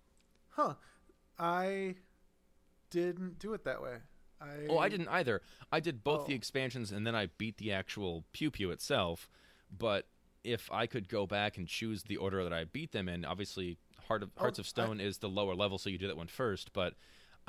Huh. 0.50 0.74
I 1.38 1.96
didn't 2.90 3.40
do 3.40 3.54
it 3.54 3.64
that 3.66 3.82
way. 3.82 3.98
I 4.42 4.66
Oh, 4.70 4.78
I 4.80 4.90
didn't 4.90 5.10
either. 5.10 5.42
I 5.72 5.80
did 5.80 6.04
both 6.04 6.26
the 6.26 6.34
Oh. 6.34 6.36
expansions 6.36 6.92
and 6.92 7.06
then 7.06 7.16
I 7.16 7.28
beat 7.28 7.58
the 7.58 7.72
actual 7.72 8.26
Pew 8.32 8.50
Pew 8.52 8.72
itself. 8.72 9.30
But 9.76 10.08
if 10.44 10.72
I 10.72 10.88
could 10.88 11.08
go 11.10 11.28
back 11.28 11.58
and 11.58 11.68
choose 11.68 12.04
the 12.04 12.18
order 12.18 12.44
that 12.44 12.54
I 12.54 12.64
beat 12.64 12.92
them 12.92 13.08
in, 13.10 13.26
obviously 13.26 13.78
Heart 14.08 14.24
of, 14.24 14.32
Oh, 14.38 14.40
Hearts 14.42 14.58
of 14.60 14.66
I- 14.66 14.70
Stone 14.70 15.00
is 15.02 15.20
the 15.20 15.30
lower 15.30 15.54
level, 15.54 15.78
so 15.78 15.90
you 15.90 15.98
do 16.00 16.08
that 16.08 16.18
one 16.18 16.28
first. 16.28 16.74
But 16.74 16.96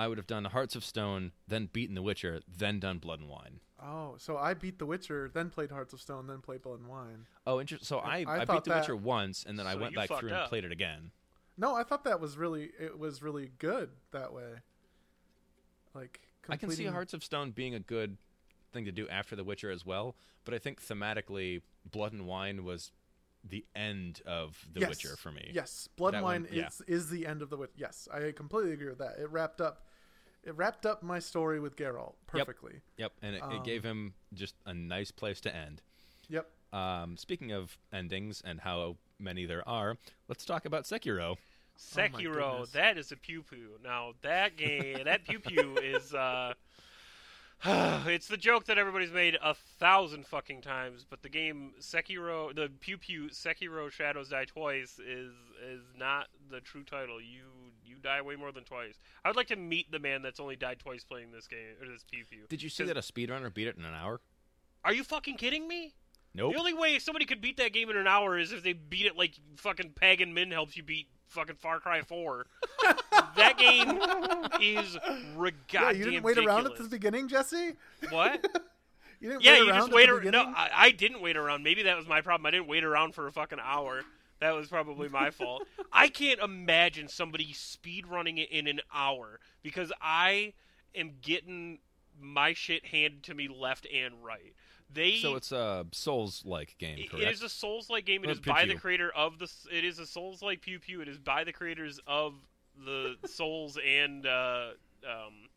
I 0.00 0.08
would 0.08 0.16
have 0.16 0.26
done 0.26 0.46
Hearts 0.46 0.74
of 0.74 0.82
Stone, 0.82 1.32
then 1.46 1.68
beaten 1.70 1.94
The 1.94 2.00
Witcher, 2.00 2.40
then 2.48 2.80
done 2.80 2.96
Blood 2.96 3.20
and 3.20 3.28
Wine. 3.28 3.60
Oh, 3.82 4.14
so 4.16 4.38
I 4.38 4.54
beat 4.54 4.78
The 4.78 4.86
Witcher, 4.86 5.30
then 5.32 5.50
played 5.50 5.70
Hearts 5.70 5.92
of 5.92 6.00
Stone, 6.00 6.26
then 6.26 6.40
played 6.40 6.62
Blood 6.62 6.80
and 6.80 6.88
Wine. 6.88 7.26
Oh, 7.46 7.60
interesting. 7.60 7.84
So 7.84 7.98
I, 7.98 8.24
I 8.26 8.40
I, 8.40 8.44
beat 8.46 8.64
The 8.64 8.70
that- 8.70 8.80
Witcher 8.80 8.96
once, 8.96 9.44
and 9.46 9.58
then 9.58 9.66
I 9.66 9.74
went 9.74 9.94
back 9.94 10.08
fucked 10.08 10.20
through 10.20 10.30
and 10.32 10.48
played 10.48 10.64
it 10.64 10.72
again. 10.72 11.10
No, 11.58 11.74
I 11.74 11.82
thought 11.82 12.04
that 12.04 12.18
was 12.18 12.38
really 12.38 12.70
it 12.80 12.98
was 12.98 13.22
really 13.22 13.50
good 13.58 13.90
that 14.12 14.32
way. 14.32 14.62
Like 15.94 16.20
I 16.48 16.56
can 16.56 16.70
see 16.70 16.86
Hearts 16.86 17.12
of 17.12 17.22
Stone 17.22 17.50
being 17.50 17.74
a 17.74 17.80
good 17.80 18.16
thing 18.72 18.86
to 18.86 18.92
do 18.92 19.06
after 19.08 19.36
The 19.36 19.44
Witcher 19.44 19.70
as 19.70 19.84
well, 19.84 20.16
but 20.46 20.54
I 20.54 20.58
think 20.58 20.82
thematically, 20.82 21.60
Blood 21.90 22.12
and 22.14 22.26
Wine 22.26 22.64
was 22.64 22.92
the 23.44 23.66
end 23.76 24.22
of 24.26 24.66
The 24.72 24.80
Yes. 24.80 24.88
Witcher 24.90 25.16
for 25.16 25.30
me. 25.32 25.50
Yes, 25.52 25.88
Blood 25.96 26.14
That 26.14 26.18
and 26.18 26.24
Wine 26.24 26.42
one- 26.44 26.52
yeah. 26.54 26.68
is 26.68 26.80
is 26.86 27.10
the 27.10 27.26
end 27.26 27.42
of 27.42 27.50
the 27.50 27.58
Witcher. 27.58 27.74
Yes, 27.76 28.08
I 28.10 28.32
completely 28.32 28.72
agree 28.72 28.88
with 28.88 28.98
that. 28.98 29.18
It 29.18 29.28
wrapped 29.30 29.60
up 29.60 29.84
it 30.44 30.56
wrapped 30.56 30.86
up 30.86 31.02
my 31.02 31.18
story 31.18 31.60
with 31.60 31.76
Geralt 31.76 32.14
perfectly. 32.26 32.80
Yep, 32.96 33.12
and 33.22 33.36
it, 33.36 33.42
Um, 33.42 33.52
it 33.52 33.64
gave 33.64 33.82
him 33.82 34.14
just 34.32 34.54
a 34.66 34.74
nice 34.74 35.10
place 35.10 35.40
to 35.42 35.54
end. 35.54 35.82
Yep. 36.28 36.50
Um, 36.72 37.16
speaking 37.16 37.52
of 37.52 37.76
endings 37.92 38.40
and 38.44 38.60
how 38.60 38.96
many 39.18 39.44
there 39.44 39.68
are, 39.68 39.98
let's 40.28 40.44
talk 40.44 40.64
about 40.64 40.84
Sekiro. 40.84 41.36
Sekiro, 41.78 42.60
Oh 42.60 42.64
that 42.72 42.98
is 42.98 43.10
a 43.10 43.16
pew 43.16 43.42
pew. 43.42 43.78
Now 43.82 44.12
that 44.22 44.56
game, 44.56 45.04
that 45.04 45.24
pew 45.24 45.40
pew 45.40 45.76
is 45.82 46.14
uh, 46.14 46.54
it's 47.64 48.28
the 48.28 48.36
joke 48.36 48.66
that 48.66 48.78
everybody's 48.78 49.12
made 49.12 49.36
a 49.42 49.54
thousand 49.54 50.26
fucking 50.26 50.62
times. 50.62 51.04
But 51.08 51.22
the 51.22 51.28
game 51.28 51.72
Sekiro, 51.80 52.54
the 52.54 52.70
pew 52.80 52.98
pew 52.98 53.28
Sekiro 53.30 53.90
Shadows 53.90 54.28
Die 54.28 54.44
Twice 54.44 54.98
is 54.98 55.32
is 55.62 55.82
not 55.98 56.28
the 56.50 56.60
true 56.60 56.84
title. 56.84 57.20
You 57.20 57.42
you 57.58 57.59
die 58.02 58.20
way 58.22 58.36
more 58.36 58.52
than 58.52 58.64
twice. 58.64 58.98
I 59.24 59.28
would 59.28 59.36
like 59.36 59.48
to 59.48 59.56
meet 59.56 59.90
the 59.90 59.98
man 59.98 60.22
that's 60.22 60.40
only 60.40 60.56
died 60.56 60.78
twice 60.78 61.04
playing 61.04 61.32
this 61.32 61.46
game 61.46 61.76
or 61.80 61.88
this 61.88 62.04
pew 62.10 62.24
pew. 62.28 62.44
Did 62.48 62.62
you 62.62 62.68
see 62.68 62.84
that 62.84 62.96
a 62.96 63.00
speedrunner 63.00 63.52
beat 63.52 63.68
it 63.68 63.76
in 63.76 63.84
an 63.84 63.94
hour? 63.94 64.20
Are 64.84 64.92
you 64.92 65.04
fucking 65.04 65.36
kidding 65.36 65.68
me? 65.68 65.94
Nope. 66.34 66.52
The 66.52 66.58
only 66.58 66.74
way 66.74 66.98
somebody 66.98 67.24
could 67.24 67.40
beat 67.40 67.56
that 67.56 67.72
game 67.72 67.90
in 67.90 67.96
an 67.96 68.06
hour 68.06 68.38
is 68.38 68.52
if 68.52 68.62
they 68.62 68.72
beat 68.72 69.06
it 69.06 69.16
like 69.16 69.34
fucking 69.56 69.92
Pagan 69.96 70.32
Min 70.32 70.50
helps 70.50 70.76
you 70.76 70.82
beat 70.82 71.08
fucking 71.28 71.56
Far 71.56 71.80
Cry 71.80 72.02
4. 72.02 72.46
that 73.36 73.58
game 73.58 74.00
is 74.60 74.96
re- 75.36 75.52
Yeah, 75.72 75.90
you 75.90 76.04
didn't 76.04 76.22
wait 76.22 76.38
around 76.38 76.66
at 76.66 76.76
the 76.76 76.84
beginning, 76.84 77.28
Jesse. 77.28 77.72
What? 78.10 78.46
You 79.22 79.28
didn't 79.28 79.42
yeah, 79.42 79.52
wait 79.52 79.58
you 79.58 79.68
around 79.68 79.78
just 79.80 79.88
at 79.90 79.94
wait 79.94 80.08
around. 80.08 80.30
No. 80.30 80.42
I, 80.56 80.70
I 80.74 80.90
didn't 80.92 81.20
wait 81.20 81.36
around. 81.36 81.62
Maybe 81.62 81.82
that 81.82 81.94
was 81.94 82.08
my 82.08 82.22
problem. 82.22 82.46
I 82.46 82.52
didn't 82.52 82.68
wait 82.68 82.84
around 82.84 83.14
for 83.14 83.26
a 83.26 83.32
fucking 83.32 83.58
hour. 83.62 84.02
That 84.40 84.52
was 84.56 84.68
probably 84.68 85.08
my 85.08 85.30
fault. 85.30 85.66
I 85.92 86.08
can't 86.08 86.40
imagine 86.40 87.08
somebody 87.08 87.52
speed 87.52 88.06
running 88.06 88.38
it 88.38 88.50
in 88.50 88.66
an 88.66 88.80
hour 88.92 89.38
because 89.62 89.92
I 90.00 90.54
am 90.94 91.12
getting 91.20 91.78
my 92.18 92.52
shit 92.54 92.86
handed 92.86 93.22
to 93.24 93.34
me 93.34 93.48
left 93.48 93.86
and 93.92 94.24
right. 94.24 94.54
They 94.92 95.18
So 95.18 95.36
it's 95.36 95.52
a 95.52 95.86
Souls-like 95.92 96.76
game, 96.78 96.98
correct? 97.08 97.24
It 97.24 97.30
is 97.32 97.42
a 97.42 97.48
Souls-like 97.48 98.04
game. 98.04 98.24
It 98.24 98.28
Or 98.28 98.32
is 98.32 98.40
Pew 98.40 98.52
by 98.52 98.64
the 98.66 98.74
creator 98.74 99.10
of 99.14 99.38
the. 99.38 99.48
It 99.70 99.84
is 99.84 99.98
a 99.98 100.06
Souls-like 100.06 100.62
Pew 100.62 100.80
Pew. 100.80 101.00
It 101.00 101.08
is 101.08 101.18
by 101.18 101.44
the 101.44 101.52
creators 101.52 102.00
of 102.06 102.34
the 102.84 103.14
Souls 103.26 103.78
and 103.86 104.26
uh, 104.26 104.70
um, 105.04 105.48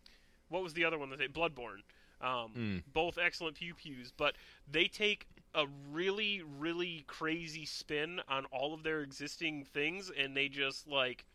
what 0.49 0.61
was 0.61 0.73
the 0.73 0.85
other 0.85 0.99
one 0.99 1.09
that 1.09 1.19
they 1.19 1.27
Bloodborne. 1.27 1.81
Um, 2.21 2.51
Mm. 2.55 2.83
Both 2.93 3.17
excellent 3.17 3.55
Pew 3.57 3.73
Pews, 3.73 4.13
but 4.15 4.35
they 4.71 4.85
take 4.85 5.27
a 5.55 5.65
really, 5.91 6.41
really 6.59 7.03
crazy 7.07 7.65
spin 7.65 8.21
on 8.27 8.45
all 8.45 8.73
of 8.73 8.83
their 8.83 9.01
existing 9.01 9.63
things, 9.65 10.11
and 10.17 10.35
they 10.35 10.47
just 10.49 10.87
like 10.87 11.25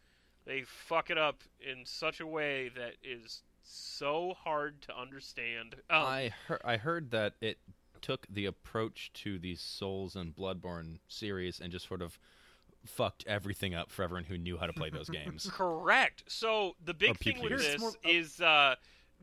they 0.44 0.62
fuck 0.62 1.10
it 1.10 1.18
up 1.18 1.42
in 1.60 1.84
such 1.84 2.20
a 2.20 2.26
way 2.26 2.70
that 2.74 2.94
is 3.04 3.42
so 3.62 4.34
hard 4.42 4.80
to 4.82 4.98
understand. 4.98 5.74
Um, 5.90 6.02
I 6.02 6.32
heard, 6.46 6.60
I 6.64 6.76
heard 6.78 7.10
that 7.10 7.34
it 7.40 7.58
took 8.00 8.26
the 8.30 8.46
approach 8.46 9.10
to 9.12 9.38
the 9.38 9.54
Souls 9.56 10.16
and 10.16 10.34
Bloodborne 10.34 10.98
series 11.08 11.60
and 11.60 11.70
just 11.70 11.86
sort 11.86 12.00
of 12.00 12.18
fucked 12.86 13.24
everything 13.26 13.74
up 13.74 13.90
for 13.90 14.02
everyone 14.04 14.24
who 14.24 14.38
knew 14.38 14.56
how 14.56 14.66
to 14.66 14.72
play 14.72 14.88
those 14.88 15.08
games. 15.10 15.50
Correct. 15.52 16.22
So 16.28 16.76
the 16.84 16.92
Or 16.92 16.94
big 16.94 17.18
pew 17.18 17.32
thing 17.32 17.42
with 17.42 17.50
pews. 17.50 17.60
this 17.60 17.68
Here's 17.68 17.80
more- 17.80 17.92
is 18.04 18.40
uh, 18.40 18.76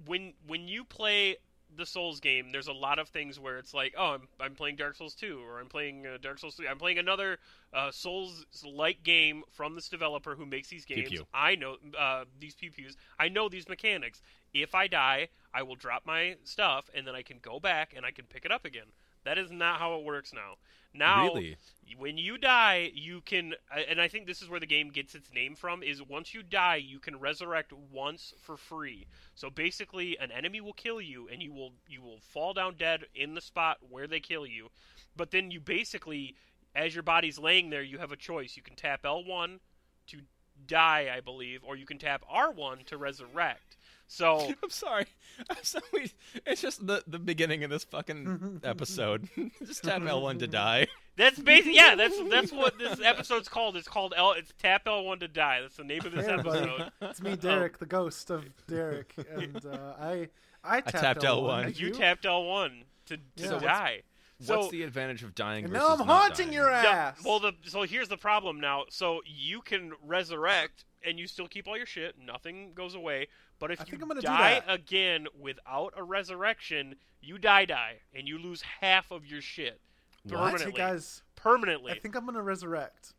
when 0.05 0.33
when 0.45 0.67
you 0.67 0.83
play 0.83 1.37
the 1.77 1.85
Souls 1.85 2.19
game, 2.19 2.51
there's 2.51 2.67
a 2.67 2.73
lot 2.73 2.99
of 2.99 3.09
things 3.09 3.39
where 3.39 3.57
it's 3.57 3.73
like, 3.73 3.93
oh, 3.97 4.13
I'm, 4.13 4.27
I'm 4.39 4.55
playing 4.55 4.75
Dark 4.75 4.95
Souls 4.95 5.13
2, 5.15 5.39
or 5.45 5.59
I'm 5.59 5.67
playing 5.67 6.05
uh, 6.05 6.17
Dark 6.21 6.39
Souls 6.39 6.55
3. 6.55 6.67
I'm 6.67 6.77
playing 6.77 6.99
another 6.99 7.39
uh, 7.73 7.91
Souls-like 7.91 9.03
game 9.03 9.43
from 9.51 9.75
this 9.75 9.89
developer 9.89 10.35
who 10.35 10.45
makes 10.45 10.69
these 10.69 10.85
games. 10.85 11.09
pew. 11.09 11.27
I 11.33 11.55
know 11.55 11.77
uh, 11.97 12.25
these 12.39 12.55
pew 12.55 12.71
pews. 12.71 12.97
I 13.19 13.29
know 13.29 13.49
these 13.49 13.67
mechanics. 13.69 14.21
If 14.53 14.73
I 14.73 14.87
die, 14.87 15.29
I 15.53 15.63
will 15.63 15.75
drop 15.75 16.05
my 16.05 16.35
stuff, 16.43 16.89
and 16.93 17.05
then 17.05 17.15
I 17.15 17.21
can 17.21 17.39
go 17.41 17.59
back 17.59 17.93
and 17.95 18.05
I 18.05 18.11
can 18.11 18.25
pick 18.25 18.45
it 18.45 18.51
up 18.51 18.65
again. 18.65 18.87
That 19.25 19.37
is 19.37 19.51
not 19.51 19.79
how 19.79 19.97
it 19.99 20.05
works 20.05 20.31
now. 20.33 20.55
Now, 20.93 21.25
Really? 21.25 21.57
when 21.97 22.17
you 22.17 22.37
die, 22.37 22.89
you 22.93 23.19
can, 23.19 23.53
uh, 23.69 23.81
and 23.89 23.99
I 23.99 24.07
think 24.07 24.27
this 24.27 24.41
is 24.41 24.47
where 24.47 24.61
the 24.61 24.65
game 24.65 24.91
gets 24.91 25.13
its 25.13 25.33
name 25.33 25.55
from. 25.55 25.83
Is 25.83 26.01
once 26.01 26.33
you 26.33 26.41
die, 26.41 26.77
you 26.77 26.99
can 26.99 27.19
resurrect 27.19 27.73
once 27.73 28.33
for 28.41 28.55
free. 28.55 29.07
So 29.33 29.49
basically, 29.49 30.17
an 30.17 30.31
enemy 30.31 30.61
will 30.61 30.73
kill 30.73 31.01
you, 31.01 31.27
and 31.27 31.43
you 31.43 31.51
will 31.51 31.73
you 31.89 32.01
will 32.01 32.19
fall 32.21 32.53
down 32.53 32.75
dead 32.75 33.05
in 33.13 33.33
the 33.35 33.41
spot 33.41 33.79
where 33.89 34.07
they 34.07 34.21
kill 34.21 34.45
you. 34.45 34.69
But 35.17 35.31
then 35.31 35.51
you 35.51 35.59
basically, 35.59 36.35
as 36.73 36.95
your 36.95 37.03
body's 37.03 37.37
laying 37.37 37.71
there, 37.71 37.83
you 37.83 37.97
have 37.97 38.13
a 38.13 38.17
choice. 38.17 38.55
You 38.55 38.63
can 38.63 38.75
tap 38.75 39.03
L1 39.03 39.59
to 40.07 40.21
die, 40.65 41.11
I 41.13 41.19
believe, 41.19 41.63
or 41.63 41.75
you 41.75 41.85
can 41.85 41.97
tap 41.97 42.23
R1 42.33 42.85
to 42.85 42.97
resurrect. 42.97 43.75
So 44.07 44.39
I'm 44.63 44.69
sorry. 44.69 45.05
I'm 45.49 45.63
sorry. 45.63 46.11
It's 46.45 46.61
just 46.61 46.85
the 46.85 47.03
the 47.07 47.19
beginning 47.19 47.63
of 47.63 47.69
this 47.69 47.83
fucking 47.83 48.61
episode. 48.63 49.27
just 49.65 49.83
tap 49.83 50.01
L1 50.01 50.39
to 50.39 50.47
die. 50.47 50.87
That's 51.17 51.39
basically 51.39 51.75
yeah. 51.75 51.95
That's 51.95 52.15
that's 52.29 52.51
what 52.51 52.77
this 52.77 52.99
episode's 53.03 53.49
called. 53.49 53.75
It's 53.77 53.87
called 53.87 54.13
L. 54.15 54.33
It's 54.33 54.53
tap 54.61 54.85
L1 54.85 55.19
to 55.21 55.27
die. 55.27 55.61
That's 55.61 55.77
the 55.77 55.83
name 55.83 56.05
of 56.05 56.11
this 56.13 56.25
Hey, 56.25 56.33
everybody. 56.33 56.69
episode. 56.69 56.91
It's 57.01 57.21
me, 57.21 57.35
Derek, 57.35 57.79
the 57.79 57.85
ghost 57.85 58.29
of 58.29 58.45
Derek, 58.67 59.13
and 59.35 59.65
uh, 59.65 59.93
I 59.99 60.29
I 60.63 60.81
tapped, 60.81 60.97
tapped 61.21 61.21
L1. 61.21 61.65
Did 61.67 61.79
You 61.79 61.87
you 61.87 61.93
tapped 61.93 62.23
L1 62.25 62.83
to, 63.07 63.17
to 63.17 63.23
Yeah. 63.35 63.45
So 63.47 63.53
what's- 63.53 63.65
die. 63.65 64.01
So 64.41 64.57
What's 64.59 64.71
the 64.71 64.83
advantage 64.83 65.23
of 65.23 65.33
dying 65.33 65.63
and 65.63 65.71
versus 65.73 65.87
now 65.87 65.93
I'm 65.95 66.05
haunting 66.05 66.47
dying? 66.47 66.53
your 66.53 66.65
the- 66.69 66.75
ass. 66.75 67.23
well, 67.23 67.39
the 67.39 67.53
so 67.63 67.83
here's 67.83 68.09
the 68.09 68.17
problem 68.17 68.59
now. 68.59 68.83
So 68.89 69.21
you 69.25 69.61
can 69.61 69.93
resurrect 70.05 70.83
and 71.07 71.17
you 71.17 71.25
still 71.27 71.47
keep 71.47 71.69
all 71.69 71.77
your 71.77 71.85
shit. 71.85 72.15
Nothing 72.21 72.73
goes 72.75 72.95
away. 72.95 73.27
But 73.59 73.71
if 73.71 73.79
I 73.81 73.83
you 73.85 73.91
think 73.91 74.01
I'm 74.01 74.07
gonna 74.09 74.21
die 74.21 74.61
again 74.67 75.27
without 75.39 75.93
a 75.95 76.03
resurrection, 76.03 76.95
you 77.21 77.37
die 77.37 77.65
die 77.65 77.99
and 78.13 78.27
you 78.27 78.37
lose 78.37 78.61
half 78.81 79.11
of 79.11 79.25
your 79.25 79.41
shit 79.41 79.79
What? 80.23 80.33
permanently. 80.39 80.71
hey 80.71 80.77
guys, 80.77 81.23
permanently. 81.35 81.91
I 81.91 81.99
think 81.99 82.15
I'm 82.15 82.25
gonna 82.25 82.41
resurrect. 82.41 83.13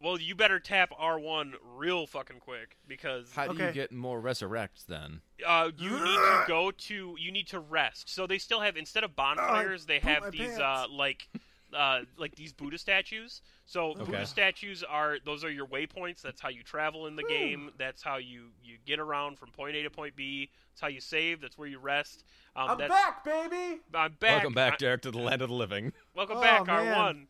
well, 0.00 0.18
you 0.20 0.34
better 0.34 0.58
tap 0.60 0.90
R1 0.98 1.52
real 1.76 2.06
fucking 2.06 2.40
quick 2.40 2.76
because 2.88 3.32
How 3.32 3.48
do 3.48 3.62
you 3.62 3.72
get 3.72 3.92
more 3.92 4.20
resurrects 4.20 4.86
then? 4.86 5.20
uh, 5.46 5.70
you 5.76 5.90
need 5.90 6.00
to 6.16 6.44
go 6.48 6.70
to 6.70 7.16
you 7.18 7.30
need 7.32 7.46
to 7.48 7.60
rest. 7.60 8.08
So 8.08 8.26
they 8.26 8.38
still 8.38 8.60
have 8.60 8.76
instead 8.76 9.04
of 9.04 9.14
bonfires, 9.14 9.86
they 9.86 9.98
have 10.00 10.30
these 10.32 10.58
uh, 10.58 10.86
like 10.90 11.28
uh, 11.74 12.00
like 12.16 12.34
these 12.36 12.52
Buddha 12.52 12.78
statues. 12.78 13.42
So 13.66 13.90
Okay. 13.92 14.04
Buddha 14.04 14.26
statues 14.26 14.82
are 14.82 15.18
those 15.24 15.44
are 15.44 15.50
your 15.50 15.66
waypoints. 15.66 16.22
That's 16.22 16.40
how 16.40 16.48
you 16.48 16.62
travel 16.62 17.06
in 17.06 17.16
the 17.16 17.24
game. 17.24 17.70
That's 17.78 18.02
how 18.02 18.16
you 18.16 18.50
you 18.62 18.76
get 18.86 18.98
around 19.00 19.38
from 19.38 19.50
point 19.50 19.76
A 19.76 19.82
to 19.82 19.90
point 19.90 20.16
B. 20.16 20.50
That's 20.70 20.80
how 20.80 20.88
you 20.88 21.00
save. 21.00 21.40
That's 21.40 21.56
where 21.58 21.68
you 21.68 21.78
rest. 21.78 22.24
Um, 22.56 22.70
I'm 22.70 22.78
that's, 22.78 22.90
back, 22.92 23.24
baby. 23.24 23.80
I'm 23.94 24.12
back. 24.20 24.30
Welcome 24.36 24.54
back, 24.54 24.74
I- 24.74 24.76
Derek, 24.76 25.02
to 25.02 25.10
the 25.10 25.18
land 25.18 25.42
of 25.42 25.48
the 25.48 25.54
living. 25.54 25.92
welcome 26.14 26.38
Oh, 26.38 26.40
back. 26.40 26.68
R 26.68 26.84
one. 26.96 27.28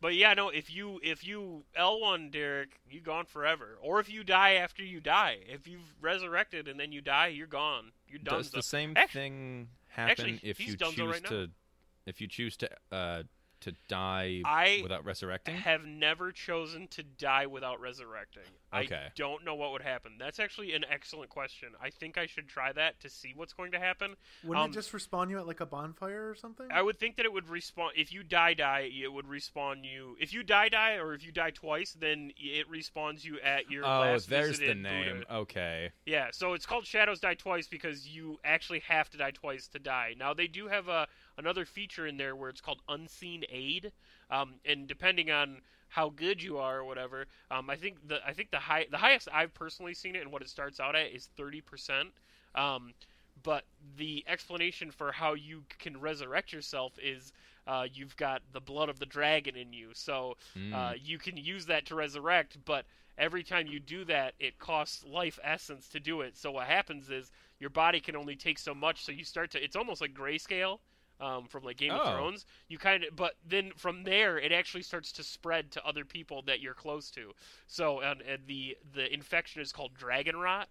But 0.00 0.14
yeah, 0.16 0.34
no. 0.34 0.48
If 0.48 0.74
you 0.74 0.98
if 1.02 1.24
you 1.24 1.62
L 1.76 2.00
one, 2.00 2.30
Derek, 2.30 2.80
you 2.90 3.00
gone 3.00 3.24
forever. 3.24 3.78
Or 3.80 4.00
if 4.00 4.10
you 4.10 4.24
die 4.24 4.54
after 4.54 4.82
you 4.82 5.00
die, 5.00 5.38
if 5.48 5.68
you've 5.68 5.94
resurrected 6.00 6.66
and 6.66 6.80
then 6.80 6.90
you 6.90 7.00
die, 7.00 7.28
you're 7.28 7.46
gone. 7.46 7.92
You're 8.08 8.18
done. 8.18 8.38
Does 8.38 8.50
the 8.50 8.62
same 8.64 8.94
Actu- 8.96 9.18
thing 9.18 9.68
happen 9.90 10.10
actually, 10.10 10.40
if 10.42 10.58
you 10.58 10.76
choose 10.76 10.98
right 10.98 11.24
to 11.26 11.50
if 12.06 12.20
you 12.20 12.26
choose 12.26 12.56
to 12.56 12.68
uh 12.90 13.22
to 13.62 13.72
die 13.88 14.42
I 14.44 14.80
without 14.82 15.04
resurrecting? 15.04 15.54
I 15.54 15.58
have 15.58 15.84
never 15.84 16.32
chosen 16.32 16.88
to 16.88 17.02
die 17.02 17.46
without 17.46 17.80
resurrecting. 17.80 18.42
Okay. 18.74 18.94
I 18.94 19.12
don't 19.16 19.44
know 19.44 19.54
what 19.54 19.72
would 19.72 19.82
happen. 19.82 20.12
That's 20.18 20.38
actually 20.40 20.72
an 20.74 20.84
excellent 20.90 21.30
question. 21.30 21.70
I 21.82 21.90
think 21.90 22.16
I 22.16 22.26
should 22.26 22.48
try 22.48 22.72
that 22.72 23.00
to 23.00 23.08
see 23.10 23.32
what's 23.36 23.52
going 23.52 23.72
to 23.72 23.78
happen. 23.78 24.16
Wouldn't 24.44 24.64
Um, 24.64 24.70
it 24.70 24.74
just 24.74 24.92
respawn 24.92 25.28
you 25.28 25.38
at 25.38 25.46
like 25.46 25.60
a 25.60 25.66
bonfire 25.66 26.30
or 26.30 26.34
something? 26.34 26.68
I 26.70 26.80
would 26.80 26.98
think 26.98 27.16
that 27.16 27.26
it 27.26 27.32
would 27.32 27.46
respawn 27.46 27.90
if 27.96 28.12
you 28.12 28.22
die 28.22 28.54
die. 28.54 28.90
It 28.92 29.12
would 29.12 29.26
respawn 29.26 29.84
you 29.84 30.16
if 30.20 30.32
you 30.32 30.42
die 30.42 30.68
die 30.68 30.94
or 30.94 31.12
if 31.14 31.24
you 31.24 31.32
die 31.32 31.50
twice. 31.50 31.92
Then 31.98 32.32
it 32.36 32.70
respawns 32.70 33.24
you 33.24 33.38
at 33.40 33.70
your 33.70 33.84
oh, 33.84 34.00
last 34.00 34.30
there's 34.30 34.58
the 34.58 34.66
visited 34.66 34.82
name. 34.82 35.18
Buddha. 35.18 35.34
Okay. 35.34 35.90
Yeah, 36.06 36.28
so 36.32 36.54
it's 36.54 36.66
called 36.66 36.86
Shadows 36.86 37.20
Die 37.20 37.34
Twice 37.34 37.68
because 37.68 38.08
you 38.08 38.38
actually 38.44 38.80
have 38.80 39.10
to 39.10 39.18
die 39.18 39.32
twice 39.32 39.68
to 39.68 39.78
die. 39.78 40.14
Now 40.18 40.32
they 40.34 40.46
do 40.46 40.68
have 40.68 40.88
a 40.88 41.06
another 41.36 41.64
feature 41.64 42.06
in 42.06 42.16
there 42.16 42.34
where 42.34 42.50
it's 42.50 42.60
called 42.60 42.80
Unseen 42.88 43.44
Aid, 43.50 43.92
um, 44.30 44.54
and 44.64 44.86
depending 44.86 45.30
on 45.30 45.60
how 45.88 46.08
good 46.10 46.42
you 46.42 46.58
are 46.58 46.78
or 46.78 46.84
whatever, 46.84 47.26
um, 47.50 47.68
I 47.70 47.76
think 47.76 48.06
the 48.08 48.18
I 48.26 48.32
think 48.32 48.50
the 48.50 48.58
high 48.60 48.86
the 48.90 48.98
highest 48.98 49.28
I've 49.32 49.54
personally 49.54 49.94
seen 49.94 50.14
it 50.16 50.22
and 50.22 50.32
what 50.32 50.42
it 50.42 50.48
starts 50.48 50.80
out 50.80 50.94
at 50.96 51.10
is 51.12 51.26
thirty 51.36 51.60
percent. 51.60 52.08
Um, 52.54 52.94
but 53.42 53.64
the 53.96 54.24
explanation 54.26 54.90
for 54.90 55.12
how 55.12 55.34
you 55.34 55.64
can 55.78 56.00
resurrect 56.00 56.52
yourself 56.52 56.98
is 57.02 57.32
uh, 57.66 57.86
you've 57.92 58.16
got 58.16 58.42
the 58.52 58.60
blood 58.60 58.88
of 58.88 58.98
the 58.98 59.06
dragon 59.06 59.56
in 59.56 59.72
you, 59.72 59.90
so 59.94 60.36
Mm. 60.56 60.72
uh, 60.74 60.92
you 61.00 61.18
can 61.18 61.36
use 61.36 61.66
that 61.66 61.86
to 61.86 61.94
resurrect. 61.94 62.58
But 62.64 62.84
every 63.16 63.42
time 63.42 63.66
you 63.66 63.80
do 63.80 64.04
that, 64.04 64.34
it 64.38 64.58
costs 64.58 65.04
life 65.04 65.38
essence 65.42 65.88
to 65.88 66.00
do 66.00 66.20
it. 66.20 66.36
So 66.36 66.52
what 66.52 66.66
happens 66.66 67.10
is 67.10 67.30
your 67.58 67.70
body 67.70 68.00
can 68.00 68.16
only 68.16 68.36
take 68.36 68.58
so 68.58 68.74
much, 68.74 69.04
so 69.04 69.12
you 69.12 69.24
start 69.24 69.50
to. 69.52 69.62
It's 69.62 69.76
almost 69.76 70.00
like 70.00 70.14
grayscale. 70.14 70.78
Um, 71.22 71.46
from 71.48 71.64
like 71.64 71.76
Game 71.78 71.94
Oh. 71.94 71.96
of 71.96 72.02
Thrones, 72.02 72.44
you 72.68 72.78
kind 72.78 73.04
of, 73.04 73.16
but 73.16 73.34
then 73.46 73.72
from 73.76 74.04
there, 74.04 74.38
it 74.38 74.52
actually 74.52 74.82
starts 74.82 75.12
to 75.12 75.22
spread 75.22 75.70
to 75.72 75.86
other 75.86 76.04
people 76.04 76.42
that 76.48 76.60
you're 76.60 76.74
close 76.74 77.10
to. 77.12 77.32
So, 77.68 78.00
and, 78.00 78.20
and 78.22 78.46
the 78.48 78.76
the 78.94 79.12
infection 79.14 79.62
is 79.62 79.72
called 79.72 79.94
dragon 79.94 80.36
rot. 80.36 80.68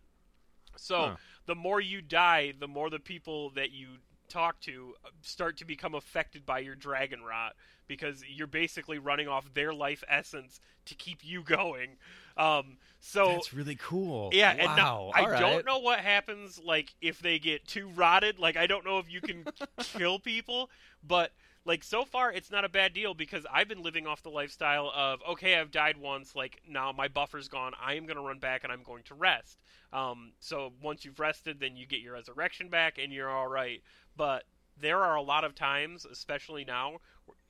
So, 0.78 1.14
Huh. 1.14 1.18
the 1.46 1.56
more 1.56 1.82
you 1.82 2.02
die, 2.02 2.54
the 2.60 2.68
more 2.68 2.90
the 2.90 3.00
people 3.00 3.50
that 3.52 3.72
you 3.72 3.88
talk 4.30 4.62
to 4.62 4.96
uh, 5.06 5.10
start 5.22 5.58
to 5.58 5.66
become 5.66 5.94
affected 5.96 6.46
by 6.46 6.60
your 6.60 6.76
dragon 6.76 7.22
rot 7.24 7.56
because 7.88 8.24
you're 8.28 8.48
basically 8.48 8.98
running 8.98 9.28
off 9.28 9.54
their 9.54 9.74
life 9.74 10.04
essence 10.08 10.60
to 10.86 10.96
keep 10.96 11.20
you 11.24 11.44
going. 11.46 11.98
Um, 12.38 12.78
so 13.00 13.28
That's 13.30 13.54
really 13.54 13.76
cool. 13.76 14.30
yeah, 14.32 14.54
wow. 14.54 14.60
and 14.60 14.76
now, 14.78 15.12
I 15.16 15.30
right. 15.30 15.40
don't 15.40 15.66
know 15.66 15.80
what 15.80 16.00
happens 16.00 16.62
like 16.64 16.94
if 17.02 17.20
they 17.20 17.40
get 17.40 17.68
too 17.68 17.90
rotted. 17.96 18.38
Like 18.38 18.58
I 18.58 18.68
don't 18.68 18.86
know 18.86 19.00
if 19.00 19.12
you 19.12 19.22
can 19.22 19.46
kill 19.80 20.20
people, 20.20 20.70
but 21.06 21.32
like 21.66 21.84
so 21.84 22.06
far 22.06 22.32
it's 22.32 22.52
not 22.52 22.64
a 22.64 22.70
bad 22.70 22.94
deal 22.94 23.14
because 23.14 23.46
I've 23.52 23.68
been 23.68 23.82
living 23.82 24.06
off 24.06 24.22
the 24.22 24.30
lifestyle 24.30 24.92
of 24.96 25.20
okay, 25.32 25.60
I've 25.60 25.72
died 25.72 25.98
once, 25.98 26.36
like 26.36 26.62
now 26.70 26.92
my 26.92 27.08
buffer's 27.08 27.48
gone. 27.48 27.74
I 27.84 27.96
am 27.96 28.06
going 28.06 28.18
to 28.18 28.24
run 28.24 28.40
back 28.40 28.64
and 28.64 28.72
I'm 28.72 28.84
going 28.84 29.04
to 29.04 29.16
rest. 29.16 29.58
Um, 29.92 30.34
so 30.40 30.72
once 30.82 31.04
you've 31.04 31.20
rested, 31.20 31.60
then 31.60 31.76
you 31.76 31.88
get 31.88 32.02
your 32.02 32.14
resurrection 32.14 32.70
back 32.70 33.00
and 33.02 33.12
you're 33.12 33.30
all 33.30 33.48
right. 33.48 33.82
But 34.16 34.44
there 34.80 35.00
are 35.00 35.16
a 35.16 35.22
lot 35.22 35.44
of 35.44 35.56
times, 35.56 36.06
especially 36.06 36.66
now, 36.66 36.98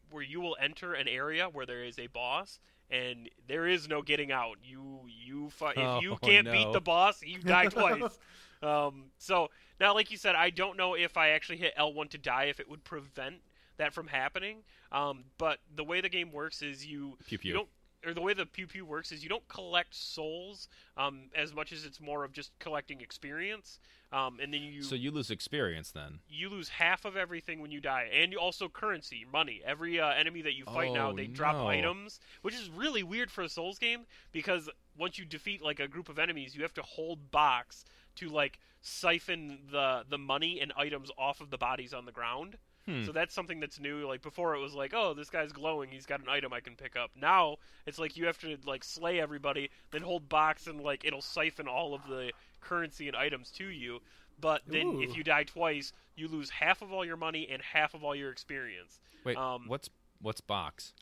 where 0.10 0.24
you 0.24 0.42
will 0.42 0.58
enter 0.60 0.94
an 0.94 1.08
area 1.08 1.48
where 1.50 1.66
there 1.66 1.84
is 1.84 2.00
a 2.00 2.08
boss 2.08 2.60
and 2.92 3.30
there 3.48 3.68
is 3.68 3.88
no 3.88 4.02
getting 4.02 4.32
out. 4.32 4.58
You 4.64 5.02
you 5.08 5.50
fi- 5.52 5.72
if 5.76 6.04
you 6.04 6.14
Oh, 6.14 6.18
can't 6.18 6.46
no. 6.46 6.52
beat 6.52 6.72
the 6.74 6.82
boss, 6.82 7.22
you 7.24 7.40
die 7.40 7.66
twice. 7.68 8.18
Um, 8.62 9.06
so 9.18 9.50
now, 9.80 9.94
like 9.94 10.12
you 10.12 10.18
said, 10.18 10.36
I 10.36 10.50
don't 10.52 10.78
know 10.78 10.94
if 10.96 11.18
I 11.18 11.30
actually 11.30 11.58
hit 11.58 11.74
L1 11.78 12.10
to 12.12 12.18
die 12.18 12.44
if 12.46 12.60
it 12.60 12.70
would 12.70 12.84
prevent 12.84 13.36
that 13.78 13.94
from 13.94 14.08
happening. 14.08 14.58
Um, 14.92 15.24
but 15.38 15.60
the 15.76 15.84
way 15.84 16.02
the 16.02 16.10
game 16.10 16.32
works 16.32 16.62
is 16.62 16.86
you 16.86 17.18
Pew 17.28 17.38
pew. 17.38 17.48
you 17.50 17.54
don't 17.56 17.70
or 18.06 18.14
the 18.14 18.22
way 18.22 18.34
the 18.34 18.46
pew 18.46 18.68
pew 18.68 18.86
works 18.86 19.12
is 19.12 19.24
you 19.24 19.30
don't 19.30 19.48
collect 19.48 19.94
souls 19.96 20.68
um, 20.98 21.30
as 21.36 21.54
much 21.54 21.72
as 21.72 21.86
it's 21.86 22.00
more 22.02 22.24
of 22.24 22.32
just 22.32 22.52
collecting 22.60 23.02
experience. 23.02 23.80
Um, 24.14 24.40
and 24.42 24.54
then 24.54 24.62
you 24.62 24.84
So 24.84 24.96
you 24.96 25.10
lose 25.10 25.32
experience 25.32 25.92
then. 25.92 26.20
you 26.28 26.50
lose 26.50 26.68
half 26.68 27.06
of 27.06 27.16
everything 27.16 27.62
when 27.62 27.72
you 27.72 27.80
die, 27.80 28.10
and 28.14 28.32
you 28.34 28.40
also 28.40 28.68
currency, 28.68 29.26
money. 29.32 29.62
Every 29.66 30.02
uh, 30.02 30.10
enemy 30.10 30.42
that 30.42 30.54
you 30.56 30.66
fight 30.66 30.92
now, 30.92 31.12
Oh, 31.12 31.16
they 31.16 31.28
drop 31.28 31.56
items, 31.56 32.20
which 32.42 32.54
is 32.54 32.70
really 32.70 33.04
weird 33.04 33.32
for 33.32 33.42
a 33.44 33.48
Souls 33.50 33.80
game 33.80 34.02
because 34.34 34.70
once 34.98 35.18
you 35.18 35.24
defeat 35.24 35.62
like 35.62 35.80
a 35.80 35.88
group 35.88 36.10
of 36.10 36.20
enemies, 36.20 36.56
you 36.56 36.62
have 36.64 36.74
to 36.74 36.82
hold 36.82 37.32
box 37.32 37.86
to 38.16 38.28
like 38.28 38.60
siphon 38.82 39.60
the 39.72 40.04
the 40.10 40.18
money 40.18 40.60
and 40.60 40.74
items 40.76 41.10
off 41.18 41.40
of 41.40 41.50
the 41.50 41.58
bodies 41.58 41.94
on 41.94 42.06
the 42.06 42.12
ground. 42.12 42.58
Hmm. 42.86 43.04
So 43.04 43.12
that's 43.12 43.34
something 43.34 43.60
that's 43.60 43.80
new. 43.80 44.08
Like 44.08 44.22
before, 44.22 44.56
it 44.56 44.60
was 44.60 44.74
like, 44.74 44.94
oh, 44.96 45.14
this 45.14 45.30
guy's 45.30 45.52
glowing. 45.52 45.90
He's 45.90 46.06
got 46.06 46.20
an 46.20 46.30
item 46.30 46.52
I 46.52 46.60
can 46.60 46.76
pick 46.76 46.96
up. 46.96 47.12
Now 47.16 47.58
it's 47.86 48.00
like 48.00 48.18
you 48.18 48.26
have 48.26 48.40
to 48.40 48.58
like 48.66 48.84
slay 48.84 49.20
everybody, 49.20 49.70
then 49.92 50.02
hold 50.02 50.28
box, 50.30 50.68
and 50.68 50.82
like 50.82 51.06
it'll 51.06 51.22
siphon 51.22 51.68
all 51.68 51.94
of 51.94 52.02
the 52.08 52.32
currency 52.60 53.08
and 53.08 53.16
items 53.16 53.52
to 53.52 53.66
you. 53.66 54.00
But 54.40 54.64
then 54.66 54.88
Ooh. 54.88 55.02
if 55.04 55.16
you 55.16 55.24
die 55.24 55.44
twice, 55.44 55.94
you 56.16 56.28
lose 56.28 56.50
half 56.50 56.82
of 56.82 56.92
all 56.92 57.06
your 57.06 57.18
money 57.18 57.48
and 57.52 57.62
half 57.62 57.94
of 57.94 58.04
all 58.04 58.16
your 58.16 58.32
experience. 58.32 59.00
Wait, 59.24 59.38
um, 59.38 59.66
what's 59.68 59.90
what's 60.20 60.42
box? 60.42 60.94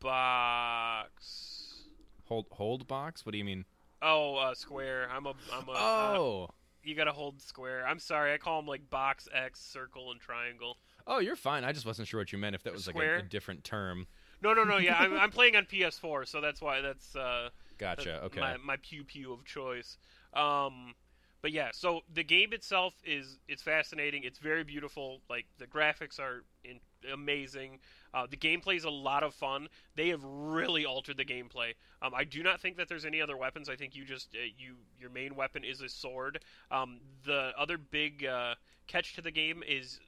Box. 0.00 1.88
Hold 2.26 2.46
hold 2.52 2.86
box? 2.86 3.26
What 3.26 3.32
do 3.32 3.38
you 3.38 3.44
mean? 3.44 3.64
Oh, 4.02 4.36
uh, 4.36 4.54
square. 4.54 5.08
I'm 5.10 5.26
a. 5.26 5.34
I'm 5.52 5.68
a. 5.68 5.72
uh, 5.72 6.14
Oh. 6.18 6.50
You 6.86 6.94
gotta 6.94 7.12
hold 7.12 7.42
square. 7.42 7.86
I'm 7.86 7.98
sorry. 7.98 8.32
I 8.32 8.38
call 8.38 8.60
them 8.60 8.66
like 8.66 8.88
box, 8.88 9.28
X, 9.32 9.60
circle, 9.60 10.12
and 10.12 10.20
triangle. 10.20 10.78
Oh, 11.06 11.18
you're 11.18 11.36
fine. 11.36 11.64
I 11.64 11.72
just 11.72 11.86
wasn't 11.86 12.08
sure 12.08 12.20
what 12.20 12.32
you 12.32 12.38
meant 12.38 12.54
if 12.54 12.62
that 12.62 12.72
was 12.72 12.86
like 12.86 12.96
a, 12.96 13.16
a 13.16 13.22
different 13.22 13.64
term. 13.64 14.06
No, 14.42 14.52
no, 14.52 14.64
no. 14.64 14.76
Yeah, 14.78 14.96
I'm, 14.98 15.16
I'm 15.18 15.30
playing 15.30 15.56
on 15.56 15.64
PS4, 15.64 16.26
so 16.26 16.40
that's 16.40 16.60
why 16.60 16.80
that's. 16.80 17.14
Uh, 17.14 17.50
Gotcha. 17.78 18.08
That's 18.08 18.24
Okay. 18.24 18.40
My, 18.40 18.56
my 18.56 18.76
pew 18.76 19.04
pew 19.04 19.32
of 19.32 19.44
choice. 19.44 19.98
Um, 20.32 20.94
but 21.42 21.52
yeah, 21.52 21.70
so 21.72 22.00
the 22.12 22.24
game 22.24 22.52
itself 22.52 22.94
is 23.04 23.38
it's 23.48 23.62
fascinating. 23.62 24.22
It's 24.24 24.38
very 24.38 24.64
beautiful. 24.64 25.20
Like 25.28 25.46
the 25.58 25.66
graphics 25.66 26.18
are 26.18 26.44
in, 26.64 26.80
amazing. 27.12 27.78
Uh, 28.16 28.26
the 28.30 28.36
gameplay 28.36 28.76
is 28.76 28.84
a 28.84 28.90
lot 28.90 29.22
of 29.22 29.34
fun. 29.34 29.68
They 29.94 30.08
have 30.08 30.24
really 30.24 30.86
altered 30.86 31.18
the 31.18 31.24
gameplay. 31.24 31.74
Um, 32.00 32.14
I 32.14 32.24
do 32.24 32.42
not 32.42 32.62
think 32.62 32.78
that 32.78 32.88
there's 32.88 33.04
any 33.04 33.20
other 33.20 33.36
weapons. 33.36 33.68
I 33.68 33.76
think 33.76 33.94
you 33.94 34.06
just 34.06 34.34
uh, 34.34 34.38
you 34.56 34.76
your 34.98 35.10
main 35.10 35.36
weapon 35.36 35.64
is 35.64 35.82
a 35.82 35.88
sword. 35.90 36.38
Um, 36.70 37.00
the 37.26 37.52
other 37.58 37.76
big 37.76 38.24
uh, 38.24 38.54
catch 38.86 39.14
to 39.16 39.20
the 39.20 39.30
game 39.30 39.62
is 39.68 40.00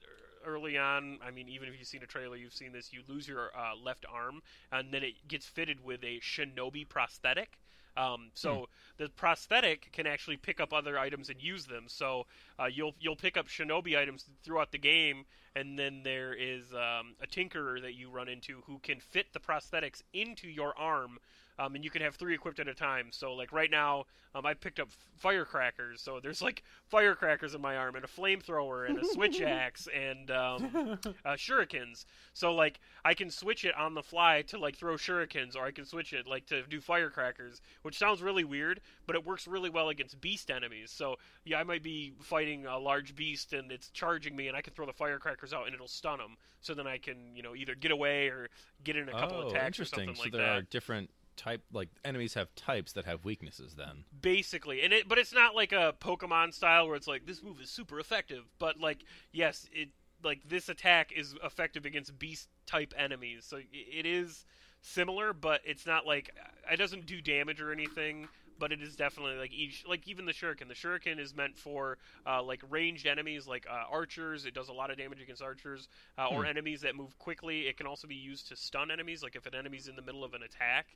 early 0.46 0.78
on. 0.78 1.18
I 1.22 1.30
mean, 1.30 1.50
even 1.50 1.68
if 1.68 1.78
you've 1.78 1.86
seen 1.86 2.02
a 2.02 2.06
trailer, 2.06 2.36
you've 2.36 2.54
seen 2.54 2.72
this. 2.72 2.94
You 2.94 3.02
lose 3.06 3.28
your 3.28 3.50
uh, 3.54 3.76
left 3.76 4.06
arm, 4.10 4.40
and 4.72 4.90
then 4.90 5.02
it 5.02 5.28
gets 5.28 5.44
fitted 5.44 5.84
with 5.84 6.02
a 6.02 6.18
shinobi 6.20 6.88
prosthetic. 6.88 7.58
Um, 7.98 8.30
so 8.34 8.68
the 8.96 9.08
prosthetic 9.08 9.90
can 9.92 10.06
actually 10.06 10.36
pick 10.36 10.60
up 10.60 10.72
other 10.72 10.98
items 10.98 11.28
and 11.28 11.42
use 11.42 11.66
them. 11.66 11.84
So 11.88 12.26
uh, 12.58 12.66
you'll 12.66 12.94
you'll 13.00 13.16
pick 13.16 13.36
up 13.36 13.48
shinobi 13.48 13.98
items 13.98 14.24
throughout 14.44 14.70
the 14.70 14.78
game, 14.78 15.24
and 15.56 15.78
then 15.78 16.02
there 16.04 16.32
is 16.32 16.72
um, 16.72 17.14
a 17.20 17.26
tinkerer 17.26 17.82
that 17.82 17.94
you 17.94 18.08
run 18.08 18.28
into 18.28 18.62
who 18.66 18.78
can 18.78 19.00
fit 19.00 19.32
the 19.32 19.40
prosthetics 19.40 20.02
into 20.12 20.48
your 20.48 20.78
arm. 20.78 21.18
Um, 21.58 21.74
and 21.74 21.84
you 21.84 21.90
can 21.90 22.02
have 22.02 22.16
three 22.16 22.34
equipped 22.34 22.60
at 22.60 22.68
a 22.68 22.74
time. 22.74 23.08
So, 23.10 23.34
like 23.34 23.52
right 23.52 23.70
now, 23.70 24.06
um, 24.34 24.46
I 24.46 24.54
picked 24.54 24.78
up 24.78 24.88
firecrackers. 25.16 26.00
So 26.00 26.20
there's 26.22 26.42
like 26.42 26.62
firecrackers 26.86 27.54
in 27.54 27.60
my 27.60 27.76
arm, 27.76 27.96
and 27.96 28.04
a 28.04 28.08
flamethrower, 28.08 28.88
and 28.88 28.98
a 28.98 29.04
switch 29.04 29.40
axe, 29.42 29.88
and 29.94 30.30
um, 30.30 30.98
uh, 31.24 31.32
shurikens. 31.32 32.04
So 32.34 32.54
like 32.54 32.80
I 33.04 33.14
can 33.14 33.30
switch 33.30 33.64
it 33.64 33.74
on 33.76 33.94
the 33.94 34.02
fly 34.02 34.42
to 34.48 34.58
like 34.58 34.76
throw 34.76 34.94
shurikens, 34.94 35.56
or 35.56 35.64
I 35.64 35.70
can 35.70 35.84
switch 35.84 36.12
it 36.12 36.26
like 36.26 36.46
to 36.46 36.62
do 36.66 36.80
firecrackers, 36.80 37.60
which 37.82 37.98
sounds 37.98 38.22
really 38.22 38.44
weird, 38.44 38.80
but 39.06 39.16
it 39.16 39.26
works 39.26 39.46
really 39.46 39.70
well 39.70 39.88
against 39.88 40.20
beast 40.20 40.50
enemies. 40.50 40.90
So 40.90 41.16
yeah, 41.44 41.58
I 41.58 41.64
might 41.64 41.82
be 41.82 42.14
fighting 42.20 42.66
a 42.66 42.78
large 42.78 43.14
beast 43.14 43.52
and 43.52 43.72
it's 43.72 43.90
charging 43.90 44.36
me, 44.36 44.48
and 44.48 44.56
I 44.56 44.60
can 44.60 44.72
throw 44.72 44.86
the 44.86 44.92
firecrackers 44.92 45.52
out 45.52 45.66
and 45.66 45.74
it'll 45.74 45.88
stun 45.88 46.18
them. 46.18 46.36
So 46.60 46.74
then 46.74 46.86
I 46.86 46.98
can 46.98 47.34
you 47.34 47.42
know 47.42 47.54
either 47.54 47.74
get 47.74 47.90
away 47.90 48.28
or 48.28 48.48
get 48.84 48.96
in 48.96 49.08
a 49.08 49.12
couple 49.12 49.38
oh, 49.38 49.48
attacks 49.48 49.78
or 49.78 49.82
interesting. 49.82 49.98
something 49.98 50.14
so 50.16 50.22
like 50.22 50.32
there 50.32 50.42
that. 50.42 50.58
are 50.58 50.62
different 50.62 51.10
type 51.38 51.62
like 51.72 51.88
enemies 52.04 52.34
have 52.34 52.54
types 52.54 52.92
that 52.92 53.06
have 53.06 53.24
weaknesses 53.24 53.74
then. 53.76 54.04
basically 54.20 54.82
and 54.82 54.92
it 54.92 55.08
but 55.08 55.16
it's 55.16 55.32
not 55.32 55.54
like 55.54 55.72
a 55.72 55.94
pokemon 56.00 56.52
style 56.52 56.86
where 56.86 56.96
it's 56.96 57.06
like 57.06 57.24
this 57.24 57.42
move 57.42 57.60
is 57.60 57.70
super 57.70 57.98
effective 57.98 58.44
but 58.58 58.78
like 58.78 58.98
yes 59.32 59.66
it 59.72 59.88
like 60.24 60.40
this 60.48 60.68
attack 60.68 61.12
is 61.14 61.34
effective 61.44 61.84
against 61.86 62.18
beast 62.18 62.48
type 62.66 62.92
enemies. 62.96 63.44
So 63.48 63.58
it 63.72 64.06
is 64.06 64.44
similar, 64.80 65.32
but 65.32 65.60
it's 65.64 65.86
not 65.86 66.06
like 66.06 66.34
it 66.70 66.76
doesn't 66.76 67.06
do 67.06 67.20
damage 67.20 67.60
or 67.60 67.72
anything. 67.72 68.28
But 68.60 68.72
it 68.72 68.82
is 68.82 68.96
definitely 68.96 69.36
like 69.36 69.52
each, 69.52 69.84
like 69.88 70.08
even 70.08 70.26
the 70.26 70.32
shuriken. 70.32 70.66
The 70.66 70.74
shuriken 70.74 71.20
is 71.20 71.32
meant 71.32 71.56
for 71.56 71.96
uh, 72.26 72.42
like 72.42 72.60
ranged 72.68 73.06
enemies, 73.06 73.46
like 73.46 73.64
uh, 73.70 73.84
archers. 73.88 74.44
It 74.46 74.54
does 74.54 74.68
a 74.68 74.72
lot 74.72 74.90
of 74.90 74.98
damage 74.98 75.20
against 75.22 75.40
archers 75.40 75.86
uh, 76.18 76.26
or 76.26 76.40
Hmm. 76.40 76.46
enemies 76.46 76.80
that 76.80 76.96
move 76.96 77.16
quickly. 77.20 77.68
It 77.68 77.76
can 77.76 77.86
also 77.86 78.08
be 78.08 78.16
used 78.16 78.48
to 78.48 78.56
stun 78.56 78.90
enemies, 78.90 79.22
like 79.22 79.36
if 79.36 79.46
an 79.46 79.54
enemy's 79.54 79.86
in 79.86 79.94
the 79.94 80.02
middle 80.02 80.24
of 80.24 80.34
an 80.34 80.42
attack. 80.42 80.88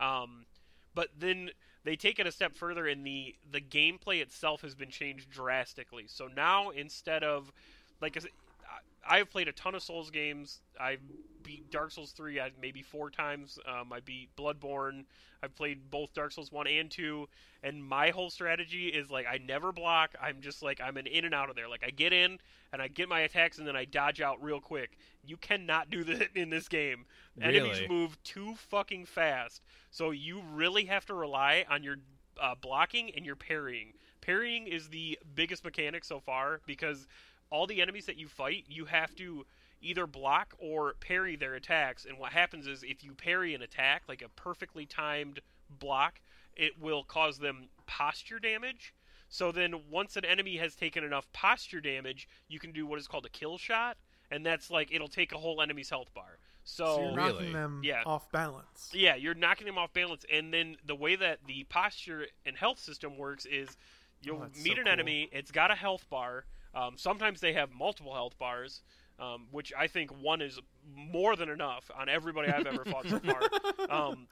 Um, 0.00 0.46
but 0.94 1.08
then 1.18 1.50
they 1.84 1.96
take 1.96 2.18
it 2.18 2.26
a 2.26 2.32
step 2.32 2.56
further, 2.56 2.86
and 2.86 3.06
the 3.06 3.34
the 3.50 3.60
gameplay 3.60 4.20
itself 4.20 4.62
has 4.62 4.74
been 4.74 4.90
changed 4.90 5.30
drastically. 5.30 6.04
So 6.06 6.28
now 6.34 6.70
instead 6.70 7.22
of 7.22 7.52
like 8.00 8.16
I've 9.08 9.30
played 9.30 9.48
a 9.48 9.52
ton 9.52 9.74
of 9.74 9.82
Souls 9.82 10.10
games. 10.10 10.60
I 10.78 10.98
beat 11.42 11.70
Dark 11.70 11.90
Souls 11.90 12.12
three 12.12 12.40
I, 12.40 12.50
maybe 12.60 12.82
four 12.82 13.10
times. 13.10 13.58
Um, 13.66 13.92
I 13.92 14.00
beat 14.00 14.34
Bloodborne. 14.36 15.04
I've 15.42 15.54
played 15.54 15.90
both 15.90 16.12
Dark 16.12 16.32
Souls 16.32 16.52
one 16.52 16.66
and 16.66 16.90
two, 16.90 17.28
and 17.62 17.82
my 17.82 18.10
whole 18.10 18.30
strategy 18.30 18.88
is 18.88 19.10
like 19.10 19.26
I 19.26 19.38
never 19.38 19.72
block. 19.72 20.14
I'm 20.20 20.40
just 20.40 20.62
like 20.62 20.80
I'm 20.80 20.96
an 20.96 21.06
in 21.06 21.24
and 21.24 21.34
out 21.34 21.48
of 21.48 21.56
there. 21.56 21.68
Like 21.68 21.82
I 21.84 21.90
get 21.90 22.12
in 22.12 22.38
and 22.72 22.82
I 22.82 22.88
get 22.88 23.08
my 23.08 23.20
attacks 23.20 23.58
and 23.58 23.66
then 23.66 23.76
I 23.76 23.84
dodge 23.84 24.20
out 24.20 24.42
real 24.42 24.60
quick. 24.60 24.98
You 25.24 25.36
cannot 25.36 25.90
do 25.90 26.04
that 26.04 26.28
in 26.34 26.50
this 26.50 26.68
game. 26.68 27.06
Enemies 27.40 27.78
move 27.88 28.22
too 28.22 28.54
fucking 28.68 29.06
fast, 29.06 29.62
so 29.90 30.10
you 30.10 30.42
really 30.52 30.84
have 30.84 31.06
to 31.06 31.14
rely 31.14 31.64
on 31.70 31.82
your 31.82 31.96
uh, 32.40 32.54
blocking 32.60 33.10
and 33.16 33.24
your 33.24 33.36
parrying. 33.36 33.94
Parrying 34.20 34.66
is 34.66 34.88
the 34.88 35.18
biggest 35.34 35.64
mechanic 35.64 36.04
so 36.04 36.20
far 36.20 36.60
because 36.66 37.06
all 37.50 37.66
the 37.66 37.82
enemies 37.82 38.06
that 38.06 38.16
you 38.16 38.28
fight, 38.28 38.64
you 38.68 38.86
have 38.86 39.14
to 39.16 39.44
either 39.82 40.06
block 40.06 40.54
or 40.58 40.94
parry 41.00 41.36
their 41.36 41.54
attacks. 41.54 42.04
And 42.04 42.18
what 42.18 42.32
happens 42.32 42.66
is 42.66 42.82
if 42.82 43.02
you 43.02 43.12
parry 43.12 43.54
an 43.54 43.62
attack, 43.62 44.02
like 44.08 44.22
a 44.22 44.28
perfectly 44.28 44.86
timed 44.86 45.40
block, 45.68 46.20
it 46.56 46.80
will 46.80 47.02
cause 47.02 47.38
them 47.38 47.68
posture 47.86 48.38
damage. 48.38 48.94
So 49.28 49.52
then 49.52 49.74
once 49.90 50.16
an 50.16 50.24
enemy 50.24 50.56
has 50.56 50.74
taken 50.74 51.04
enough 51.04 51.32
posture 51.32 51.80
damage, 51.80 52.28
you 52.48 52.58
can 52.58 52.72
do 52.72 52.86
what 52.86 52.98
is 52.98 53.06
called 53.08 53.26
a 53.26 53.30
kill 53.30 53.58
shot, 53.58 53.96
and 54.30 54.44
that's 54.44 54.70
like 54.70 54.92
it'll 54.92 55.08
take 55.08 55.32
a 55.32 55.38
whole 55.38 55.62
enemy's 55.62 55.90
health 55.90 56.12
bar. 56.14 56.38
So, 56.64 56.84
So 56.84 57.00
you're 57.00 57.12
Really? 57.12 57.52
them 57.52 57.80
Yeah. 57.82 58.02
off 58.04 58.30
balance. 58.32 58.90
yeah, 58.92 59.14
you're 59.14 59.34
knocking 59.34 59.66
them 59.66 59.78
off 59.78 59.92
balance, 59.92 60.24
and 60.30 60.52
then 60.52 60.76
the 60.84 60.96
way 60.96 61.16
that 61.16 61.38
the 61.46 61.64
posture 61.64 62.26
and 62.44 62.56
health 62.56 62.78
system 62.80 63.16
works 63.16 63.46
is 63.46 63.76
you'll 64.20 64.42
Oh, 64.42 64.48
meet 64.62 64.66
so 64.66 64.72
an 64.72 64.84
cool. 64.84 64.88
enemy. 64.88 65.28
It's 65.32 65.50
got 65.52 65.70
a 65.70 65.74
health 65.76 66.08
bar. 66.10 66.44
Um, 66.74 66.94
sometimes 66.96 67.40
they 67.40 67.52
have 67.54 67.70
multiple 67.72 68.14
health 68.14 68.38
bars, 68.38 68.82
um, 69.18 69.46
which 69.50 69.72
I 69.76 69.86
think 69.86 70.10
one 70.22 70.40
is 70.40 70.58
more 70.94 71.36
than 71.36 71.48
enough 71.48 71.90
on 71.98 72.08
everybody 72.08 72.50
I've 72.50 72.66
ever 72.66 72.84
fought 72.84 73.06
so 73.08 73.18
far. 73.18 73.40
Um, 73.90 74.28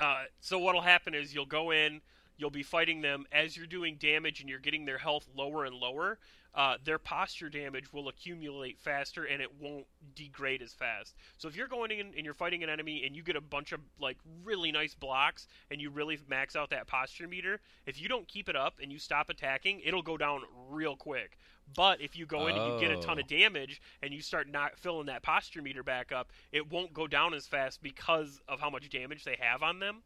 uh, 0.00 0.22
so 0.40 0.58
what'll 0.58 0.80
happen 0.80 1.14
is 1.14 1.34
you'll 1.34 1.44
go 1.44 1.70
in, 1.70 2.00
you'll 2.38 2.50
be 2.50 2.62
fighting 2.62 3.02
them 3.02 3.26
as 3.30 3.56
you're 3.56 3.66
doing 3.66 3.96
damage 4.00 4.40
and 4.40 4.48
you're 4.48 4.58
getting 4.58 4.86
their 4.86 4.96
health 4.96 5.28
lower 5.36 5.66
and 5.66 5.74
lower. 5.76 6.18
Uh, 6.52 6.76
their 6.84 6.98
posture 6.98 7.48
damage 7.48 7.92
will 7.92 8.08
accumulate 8.08 8.78
faster 8.80 9.24
and 9.24 9.40
it 9.40 9.48
won't 9.60 9.86
degrade 10.16 10.62
as 10.62 10.72
fast. 10.72 11.14
So 11.38 11.46
if 11.46 11.54
you're 11.54 11.68
going 11.68 11.92
in 11.92 12.08
and 12.16 12.24
you're 12.24 12.34
fighting 12.34 12.64
an 12.64 12.68
enemy 12.70 13.04
and 13.06 13.14
you 13.14 13.22
get 13.22 13.36
a 13.36 13.40
bunch 13.40 13.70
of 13.70 13.80
like 14.00 14.16
really 14.44 14.72
nice 14.72 14.94
blocks 14.94 15.46
and 15.70 15.80
you 15.80 15.90
really 15.90 16.18
max 16.28 16.56
out 16.56 16.70
that 16.70 16.88
posture 16.88 17.28
meter, 17.28 17.60
if 17.86 18.00
you 18.02 18.08
don't 18.08 18.26
keep 18.26 18.48
it 18.48 18.56
up 18.56 18.74
and 18.82 18.90
you 18.90 18.98
stop 18.98 19.30
attacking, 19.30 19.80
it'll 19.84 20.02
go 20.02 20.16
down 20.16 20.42
real 20.68 20.96
quick. 20.96 21.38
But 21.76 22.00
if 22.00 22.16
you 22.16 22.26
go 22.26 22.48
in 22.48 22.56
and 22.56 22.74
you 22.74 22.80
get 22.80 22.90
a 22.90 23.00
ton 23.00 23.18
Oh. 23.18 23.20
of 23.20 23.28
damage 23.28 23.80
and 24.02 24.12
you 24.12 24.20
start 24.20 24.48
not 24.48 24.76
filling 24.76 25.06
that 25.06 25.22
posture 25.22 25.62
meter 25.62 25.84
back 25.84 26.10
up, 26.10 26.30
it 26.50 26.68
won't 26.68 26.92
go 26.92 27.06
down 27.06 27.32
as 27.32 27.46
fast 27.46 27.80
because 27.80 28.40
of 28.48 28.58
how 28.58 28.70
much 28.70 28.88
damage 28.90 29.22
they 29.22 29.36
have 29.38 29.62
on 29.62 29.78
them. 29.78 30.02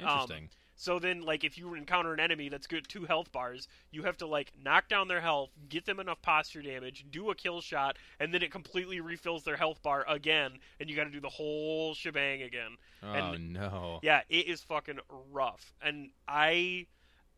Um, 0.00 0.06
Interesting. 0.08 0.48
So 0.82 0.98
then, 0.98 1.20
like, 1.22 1.44
if 1.44 1.56
you 1.56 1.74
encounter 1.74 2.12
an 2.12 2.18
enemy 2.18 2.48
that's 2.48 2.66
good 2.66 2.88
two 2.88 3.04
health 3.04 3.30
bars, 3.30 3.68
you 3.92 4.02
have 4.02 4.16
to 4.16 4.26
like 4.26 4.50
knock 4.60 4.88
down 4.88 5.06
their 5.06 5.20
health, 5.20 5.50
get 5.68 5.84
them 5.86 6.00
enough 6.00 6.20
posture 6.22 6.60
damage, 6.60 7.06
do 7.08 7.30
a 7.30 7.36
kill 7.36 7.60
shot, 7.60 7.98
and 8.18 8.34
then 8.34 8.42
it 8.42 8.50
completely 8.50 8.98
refills 9.00 9.44
their 9.44 9.56
health 9.56 9.80
bar 9.84 10.04
again, 10.08 10.58
and 10.80 10.90
you 10.90 10.96
got 10.96 11.04
to 11.04 11.10
do 11.10 11.20
the 11.20 11.28
whole 11.28 11.94
shebang 11.94 12.42
again. 12.42 12.72
oh 13.04 13.12
and- 13.12 13.52
no. 13.52 14.00
Yeah, 14.02 14.22
it 14.28 14.48
is 14.48 14.60
fucking 14.64 14.98
rough, 15.30 15.72
and 15.80 16.10
I, 16.26 16.86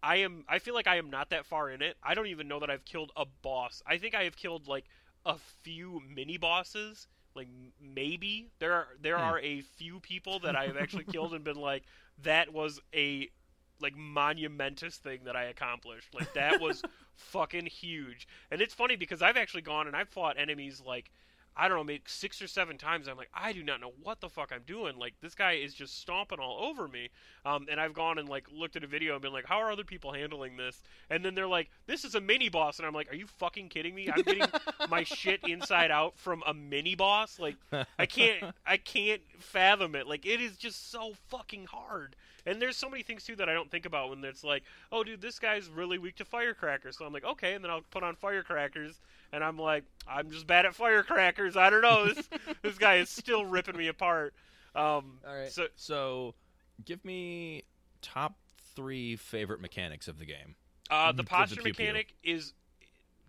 I 0.02 0.16
am, 0.16 0.46
I 0.48 0.58
feel 0.58 0.72
like 0.72 0.86
I 0.86 0.96
am 0.96 1.10
not 1.10 1.28
that 1.28 1.44
far 1.44 1.68
in 1.68 1.82
it. 1.82 1.98
I 2.02 2.14
don't 2.14 2.28
even 2.28 2.48
know 2.48 2.60
that 2.60 2.70
I've 2.70 2.86
killed 2.86 3.12
a 3.14 3.26
boss. 3.42 3.82
I 3.86 3.98
think 3.98 4.14
I 4.14 4.24
have 4.24 4.36
killed 4.36 4.68
like 4.68 4.86
a 5.26 5.36
few 5.62 6.00
mini 6.08 6.38
bosses. 6.38 7.08
Like 7.36 7.48
maybe 7.78 8.48
there 8.60 8.72
are 8.72 8.86
there 9.02 9.16
Hmm. 9.18 9.24
are 9.24 9.40
a 9.40 9.60
few 9.60 10.00
people 10.00 10.38
that 10.38 10.54
I 10.56 10.66
have 10.66 10.76
actually 10.78 11.04
killed 11.04 11.34
and 11.34 11.42
been 11.44 11.56
like 11.60 11.82
that 12.22 12.52
was 12.52 12.80
a 12.94 13.28
like 13.80 13.96
monumentous 13.96 14.96
thing 14.96 15.20
that 15.24 15.36
I 15.36 15.44
accomplished. 15.44 16.14
Like 16.14 16.32
that 16.34 16.60
was 16.60 16.82
fucking 17.16 17.66
huge. 17.66 18.26
And 18.50 18.60
it's 18.60 18.74
funny 18.74 18.96
because 18.96 19.22
I've 19.22 19.36
actually 19.36 19.62
gone 19.62 19.86
and 19.86 19.96
I've 19.96 20.08
fought 20.08 20.36
enemies 20.38 20.82
like 20.84 21.10
I 21.56 21.68
don't 21.68 21.76
know, 21.76 21.84
maybe 21.84 22.02
six 22.06 22.42
or 22.42 22.48
seven 22.48 22.78
times. 22.78 23.06
I'm 23.06 23.16
like, 23.16 23.30
I 23.32 23.52
do 23.52 23.62
not 23.62 23.80
know 23.80 23.92
what 24.02 24.20
the 24.20 24.28
fuck 24.28 24.50
I'm 24.52 24.62
doing. 24.66 24.98
Like 24.98 25.14
this 25.20 25.34
guy 25.34 25.52
is 25.52 25.72
just 25.72 26.00
stomping 26.00 26.40
all 26.40 26.64
over 26.64 26.88
me. 26.88 27.10
Um, 27.44 27.66
and 27.70 27.80
I've 27.80 27.94
gone 27.94 28.18
and 28.18 28.28
like 28.28 28.46
looked 28.52 28.76
at 28.76 28.82
a 28.82 28.86
video 28.86 29.12
and 29.12 29.22
been 29.22 29.32
like, 29.32 29.46
how 29.46 29.58
are 29.58 29.70
other 29.70 29.84
people 29.84 30.12
handling 30.12 30.56
this? 30.56 30.82
And 31.10 31.24
then 31.24 31.34
they're 31.34 31.46
like, 31.46 31.70
this 31.86 32.04
is 32.04 32.14
a 32.14 32.20
mini 32.20 32.48
boss, 32.48 32.78
and 32.78 32.86
I'm 32.86 32.94
like, 32.94 33.10
are 33.12 33.16
you 33.16 33.26
fucking 33.26 33.68
kidding 33.68 33.94
me? 33.94 34.08
I'm 34.12 34.22
getting 34.22 34.46
my 34.90 35.04
shit 35.04 35.40
inside 35.44 35.90
out 35.90 36.18
from 36.18 36.42
a 36.46 36.54
mini 36.54 36.94
boss. 36.94 37.38
Like 37.38 37.56
I 37.98 38.06
can't, 38.06 38.52
I 38.66 38.76
can't 38.76 39.22
fathom 39.38 39.94
it. 39.94 40.06
Like 40.06 40.26
it 40.26 40.40
is 40.40 40.56
just 40.56 40.90
so 40.90 41.12
fucking 41.28 41.66
hard. 41.66 42.16
And 42.46 42.60
there's 42.60 42.76
so 42.76 42.90
many 42.90 43.02
things 43.02 43.24
too 43.24 43.36
that 43.36 43.48
I 43.48 43.54
don't 43.54 43.70
think 43.70 43.86
about 43.86 44.10
when 44.10 44.24
it's 44.24 44.44
like, 44.44 44.62
oh, 44.92 45.02
dude, 45.02 45.20
this 45.20 45.38
guy's 45.38 45.68
really 45.68 45.98
weak 45.98 46.16
to 46.16 46.24
firecrackers. 46.24 46.98
So 46.98 47.04
I'm 47.04 47.12
like, 47.12 47.24
okay, 47.24 47.54
and 47.54 47.64
then 47.64 47.70
I'll 47.70 47.82
put 47.90 48.02
on 48.02 48.16
firecrackers, 48.16 49.00
and 49.32 49.42
I'm 49.42 49.58
like, 49.58 49.84
I'm 50.06 50.30
just 50.30 50.46
bad 50.46 50.66
at 50.66 50.74
firecrackers. 50.74 51.56
I 51.56 51.70
don't 51.70 51.82
know. 51.82 52.12
This 52.12 52.28
this 52.62 52.78
guy 52.78 52.96
is 52.96 53.08
still 53.08 53.44
ripping 53.44 53.76
me 53.76 53.88
apart. 53.88 54.34
Um, 54.74 55.18
All 55.26 55.34
right. 55.34 55.50
So 55.50 55.66
So, 55.76 56.34
give 56.84 57.04
me 57.04 57.64
top 58.02 58.34
three 58.74 59.16
favorite 59.16 59.60
mechanics 59.60 60.08
of 60.08 60.18
the 60.18 60.26
game. 60.26 60.56
Uh, 60.90 61.12
the 61.12 61.24
posture 61.24 61.56
the 61.56 61.62
pew 61.62 61.74
pew. 61.74 61.84
mechanic 61.84 62.14
is 62.22 62.52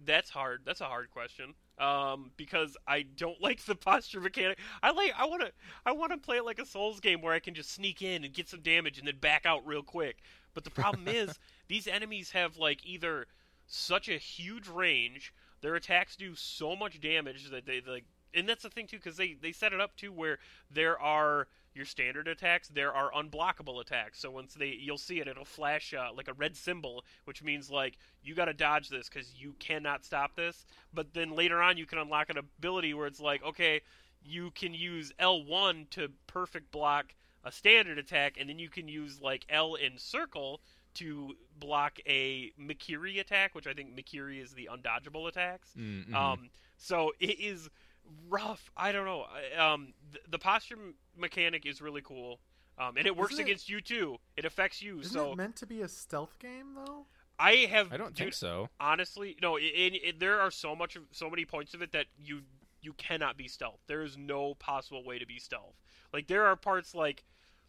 that's 0.03 0.29
hard. 0.29 0.61
That's 0.65 0.81
a 0.81 0.85
hard 0.85 1.09
question. 1.11 1.53
Um, 1.77 2.31
because 2.37 2.77
I 2.87 3.03
don't 3.03 3.41
like 3.41 3.63
the 3.65 3.75
posture 3.75 4.19
mechanic. 4.19 4.59
I 4.81 4.91
like. 4.91 5.13
I 5.17 5.25
want 5.25 5.41
to. 5.41 5.51
I 5.85 5.91
want 5.91 6.11
to 6.11 6.17
play 6.17 6.37
it 6.37 6.45
like 6.45 6.59
a 6.59 6.65
Souls 6.65 6.99
game 6.99 7.21
where 7.21 7.33
I 7.33 7.39
can 7.39 7.53
just 7.53 7.71
sneak 7.71 8.01
in 8.01 8.23
and 8.23 8.33
get 8.33 8.49
some 8.49 8.61
damage 8.61 8.97
and 8.97 9.07
then 9.07 9.17
back 9.19 9.45
out 9.45 9.65
real 9.65 9.83
quick. 9.83 10.17
But 10.53 10.63
the 10.63 10.71
problem 10.71 11.07
is 11.07 11.39
these 11.67 11.87
enemies 11.87 12.31
have 12.31 12.57
like 12.57 12.85
either 12.85 13.27
such 13.67 14.09
a 14.09 14.17
huge 14.17 14.67
range, 14.67 15.33
their 15.61 15.75
attacks 15.75 16.15
do 16.15 16.35
so 16.35 16.75
much 16.75 16.99
damage 16.99 17.49
that 17.49 17.65
they 17.65 17.81
like. 17.87 18.05
And 18.33 18.49
that's 18.49 18.63
the 18.63 18.69
thing 18.69 18.87
too, 18.87 18.97
because 18.97 19.17
they 19.17 19.33
they 19.33 19.51
set 19.51 19.73
it 19.73 19.79
up 19.79 19.95
to 19.97 20.11
where 20.11 20.39
there 20.69 20.99
are 20.99 21.47
your 21.75 21.85
standard 21.85 22.27
attacks, 22.27 22.67
there 22.69 22.93
are 22.93 23.11
unblockable 23.11 23.81
attacks. 23.81 24.19
So 24.19 24.31
once 24.31 24.53
they, 24.53 24.67
you'll 24.67 24.97
see 24.97 25.19
it, 25.19 25.27
it'll 25.27 25.45
flash 25.45 25.93
uh, 25.93 26.09
like 26.15 26.27
a 26.27 26.33
red 26.33 26.55
symbol, 26.55 27.03
which 27.25 27.43
means 27.43 27.69
like 27.69 27.97
you 28.23 28.33
got 28.35 28.45
to 28.45 28.53
dodge 28.53 28.89
this 28.89 29.09
because 29.09 29.33
you 29.35 29.53
cannot 29.59 30.05
stop 30.05 30.35
this. 30.35 30.65
But 30.93 31.13
then 31.13 31.31
later 31.35 31.61
on, 31.61 31.77
you 31.77 31.85
can 31.85 31.99
unlock 31.99 32.29
an 32.29 32.37
ability 32.37 32.93
where 32.93 33.07
it's 33.07 33.19
like, 33.19 33.43
okay, 33.43 33.81
you 34.23 34.51
can 34.51 34.73
use 34.73 35.11
L1 35.19 35.89
to 35.91 36.09
perfect 36.27 36.71
block 36.71 37.13
a 37.43 37.51
standard 37.51 37.99
attack, 37.99 38.37
and 38.39 38.49
then 38.49 38.57
you 38.57 38.69
can 38.69 38.87
use 38.87 39.21
like 39.21 39.45
L 39.49 39.75
and 39.75 39.99
circle 39.99 40.61
to 40.95 41.35
block 41.59 41.99
a 42.07 42.51
Mikiri 42.59 43.19
attack, 43.19 43.53
which 43.53 43.67
I 43.67 43.73
think 43.73 43.95
Mikiri 43.95 44.41
is 44.41 44.53
the 44.53 44.69
undodgeable 44.71 45.27
attacks. 45.27 45.69
Mm, 45.77 46.09
mhm. 46.09 46.15
Um, 46.15 46.49
so 46.77 47.11
it 47.19 47.39
is 47.39 47.69
rough. 48.29 48.71
I 48.75 48.91
don't 48.91 49.05
know. 49.05 49.25
Um, 49.57 49.93
th- 50.11 50.23
the 50.27 50.39
posture 50.39 50.77
mechanic 51.17 51.65
is 51.65 51.81
really 51.81 52.01
cool. 52.01 52.39
Um, 52.77 52.97
and 52.97 53.07
it 53.07 53.15
works 53.15 53.33
Isn't 53.33 53.43
it- 53.43 53.49
against 53.49 53.69
you 53.69 53.79
too. 53.81 54.17
It 54.35 54.43
affects 54.45 54.81
you. 54.81 54.99
Isn't 54.99 55.13
so 55.13 55.31
it 55.31 55.37
meant 55.37 55.55
to 55.57 55.65
be 55.65 55.81
a 55.81 55.87
stealth 55.87 56.37
game 56.39 56.73
though? 56.75 57.05
I 57.39 57.67
have. 57.69 57.91
I 57.91 57.97
don't 57.97 58.09
dude, 58.15 58.17
think 58.17 58.33
so. 58.33 58.69
honestly 58.79 59.35
no 59.41 59.57
it, 59.57 59.63
it, 59.63 59.93
it- 59.95 60.19
there 60.19 60.39
are 60.39 60.51
so 60.51 60.75
much 60.75 60.95
of, 60.95 61.03
so 61.11 61.29
many 61.29 61.43
points 61.45 61.73
of 61.73 61.81
it 61.81 61.91
that 61.91 62.05
you 62.23 62.41
you 62.81 62.93
cannot 62.93 63.35
be 63.35 63.47
stealth 63.47 63.79
there 63.87 64.03
is 64.03 64.15
no 64.17 64.53
possible 64.53 65.03
way 65.03 65.17
to 65.19 65.25
be 65.25 65.37
stealth 65.39 65.75
like 66.13 66.27
there 66.27 66.45
are 66.45 66.55
parts 66.55 66.93
like 66.95 67.23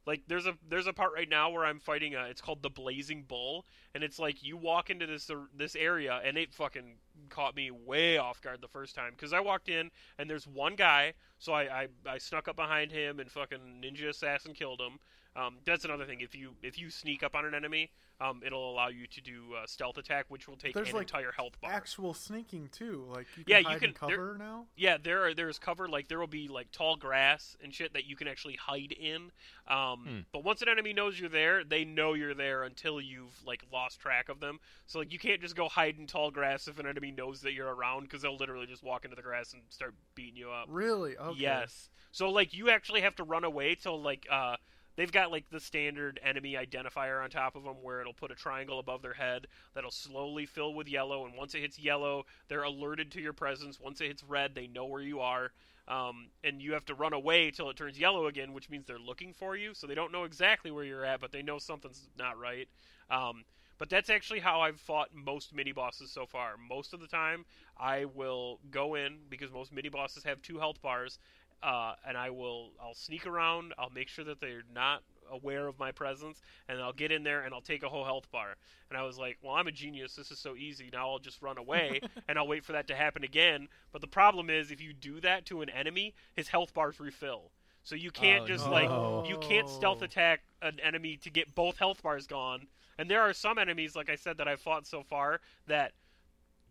like 0.06 0.22
there's 0.28 0.46
a 0.46 0.54
there's 0.68 0.86
a 0.86 0.92
part 0.92 1.12
right 1.14 1.28
now 1.28 1.50
where 1.50 1.64
i'm 1.64 1.80
fighting 1.80 2.14
a 2.14 2.24
it's 2.24 2.40
called 2.40 2.62
the 2.62 2.70
blazing 2.70 3.24
bull 3.26 3.64
and 3.94 4.04
it's 4.04 4.18
like 4.18 4.42
you 4.42 4.56
walk 4.56 4.90
into 4.90 5.06
this 5.06 5.30
uh, 5.30 5.36
this 5.56 5.74
area 5.74 6.20
and 6.24 6.36
it 6.36 6.52
fucking 6.54 6.96
caught 7.28 7.56
me 7.56 7.70
way 7.70 8.18
off 8.18 8.40
guard 8.40 8.60
the 8.60 8.68
first 8.68 8.94
time 8.94 9.12
because 9.12 9.32
I 9.32 9.40
walked 9.40 9.68
in 9.68 9.90
and 10.18 10.28
there's 10.28 10.46
one 10.46 10.76
guy, 10.76 11.14
so 11.38 11.52
I, 11.52 11.62
I 11.62 11.88
I 12.06 12.18
snuck 12.18 12.48
up 12.48 12.56
behind 12.56 12.92
him 12.92 13.20
and 13.20 13.30
fucking 13.30 13.82
ninja 13.82 14.08
assassin 14.08 14.54
killed 14.54 14.80
him. 14.80 14.98
Um, 15.34 15.56
that's 15.64 15.84
another 15.84 16.04
thing. 16.04 16.20
If 16.20 16.34
you 16.34 16.52
if 16.62 16.78
you 16.78 16.90
sneak 16.90 17.22
up 17.22 17.34
on 17.34 17.44
an 17.44 17.54
enemy, 17.54 17.90
um, 18.20 18.40
it'll 18.44 18.70
allow 18.70 18.88
you 18.88 19.06
to 19.06 19.20
do 19.20 19.54
uh, 19.60 19.66
stealth 19.66 19.98
attack, 19.98 20.26
which 20.28 20.48
will 20.48 20.56
take 20.56 20.74
There's, 20.74 20.88
an 20.88 20.94
like, 20.94 21.02
entire 21.08 21.32
health 21.32 21.60
bar. 21.60 21.70
Actual 21.72 22.14
sneaking 22.14 22.68
too. 22.72 23.04
Like 23.10 23.26
you 23.36 23.44
can 23.44 23.50
Yeah, 23.52 23.58
you 23.58 23.78
can- 23.78 23.90
and 23.90 23.94
cover 23.94 24.36
now. 24.38 24.66
Yeah, 24.74 24.96
there 25.02 25.26
are 25.26 25.34
there's 25.34 25.58
cover 25.58 25.88
like 25.88 26.08
there 26.08 26.18
will 26.18 26.26
be 26.26 26.48
like 26.48 26.70
tall 26.72 26.96
grass 26.96 27.56
and 27.62 27.74
shit 27.74 27.92
that 27.92 28.06
you 28.06 28.16
can 28.16 28.26
actually 28.26 28.54
hide 28.56 28.92
in. 28.92 29.32
Um, 29.68 30.04
Hmm. 30.06 30.20
But 30.32 30.44
once 30.44 30.62
an 30.62 30.68
enemy 30.68 30.92
knows 30.92 31.18
you're 31.18 31.28
there, 31.28 31.62
they 31.64 31.84
know 31.84 32.14
you're 32.14 32.34
there 32.34 32.62
until 32.62 33.00
you've 33.00 33.44
like 33.44 33.62
lost 33.72 34.00
track 34.00 34.28
of 34.28 34.40
them. 34.40 34.60
So 34.86 34.98
like 35.00 35.12
you 35.12 35.18
can't 35.18 35.40
just 35.40 35.56
go 35.56 35.68
hide 35.68 35.96
in 35.98 36.06
tall 36.06 36.30
grass 36.30 36.68
if 36.68 36.78
an 36.78 36.86
enemy 36.86 37.10
knows 37.10 37.40
that 37.42 37.52
you're 37.52 37.74
around 37.74 38.04
because 38.04 38.22
they'll 38.22 38.36
literally 38.36 38.66
just 38.66 38.82
walk 38.82 39.04
into 39.04 39.16
the 39.16 39.22
grass 39.22 39.52
and 39.52 39.62
start 39.68 39.94
beating 40.14 40.36
you 40.36 40.50
up. 40.50 40.66
Really? 40.68 41.16
Okay. 41.16 41.38
Yes. 41.40 41.90
So 42.12 42.30
like 42.30 42.54
you 42.54 42.70
actually 42.70 43.02
have 43.02 43.14
to 43.16 43.24
run 43.24 43.44
away 43.44 43.74
till 43.74 44.00
like 44.00 44.26
uh 44.30 44.56
they've 44.96 45.12
got 45.12 45.30
like 45.30 45.48
the 45.50 45.60
standard 45.60 46.18
enemy 46.22 46.54
identifier 46.54 47.22
on 47.22 47.30
top 47.30 47.56
of 47.56 47.64
them 47.64 47.76
where 47.82 48.00
it'll 48.00 48.12
put 48.12 48.30
a 48.30 48.34
triangle 48.34 48.78
above 48.78 49.02
their 49.02 49.14
head 49.14 49.46
that'll 49.74 49.90
slowly 49.90 50.46
fill 50.46 50.74
with 50.74 50.88
yellow 50.88 51.24
and 51.24 51.34
once 51.36 51.54
it 51.54 51.60
hits 51.60 51.78
yellow 51.78 52.24
they're 52.48 52.62
alerted 52.62 53.10
to 53.10 53.20
your 53.20 53.32
presence 53.32 53.80
once 53.80 54.00
it 54.00 54.08
hits 54.08 54.24
red 54.24 54.54
they 54.54 54.66
know 54.66 54.86
where 54.86 55.02
you 55.02 55.20
are 55.20 55.52
um, 55.88 56.28
and 56.42 56.60
you 56.60 56.72
have 56.72 56.84
to 56.84 56.94
run 56.94 57.12
away 57.12 57.50
till 57.50 57.70
it 57.70 57.76
turns 57.76 57.98
yellow 57.98 58.26
again 58.26 58.52
which 58.52 58.68
means 58.68 58.86
they're 58.86 58.98
looking 58.98 59.32
for 59.32 59.56
you 59.56 59.72
so 59.74 59.86
they 59.86 59.94
don't 59.94 60.12
know 60.12 60.24
exactly 60.24 60.70
where 60.70 60.84
you're 60.84 61.04
at 61.04 61.20
but 61.20 61.32
they 61.32 61.42
know 61.42 61.58
something's 61.58 62.08
not 62.18 62.38
right 62.38 62.68
um, 63.10 63.44
but 63.78 63.90
that's 63.90 64.10
actually 64.10 64.40
how 64.40 64.60
I've 64.60 64.80
fought 64.80 65.10
most 65.12 65.54
mini 65.54 65.72
bosses 65.72 66.10
so 66.10 66.26
far. 66.26 66.56
Most 66.56 66.94
of 66.94 67.00
the 67.00 67.06
time, 67.06 67.44
I 67.78 68.06
will 68.06 68.58
go 68.70 68.94
in 68.94 69.18
because 69.28 69.52
most 69.52 69.72
mini 69.72 69.88
bosses 69.88 70.24
have 70.24 70.40
two 70.40 70.58
health 70.58 70.80
bars, 70.80 71.18
uh, 71.62 71.94
and 72.06 72.16
I 72.16 72.30
will 72.30 72.70
I'll 72.80 72.94
sneak 72.94 73.26
around. 73.26 73.74
I'll 73.78 73.90
make 73.90 74.08
sure 74.08 74.24
that 74.24 74.40
they're 74.40 74.62
not 74.74 75.02
aware 75.30 75.66
of 75.66 75.78
my 75.78 75.90
presence, 75.90 76.40
and 76.68 76.80
I'll 76.80 76.92
get 76.92 77.10
in 77.10 77.24
there 77.24 77.42
and 77.42 77.52
I'll 77.52 77.60
take 77.60 77.82
a 77.82 77.88
whole 77.88 78.04
health 78.04 78.30
bar. 78.30 78.54
And 78.88 78.96
I 78.98 79.02
was 79.02 79.18
like, 79.18 79.38
well, 79.42 79.54
I'm 79.54 79.66
a 79.66 79.72
genius. 79.72 80.14
This 80.14 80.30
is 80.30 80.38
so 80.38 80.54
easy. 80.54 80.88
Now 80.92 81.10
I'll 81.10 81.18
just 81.18 81.42
run 81.42 81.58
away 81.58 82.00
and 82.28 82.38
I'll 82.38 82.46
wait 82.46 82.64
for 82.64 82.72
that 82.72 82.86
to 82.88 82.94
happen 82.94 83.24
again. 83.24 83.68
But 83.92 84.00
the 84.02 84.06
problem 84.06 84.50
is, 84.50 84.70
if 84.70 84.80
you 84.80 84.92
do 84.92 85.20
that 85.20 85.44
to 85.46 85.62
an 85.62 85.70
enemy, 85.70 86.14
his 86.34 86.48
health 86.48 86.72
bars 86.74 87.00
refill. 87.00 87.50
So 87.82 87.94
you 87.94 88.10
can't 88.10 88.44
Oh, 88.44 88.46
just 88.46 88.66
no. 88.66 88.72
like 88.72 89.28
you 89.28 89.38
can't 89.38 89.68
stealth 89.68 90.02
attack 90.02 90.42
an 90.62 90.78
enemy 90.80 91.16
to 91.18 91.30
get 91.30 91.54
both 91.54 91.78
health 91.78 92.02
bars 92.02 92.26
gone. 92.26 92.66
And 92.98 93.10
there 93.10 93.20
are 93.20 93.32
some 93.32 93.58
enemies, 93.58 93.94
like 93.94 94.08
I 94.08 94.16
said, 94.16 94.38
that 94.38 94.48
I've 94.48 94.60
fought 94.60 94.86
so 94.86 95.02
far 95.02 95.40
that 95.66 95.92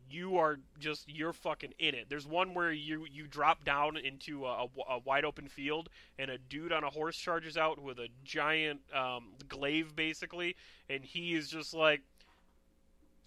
you 0.10 0.38
are 0.38 0.60
just 0.80 1.08
you're 1.08 1.34
fucking 1.34 1.74
in 1.80 1.95
it. 1.95 2.06
There's 2.10 2.28
one 2.28 2.53
where 2.53 2.72
you 2.72 3.06
you 3.12 3.28
drop 3.28 3.64
down 3.66 3.97
into 3.97 4.45
a, 4.45 4.66
a, 4.66 4.68
a 4.89 4.99
wide 4.99 5.26
open 5.26 5.47
field, 5.47 5.89
and 6.20 6.30
a 6.30 6.38
dude 6.38 6.72
on 6.72 6.84
a 6.84 6.89
horse 6.89 7.18
charges 7.18 7.58
out 7.58 7.82
with 7.82 7.99
a 7.99 8.08
giant 8.24 8.82
um, 8.93 9.34
glaive, 9.47 9.95
basically, 9.95 10.56
and 10.89 11.03
he 11.03 11.34
is 11.34 11.49
just 11.49 11.74
like. 11.74 12.01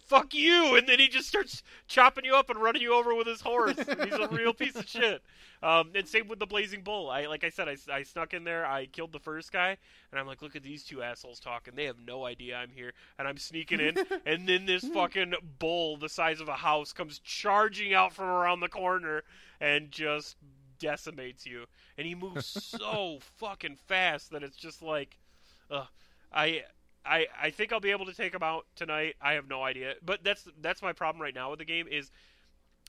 Fuck 0.09 0.33
you! 0.33 0.75
And 0.75 0.89
then 0.89 0.97
he 0.97 1.07
just 1.07 1.27
starts 1.27 1.61
chopping 1.87 2.25
you 2.25 2.35
up 2.35 2.49
and 2.49 2.59
running 2.59 2.81
you 2.81 2.95
over 2.95 3.13
with 3.13 3.27
his 3.27 3.41
horse. 3.41 3.77
He's 3.77 3.87
a 3.87 4.27
real 4.31 4.53
piece 4.53 4.75
of 4.75 4.89
shit. 4.89 5.21
Um, 5.61 5.91
and 5.93 6.07
same 6.07 6.27
with 6.27 6.39
the 6.39 6.47
blazing 6.47 6.81
bull. 6.81 7.11
I 7.11 7.27
like 7.27 7.43
I 7.43 7.49
said, 7.49 7.69
I, 7.69 7.75
I 7.93 8.01
snuck 8.01 8.33
in 8.33 8.43
there. 8.43 8.65
I 8.65 8.87
killed 8.87 9.11
the 9.11 9.19
first 9.19 9.51
guy, 9.51 9.77
and 10.11 10.19
I'm 10.19 10.25
like, 10.25 10.41
look 10.41 10.55
at 10.55 10.63
these 10.63 10.83
two 10.83 11.03
assholes 11.03 11.39
talking. 11.39 11.75
They 11.75 11.85
have 11.85 11.99
no 12.03 12.25
idea 12.25 12.55
I'm 12.55 12.71
here, 12.71 12.93
and 13.19 13.27
I'm 13.27 13.37
sneaking 13.37 13.81
in. 13.81 13.97
and 14.25 14.49
then 14.49 14.65
this 14.65 14.83
fucking 14.83 15.35
bull, 15.59 15.97
the 15.97 16.09
size 16.09 16.41
of 16.41 16.47
a 16.47 16.55
house, 16.55 16.91
comes 16.91 17.19
charging 17.19 17.93
out 17.93 18.11
from 18.11 18.25
around 18.25 18.61
the 18.61 18.67
corner 18.67 19.23
and 19.61 19.91
just 19.91 20.37
decimates 20.79 21.45
you. 21.45 21.65
And 21.99 22.07
he 22.07 22.15
moves 22.15 22.45
so 22.79 23.19
fucking 23.37 23.77
fast 23.87 24.31
that 24.31 24.41
it's 24.41 24.57
just 24.57 24.81
like, 24.81 25.19
uh, 25.69 25.85
I. 26.33 26.63
I, 27.05 27.27
I 27.41 27.49
think 27.49 27.71
I'll 27.71 27.79
be 27.79 27.91
able 27.91 28.05
to 28.05 28.13
take 28.13 28.33
him 28.33 28.43
out 28.43 28.65
tonight. 28.75 29.15
I 29.21 29.33
have 29.33 29.47
no 29.47 29.63
idea, 29.63 29.95
but 30.05 30.23
that's 30.23 30.47
that's 30.61 30.81
my 30.81 30.93
problem 30.93 31.21
right 31.21 31.33
now 31.33 31.49
with 31.49 31.59
the 31.59 31.65
game 31.65 31.87
is 31.89 32.11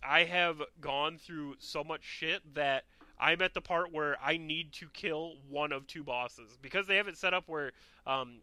I 0.03 0.25
have 0.25 0.63
gone 0.81 1.19
through 1.19 1.57
so 1.59 1.85
much 1.85 2.03
shit 2.03 2.55
that 2.55 2.85
I'm 3.19 3.43
at 3.43 3.55
the 3.55 3.61
part 3.61 3.93
where 3.93 4.17
I 4.23 4.37
need 4.37 4.73
to 4.75 4.89
kill 4.93 5.35
one 5.49 5.73
of 5.73 5.87
two 5.87 6.03
bosses 6.03 6.59
because 6.61 6.87
they 6.87 6.97
have 6.97 7.07
it 7.07 7.17
set 7.19 7.35
up 7.35 7.45
where 7.47 7.73
um, 8.07 8.39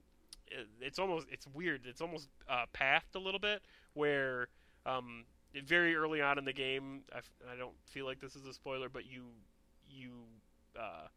it's 0.81 0.99
almost 0.99 1.27
it's 1.31 1.47
weird. 1.47 1.81
It's 1.85 2.01
almost 2.01 2.29
uh, 2.47 2.65
pathed 2.73 3.15
a 3.15 3.19
little 3.19 3.39
bit 3.39 3.61
where 3.93 4.49
um, 4.85 5.25
very 5.65 5.95
early 5.95 6.21
on 6.21 6.37
in 6.37 6.45
the 6.45 6.53
game, 6.53 7.01
I, 7.13 7.17
f- 7.17 7.29
I 7.51 7.57
don't 7.57 7.75
feel 7.85 8.05
like 8.05 8.19
this 8.19 8.35
is 8.35 8.45
a 8.45 8.53
spoiler, 8.53 8.89
but 8.89 9.05
you 9.05 9.23
you 9.89 10.11
uh, 10.79 11.07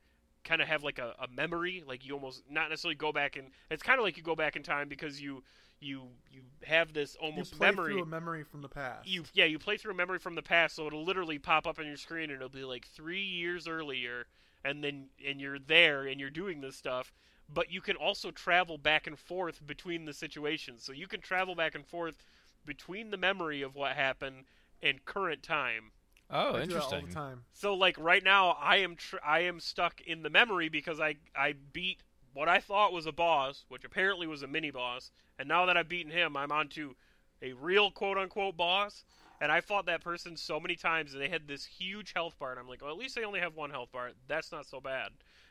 kind 0.45 0.61
of 0.63 0.69
have 0.69 0.83
like 0.83 0.99
a, 0.99 1.15
a 1.23 1.29
memory, 1.29 1.83
like 1.87 2.05
you 2.07 2.15
almost 2.15 2.43
not 2.51 2.69
necessarily 2.71 2.95
go 2.95 3.13
back 3.13 3.37
and 3.37 3.49
it's 3.71 3.83
kind 3.83 3.99
of 3.99 4.05
like 4.05 4.17
you 4.17 4.23
go 4.23 4.35
back 4.37 4.57
in 4.57 4.63
time 4.63 4.89
because 4.89 5.21
you 5.21 5.43
you 5.81 6.03
you 6.31 6.43
have 6.65 6.93
this 6.93 7.17
You 7.21 7.27
almost 7.29 7.57
play 7.57 7.69
memory. 7.71 7.93
through 7.95 8.03
a 8.03 8.07
memory 8.07 8.43
from 8.45 8.61
the 8.63 8.69
past. 8.69 9.09
you 9.09 9.25
yeah 9.33 9.47
you 9.47 9.59
play 9.59 9.77
through 9.77 9.93
a 9.93 9.97
memory 9.97 10.19
from 10.19 10.35
the 10.35 10.43
past 10.43 10.77
so 10.77 10.87
it'll 10.87 11.05
literally 11.05 11.39
pop 11.39 11.67
up 11.67 11.79
on 11.79 11.87
your 11.87 11.97
screen 11.97 12.25
and 12.25 12.33
it'll 12.33 12.49
be 12.51 12.65
like 12.65 12.87
three 12.87 13.23
years 13.23 13.67
earlier 13.67 14.27
and 14.65 14.85
then 14.85 15.07
and 15.27 15.41
you're 15.41 15.59
there 15.59 16.07
and 16.07 16.21
you're 16.21 16.29
doing 16.31 16.61
this 16.61 16.77
stuff 16.77 17.13
but 17.53 17.73
you 17.73 17.81
can 17.81 17.97
also 17.97 18.31
travel 18.31 18.79
back 18.79 19.07
and 19.07 19.19
forth 19.19 19.67
between 19.67 20.05
the 20.05 20.13
situations. 20.13 20.85
So 20.85 20.93
you 20.93 21.07
can 21.09 21.21
travel 21.21 21.55
back 21.55 21.75
and 21.75 21.85
forth 21.85 22.25
between 22.65 23.11
the 23.11 23.17
memory 23.17 23.63
of 23.63 23.75
what 23.75 23.93
happened 23.97 24.45
and 24.83 25.05
current 25.05 25.43
time 25.43 25.91
Oh, 26.33 26.39
I 26.39 26.43
do 26.43 26.51
that 26.51 26.55
all 26.55 26.63
interesting. 26.63 27.07
the 27.07 27.13
time. 27.15 27.43
so 27.53 27.75
like 27.75 27.97
right 27.99 28.23
now 28.23 28.57
i 28.61 28.77
am 28.77 28.97
tr- 28.97 29.17
i 29.25 29.41
am 29.41 29.59
stuck 29.61 30.01
in 30.03 30.23
the 30.23 30.31
memory 30.31 30.69
because 30.69 31.01
i 31.01 31.17
i 31.35 31.55
beat 31.73 32.03
what 32.35 32.49
i 32.49 32.61
thought 32.61 32.93
was 32.93 33.07
a 33.07 33.13
boss 33.13 33.65
which 33.69 33.85
apparently 33.85 34.27
was 34.27 34.43
a 34.43 34.47
mini 34.47 34.71
boss 34.71 35.11
and 35.39 35.49
now 35.49 35.67
that 35.67 35.77
i've 35.77 35.89
beaten 35.89 36.13
him 36.13 36.37
i'm 36.37 36.53
on 36.53 36.69
to 36.69 36.95
a 37.43 37.53
real 37.55 37.91
quote 37.91 38.17
unquote 38.19 38.57
boss 38.57 39.05
and 39.41 39.51
i 39.51 39.61
fought 39.61 39.87
that 39.87 40.05
person 40.05 40.37
so 40.37 40.61
many 40.61 40.77
times 40.77 41.13
and 41.13 41.23
they 41.23 41.29
had 41.29 41.49
this 41.49 41.65
huge 41.65 42.13
health 42.15 42.39
bar 42.39 42.51
and 42.53 42.61
i'm 42.61 42.69
like 42.69 42.83
well 42.83 42.93
at 42.93 42.99
least 42.99 43.15
they 43.17 43.25
only 43.25 43.41
have 43.41 43.57
one 43.57 43.71
health 43.71 43.91
bar 43.93 44.11
that's 44.29 44.53
not 44.53 44.67
so 44.67 44.81
bad 44.81 45.11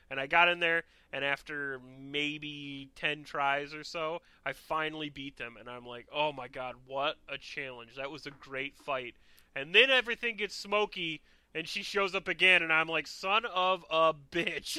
and 0.09 0.19
i 0.19 0.27
got 0.27 0.47
in 0.47 0.59
there 0.59 0.83
and 1.11 1.25
after 1.25 1.79
maybe 1.99 2.89
10 2.95 3.23
tries 3.23 3.73
or 3.73 3.83
so 3.83 4.21
i 4.45 4.53
finally 4.53 5.09
beat 5.09 5.37
them 5.37 5.55
and 5.59 5.69
i'm 5.69 5.85
like 5.85 6.07
oh 6.13 6.31
my 6.31 6.47
god 6.47 6.75
what 6.87 7.15
a 7.27 7.37
challenge 7.37 7.95
that 7.97 8.11
was 8.11 8.25
a 8.25 8.31
great 8.31 8.77
fight 8.77 9.15
and 9.59 9.75
then 9.75 9.89
everything 9.89 10.35
gets 10.37 10.55
smoky 10.55 11.21
and 11.55 11.67
she 11.67 11.81
shows 11.81 12.13
up 12.13 12.27
again 12.27 12.61
and 12.61 12.71
i'm 12.71 12.87
like 12.87 13.07
son 13.07 13.43
of 13.53 13.83
a 13.89 14.13
bitch. 14.31 14.77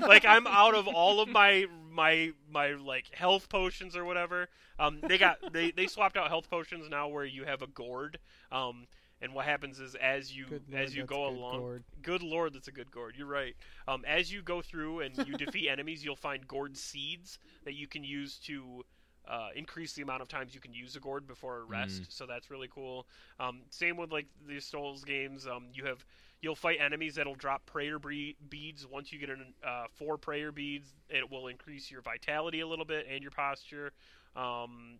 Like 0.00 0.24
i'm 0.24 0.46
out 0.46 0.74
of 0.74 0.88
all 0.88 1.20
of 1.20 1.28
my 1.28 1.66
my 1.90 2.32
my 2.50 2.72
like 2.72 3.14
health 3.14 3.48
potions 3.48 3.96
or 3.96 4.04
whatever. 4.04 4.48
Um 4.78 4.98
they 5.02 5.18
got 5.18 5.52
they 5.52 5.70
they 5.70 5.86
swapped 5.86 6.16
out 6.16 6.28
health 6.28 6.50
potions 6.50 6.88
now 6.88 7.08
where 7.08 7.24
you 7.24 7.44
have 7.44 7.62
a 7.62 7.66
gourd. 7.66 8.18
Um 8.50 8.86
and 9.20 9.34
what 9.34 9.44
happens 9.44 9.78
is 9.78 9.94
as 9.96 10.34
you 10.36 10.46
lord, 10.50 10.62
as 10.74 10.96
you 10.96 11.04
go 11.04 11.26
along 11.28 11.60
gourd. 11.60 11.84
good 12.02 12.22
lord 12.22 12.54
that's 12.54 12.68
a 12.68 12.72
good 12.72 12.90
gourd. 12.90 13.14
You're 13.16 13.26
right. 13.26 13.54
Um 13.88 14.04
as 14.06 14.32
you 14.32 14.42
go 14.42 14.62
through 14.62 15.00
and 15.00 15.16
you 15.26 15.36
defeat 15.36 15.68
enemies 15.70 16.04
you'll 16.04 16.16
find 16.16 16.46
gourd 16.46 16.76
seeds 16.76 17.38
that 17.64 17.74
you 17.74 17.86
can 17.86 18.04
use 18.04 18.38
to 18.46 18.84
uh, 19.28 19.48
increase 19.54 19.92
the 19.92 20.02
amount 20.02 20.22
of 20.22 20.28
times 20.28 20.54
you 20.54 20.60
can 20.60 20.74
use 20.74 20.96
a 20.96 21.00
gourd 21.00 21.26
before 21.26 21.58
a 21.58 21.64
rest, 21.64 22.02
so 22.12 22.26
that's 22.26 22.50
really 22.50 22.68
cool. 22.68 23.06
Um, 23.38 23.60
same 23.70 23.96
with 23.96 24.10
like 24.12 24.26
the 24.48 24.60
Souls 24.60 25.04
games. 25.04 25.46
Um, 25.46 25.66
you 25.72 25.84
have 25.86 26.04
you'll 26.40 26.56
fight 26.56 26.78
enemies 26.80 27.14
that'll 27.14 27.36
drop 27.36 27.64
prayer 27.66 27.98
beads. 27.98 28.86
Once 28.86 29.12
you 29.12 29.18
get 29.20 29.30
an, 29.30 29.54
uh, 29.64 29.84
four 29.94 30.18
prayer 30.18 30.50
beads, 30.50 30.92
it 31.08 31.30
will 31.30 31.46
increase 31.46 31.90
your 31.90 32.00
vitality 32.02 32.60
a 32.60 32.66
little 32.66 32.84
bit 32.84 33.06
and 33.08 33.22
your 33.22 33.30
posture. 33.30 33.92
Um, 34.34 34.98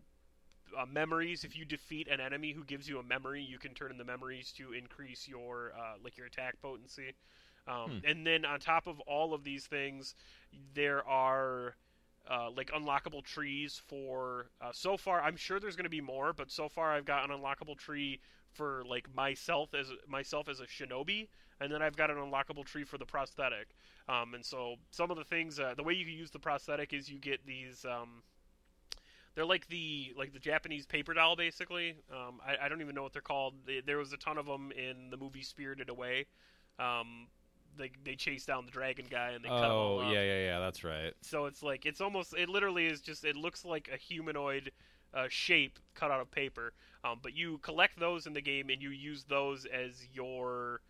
uh, 0.77 0.85
memories. 0.85 1.43
If 1.43 1.55
you 1.55 1.65
defeat 1.65 2.07
an 2.07 2.19
enemy 2.19 2.51
who 2.53 2.63
gives 2.63 2.87
you 2.89 2.97
a 2.99 3.03
memory, 3.03 3.43
you 3.43 3.59
can 3.59 3.73
turn 3.73 3.91
in 3.91 3.97
the 3.97 4.03
memories 4.05 4.51
to 4.53 4.73
increase 4.73 5.27
your 5.27 5.73
uh, 5.77 5.95
like 6.03 6.17
your 6.17 6.27
attack 6.27 6.55
potency. 6.61 7.13
Um, 7.67 8.01
And 8.05 8.25
then 8.25 8.45
on 8.45 8.59
top 8.59 8.87
of 8.87 8.99
all 9.01 9.33
of 9.33 9.43
these 9.43 9.67
things, 9.67 10.15
there 10.73 11.05
are 11.07 11.75
uh, 12.29 12.49
like 12.55 12.71
unlockable 12.71 13.23
trees 13.23 13.81
for. 13.87 14.47
Uh, 14.61 14.71
so 14.73 14.97
far, 14.97 15.21
I'm 15.21 15.35
sure 15.35 15.59
there's 15.59 15.75
going 15.75 15.85
to 15.85 15.89
be 15.89 16.01
more, 16.01 16.33
but 16.33 16.51
so 16.51 16.69
far 16.69 16.93
I've 16.93 17.05
got 17.05 17.29
an 17.29 17.37
unlockable 17.37 17.77
tree 17.77 18.19
for 18.51 18.83
like 18.87 19.13
myself 19.15 19.73
as 19.73 19.87
myself 20.07 20.47
as 20.47 20.59
a 20.59 20.65
shinobi, 20.65 21.27
and 21.59 21.71
then 21.71 21.81
I've 21.81 21.95
got 21.95 22.09
an 22.09 22.17
unlockable 22.17 22.65
tree 22.65 22.83
for 22.83 22.97
the 22.97 23.05
prosthetic. 23.05 23.69
Um, 24.07 24.33
and 24.33 24.45
so 24.45 24.75
some 24.91 25.11
of 25.11 25.17
the 25.17 25.23
things, 25.23 25.59
uh, 25.59 25.73
the 25.75 25.83
way 25.83 25.93
you 25.93 26.05
can 26.05 26.13
use 26.13 26.31
the 26.31 26.39
prosthetic 26.39 26.93
is 26.93 27.09
you 27.09 27.19
get 27.19 27.45
these. 27.45 27.85
Um, 27.85 28.23
they're 29.35 29.45
like 29.45 29.67
the 29.67 30.13
like 30.17 30.33
the 30.33 30.39
Japanese 30.39 30.85
paper 30.85 31.13
doll, 31.13 31.35
basically. 31.35 31.95
Um, 32.11 32.39
I, 32.45 32.65
I 32.65 32.69
don't 32.69 32.81
even 32.81 32.95
know 32.95 33.03
what 33.03 33.13
they're 33.13 33.21
called. 33.21 33.55
There 33.85 33.97
was 33.97 34.13
a 34.13 34.17
ton 34.17 34.37
of 34.37 34.45
them 34.45 34.71
in 34.71 35.09
the 35.09 35.17
movie 35.17 35.41
Spirited 35.41 35.89
Away. 35.89 36.25
Um, 36.79 37.27
they 37.77 37.91
they 38.03 38.15
chase 38.15 38.45
down 38.45 38.65
the 38.65 38.71
dragon 38.71 39.05
guy 39.09 39.31
and 39.31 39.43
they 39.43 39.49
cut 39.49 39.65
him 39.65 39.71
all 39.71 39.99
Oh, 39.99 40.11
yeah, 40.11 40.21
yeah, 40.23 40.45
yeah. 40.45 40.59
That's 40.59 40.83
right. 40.83 41.13
So 41.21 41.45
it's 41.45 41.63
like 41.63 41.85
it's 41.85 42.01
almost 42.01 42.33
it 42.37 42.49
literally 42.49 42.87
is 42.87 43.01
just 43.01 43.23
it 43.25 43.35
looks 43.35 43.65
like 43.65 43.89
a 43.93 43.97
humanoid 43.97 44.71
uh, 45.13 45.25
shape 45.29 45.79
cut 45.95 46.11
out 46.11 46.21
of 46.21 46.31
paper. 46.31 46.73
Um, 47.03 47.19
but 47.21 47.35
you 47.35 47.57
collect 47.59 47.99
those 47.99 48.25
in 48.27 48.33
the 48.33 48.41
game 48.41 48.69
and 48.69 48.81
you 48.81 48.89
use 48.89 49.25
those 49.25 49.65
as 49.65 50.07
your 50.13 50.81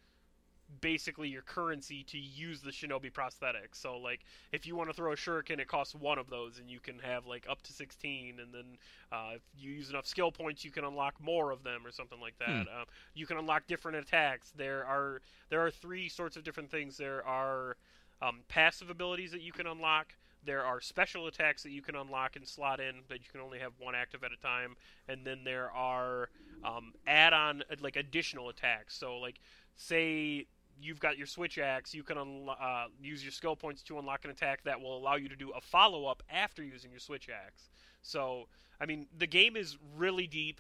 basically 0.81 1.29
your 1.29 1.41
currency 1.41 2.03
to 2.03 2.17
use 2.17 2.61
the 2.61 2.71
shinobi 2.71 3.11
prosthetic. 3.11 3.75
So 3.75 3.97
like 3.97 4.21
if 4.51 4.65
you 4.65 4.75
want 4.75 4.89
to 4.89 4.93
throw 4.93 5.11
a 5.11 5.15
shuriken, 5.15 5.59
it 5.59 5.67
costs 5.67 5.95
one 5.95 6.17
of 6.17 6.29
those, 6.29 6.59
and 6.59 6.69
you 6.69 6.79
can 6.79 6.99
have 6.99 7.25
like 7.25 7.45
up 7.49 7.61
to 7.63 7.73
sixteen. 7.73 8.39
And 8.39 8.53
then 8.53 8.77
uh, 9.11 9.31
if 9.35 9.41
you 9.57 9.71
use 9.71 9.89
enough 9.89 10.07
skill 10.07 10.31
points, 10.31 10.63
you 10.63 10.71
can 10.71 10.83
unlock 10.83 11.15
more 11.19 11.51
of 11.51 11.63
them 11.63 11.85
or 11.85 11.91
something 11.91 12.19
like 12.19 12.37
that. 12.39 12.49
Hmm. 12.49 12.81
Uh, 12.81 12.85
you 13.13 13.25
can 13.25 13.37
unlock 13.37 13.67
different 13.67 13.97
attacks. 13.97 14.51
There 14.55 14.85
are 14.85 15.21
there 15.49 15.65
are 15.65 15.71
three 15.71 16.09
sorts 16.09 16.37
of 16.37 16.43
different 16.43 16.71
things. 16.71 16.97
There 16.97 17.25
are 17.25 17.77
um, 18.21 18.39
passive 18.47 18.89
abilities 18.89 19.31
that 19.31 19.41
you 19.41 19.51
can 19.51 19.67
unlock. 19.67 20.13
There 20.45 20.65
are 20.65 20.81
special 20.81 21.27
attacks 21.27 21.63
that 21.63 21.71
you 21.71 21.81
can 21.81 21.95
unlock 21.95 22.35
and 22.35 22.45
slot 22.45 22.81
in, 22.81 22.95
but 23.07 23.19
you 23.19 23.25
can 23.31 23.39
only 23.39 23.59
have 23.59 23.71
one 23.79 23.95
active 23.95 24.25
at 24.25 24.31
a 24.33 24.41
time. 24.41 24.75
And 25.07 25.25
then 25.25 25.45
there 25.45 25.71
are 25.71 26.27
um, 26.65 26.93
add-on, 27.07 27.63
like 27.79 27.95
additional 27.95 28.49
attacks. 28.49 28.93
So, 28.93 29.19
like, 29.19 29.39
say 29.77 30.47
you've 30.83 30.99
got 30.99 31.17
your 31.17 31.27
switch 31.27 31.57
axe, 31.57 31.93
you 31.93 32.03
can 32.03 32.17
unlo- 32.17 32.61
uh, 32.61 32.87
use 33.01 33.23
your 33.23 33.31
skill 33.31 33.55
points 33.55 33.81
to 33.83 33.97
unlock 33.99 34.25
an 34.25 34.31
attack 34.31 34.63
that 34.63 34.79
will 34.79 34.97
allow 34.97 35.15
you 35.15 35.29
to 35.29 35.35
do 35.35 35.51
a 35.51 35.61
follow-up 35.61 36.21
after 36.29 36.63
using 36.63 36.91
your 36.91 36.99
switch 36.99 37.29
axe. 37.29 37.69
So, 38.01 38.47
I 38.79 38.85
mean, 38.85 39.07
the 39.17 39.27
game 39.27 39.55
is 39.55 39.77
really 39.95 40.27
deep. 40.27 40.59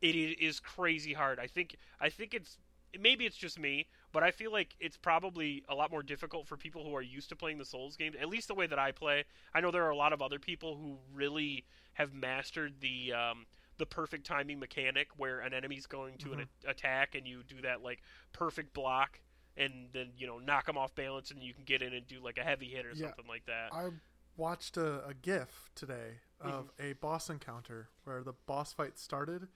It 0.00 0.14
is 0.14 0.60
crazy 0.60 1.12
hard. 1.12 1.38
I 1.38 1.46
think. 1.46 1.76
I 2.00 2.08
think 2.10 2.34
it's 2.34 2.58
maybe 3.00 3.26
it's 3.26 3.36
just 3.36 3.58
me, 3.58 3.86
but 4.12 4.22
I 4.22 4.30
feel 4.30 4.52
like 4.52 4.76
it's 4.78 4.96
probably 4.96 5.64
a 5.68 5.74
lot 5.74 5.90
more 5.90 6.02
difficult 6.02 6.46
for 6.46 6.56
people 6.56 6.84
who 6.84 6.94
are 6.94 7.02
used 7.02 7.28
to 7.30 7.36
playing 7.36 7.58
the 7.58 7.64
Souls 7.64 7.96
games, 7.96 8.16
at 8.20 8.28
least 8.28 8.48
the 8.48 8.54
way 8.54 8.66
that 8.66 8.78
I 8.78 8.92
play. 8.92 9.24
I 9.54 9.60
know 9.60 9.70
there 9.70 9.84
are 9.84 9.90
a 9.90 9.96
lot 9.96 10.12
of 10.12 10.22
other 10.22 10.38
people 10.38 10.76
who 10.76 10.98
really 11.12 11.64
have 11.94 12.12
mastered 12.12 12.74
the 12.80 13.12
um, 13.12 13.46
the 13.78 13.86
perfect 13.86 14.26
timing 14.26 14.58
mechanic 14.58 15.08
where 15.16 15.40
an 15.40 15.52
enemy's 15.52 15.86
going 15.86 16.18
to 16.18 16.32
an 16.32 16.46
a- 16.66 16.70
attack 16.70 17.14
and 17.14 17.26
you 17.26 17.42
do 17.42 17.60
that 17.62 17.82
like 17.82 18.02
perfect 18.32 18.72
block 18.72 19.20
and 19.56 19.88
then 19.92 20.08
you 20.16 20.26
know 20.26 20.38
knock 20.38 20.66
them 20.66 20.76
off 20.76 20.94
balance 20.94 21.30
and 21.30 21.42
you 21.42 21.54
can 21.54 21.64
get 21.64 21.82
in 21.82 21.92
and 21.92 22.06
do 22.06 22.20
like 22.22 22.38
a 22.38 22.42
heavy 22.42 22.66
hit 22.68 22.84
or 22.86 22.90
Yeah. 22.90 23.06
something 23.08 23.26
like 23.28 23.46
that. 23.46 23.72
I 23.72 23.90
watched 24.36 24.76
a, 24.76 25.04
a 25.06 25.14
GIF 25.14 25.70
today 25.74 26.18
mm-hmm. 26.42 26.50
of 26.50 26.70
a 26.80 26.94
boss 26.94 27.30
encounter 27.30 27.88
where 28.04 28.22
the 28.22 28.32
boss 28.46 28.72
fight 28.72 28.98
started. 28.98 29.48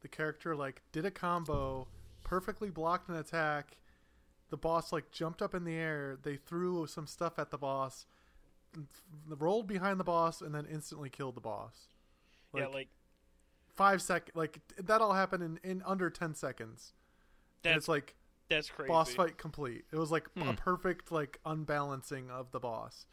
The 0.00 0.08
character 0.08 0.54
like 0.54 0.82
did 0.92 1.04
a 1.06 1.10
combo, 1.10 1.88
perfectly 2.22 2.70
blocked 2.70 3.08
an 3.08 3.16
attack. 3.16 3.78
The 4.50 4.56
boss 4.56 4.92
like 4.92 5.10
jumped 5.10 5.42
up 5.42 5.54
in 5.54 5.64
the 5.64 5.74
air. 5.74 6.16
They 6.22 6.36
threw 6.36 6.86
some 6.86 7.06
stuff 7.06 7.38
at 7.38 7.50
the 7.50 7.58
boss, 7.58 8.06
rolled 9.28 9.66
behind 9.66 9.98
the 9.98 10.04
boss, 10.04 10.40
and 10.40 10.54
then 10.54 10.66
instantly 10.70 11.08
killed 11.10 11.34
the 11.34 11.40
boss. 11.40 11.88
yeah, 12.54 12.66
like 12.66 12.88
five 13.74 14.00
sec 14.00 14.30
like 14.34 14.60
that 14.78 15.00
all 15.02 15.12
happened 15.12 15.42
in, 15.42 15.60
in 15.62 15.82
under 15.84 16.08
10 16.08 16.34
seconds 16.34 16.94
and 17.62 17.72
that's 17.74 17.82
it's 17.82 17.88
like 17.88 18.14
that's 18.48 18.68
crazy. 18.70 18.88
boss 18.88 19.12
fight 19.14 19.36
complete 19.38 19.84
it 19.92 19.96
was 19.96 20.10
like 20.10 20.28
a 20.36 20.44
Hmm. 20.44 20.50
perfect 20.52 21.10
like 21.12 21.38
unbalancing 21.44 22.30
of 22.30 22.50
the 22.52 22.60
boss 22.60 23.06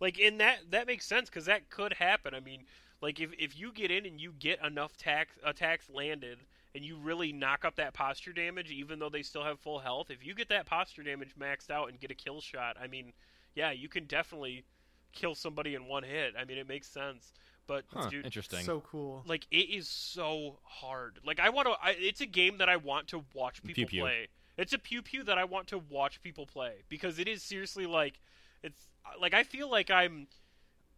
like 0.00 0.18
in 0.18 0.38
that 0.38 0.70
that 0.70 0.86
makes 0.86 1.06
sense 1.06 1.28
because 1.28 1.46
that 1.46 1.70
could 1.70 1.94
happen 1.94 2.34
i 2.34 2.40
mean 2.40 2.64
like 3.00 3.20
if, 3.20 3.30
if 3.38 3.58
you 3.58 3.72
get 3.72 3.90
in 3.90 4.06
and 4.06 4.20
you 4.20 4.32
get 4.38 4.64
enough 4.64 4.96
tax, 4.96 5.36
attacks 5.44 5.90
landed 5.90 6.38
and 6.74 6.84
you 6.84 6.96
really 6.96 7.32
knock 7.32 7.64
up 7.64 7.74
that 7.76 7.92
posture 7.94 8.32
damage 8.32 8.70
even 8.70 8.98
though 8.98 9.08
they 9.08 9.22
still 9.22 9.44
have 9.44 9.58
full 9.60 9.78
health 9.80 10.10
if 10.10 10.24
you 10.24 10.34
get 10.34 10.48
that 10.48 10.66
posture 10.66 11.02
damage 11.02 11.34
maxed 11.38 11.70
out 11.70 11.88
and 11.88 12.00
get 12.00 12.10
a 12.10 12.14
kill 12.14 12.40
shot 12.40 12.76
i 12.82 12.86
mean 12.86 13.12
yeah 13.54 13.70
you 13.70 13.88
can 13.88 14.04
definitely 14.06 14.64
kill 15.12 15.34
somebody 15.34 15.74
in 15.74 15.86
one 15.86 16.02
hit 16.02 16.34
i 16.38 16.44
mean 16.44 16.58
it 16.58 16.68
makes 16.68 16.86
sense 16.88 17.32
but 17.66 17.84
Huh, 17.92 18.08
dude 18.10 18.24
interesting. 18.24 18.64
so 18.64 18.80
cool 18.80 19.22
like 19.26 19.46
it 19.50 19.68
is 19.68 19.86
so 19.88 20.58
hard 20.64 21.18
like 21.24 21.38
i 21.38 21.50
want 21.50 21.68
to 21.68 21.74
it's 21.98 22.20
a 22.22 22.26
game 22.26 22.58
that 22.58 22.68
i 22.68 22.76
want 22.76 23.08
to 23.08 23.22
watch 23.34 23.62
people 23.62 23.74
Pew 23.74 23.86
pew. 23.86 24.00
play 24.02 24.28
it's 24.62 24.72
a 24.72 24.78
pew 24.78 25.02
pew 25.02 25.24
that 25.24 25.36
i 25.36 25.44
want 25.44 25.66
to 25.66 25.78
watch 25.90 26.22
people 26.22 26.46
play 26.46 26.72
because 26.88 27.18
it 27.18 27.26
is 27.28 27.42
seriously 27.42 27.84
like 27.84 28.18
it's 28.62 28.88
like 29.20 29.34
i 29.34 29.42
feel 29.42 29.68
like 29.68 29.90
i'm 29.90 30.28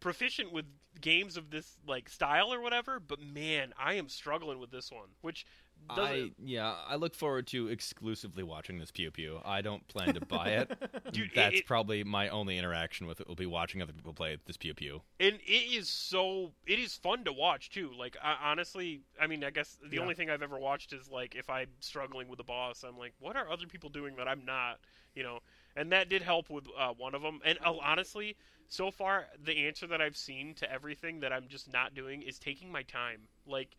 proficient 0.00 0.52
with 0.52 0.66
games 1.00 1.36
of 1.38 1.50
this 1.50 1.78
like 1.88 2.08
style 2.08 2.52
or 2.52 2.60
whatever 2.60 3.00
but 3.00 3.18
man 3.20 3.72
i 3.78 3.94
am 3.94 4.08
struggling 4.08 4.58
with 4.60 4.70
this 4.70 4.92
one 4.92 5.08
which 5.22 5.46
doesn't 5.94 6.04
I 6.04 6.30
yeah, 6.42 6.74
I 6.88 6.96
look 6.96 7.14
forward 7.14 7.46
to 7.48 7.68
exclusively 7.68 8.42
watching 8.42 8.78
this 8.78 8.90
Pew 8.90 9.10
Pew. 9.10 9.40
I 9.44 9.60
don't 9.60 9.86
plan 9.88 10.14
to 10.14 10.20
buy 10.24 10.48
it. 10.48 10.70
Dude, 11.12 11.26
it- 11.26 11.34
That's 11.34 11.58
it- 11.60 11.66
probably 11.66 12.02
my 12.04 12.28
only 12.30 12.56
interaction 12.56 13.06
with 13.06 13.20
it. 13.20 13.28
Will 13.28 13.34
be 13.34 13.44
watching 13.46 13.82
other 13.82 13.92
people 13.92 14.14
play 14.14 14.38
this 14.46 14.56
Pew 14.56 14.72
Pew. 14.74 15.02
and 15.20 15.36
it 15.44 15.50
is 15.76 15.88
so 15.88 16.52
it 16.66 16.78
is 16.78 16.94
fun 16.94 17.24
to 17.24 17.32
watch 17.32 17.68
too 17.70 17.90
like 17.98 18.16
I, 18.22 18.36
honestly 18.50 19.02
i 19.20 19.26
mean 19.26 19.44
i 19.44 19.50
guess 19.50 19.76
the 19.82 19.96
Yeah. 19.96 20.02
only 20.02 20.14
thing 20.14 20.30
i've 20.30 20.42
ever 20.42 20.58
watched 20.58 20.92
is 20.92 21.10
like 21.10 21.34
if 21.34 21.48
i'm 21.50 21.68
struggling 21.80 22.28
with 22.28 22.40
a 22.40 22.44
boss 22.44 22.82
i'm 22.82 22.96
like 22.98 23.12
what 23.20 23.36
are 23.36 23.48
other 23.50 23.66
people 23.66 23.90
doing 23.90 24.16
that 24.16 24.26
i'm 24.26 24.44
not 24.44 24.80
you 25.14 25.22
know 25.22 25.40
and 25.76 25.92
that 25.92 26.08
did 26.08 26.22
help 26.22 26.48
with 26.50 26.64
uh, 26.78 26.92
one 26.96 27.14
of 27.14 27.22
them 27.22 27.40
and 27.44 27.58
uh, 27.64 27.72
honestly 27.82 28.36
so 28.68 28.90
far 28.90 29.26
the 29.44 29.66
answer 29.66 29.86
that 29.86 30.00
i've 30.00 30.16
seen 30.16 30.54
to 30.54 30.70
everything 30.72 31.20
that 31.20 31.32
i'm 31.32 31.46
just 31.48 31.70
not 31.72 31.94
doing 31.94 32.22
is 32.22 32.38
taking 32.38 32.70
my 32.72 32.82
time 32.82 33.20
like 33.46 33.76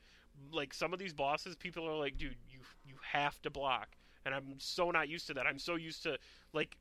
like 0.51 0.73
some 0.73 0.93
of 0.93 0.99
these 0.99 1.13
bosses 1.13 1.55
people 1.55 1.87
are 1.87 1.97
like 1.97 2.17
dude 2.17 2.35
you 2.49 2.59
you 2.85 2.95
have 3.11 3.41
to 3.41 3.49
block 3.49 3.89
and 4.25 4.33
i'm 4.33 4.55
so 4.57 4.91
not 4.91 5.07
used 5.09 5.27
to 5.27 5.33
that 5.33 5.45
i'm 5.45 5.59
so 5.59 5.75
used 5.75 6.03
to 6.03 6.17
like 6.53 6.77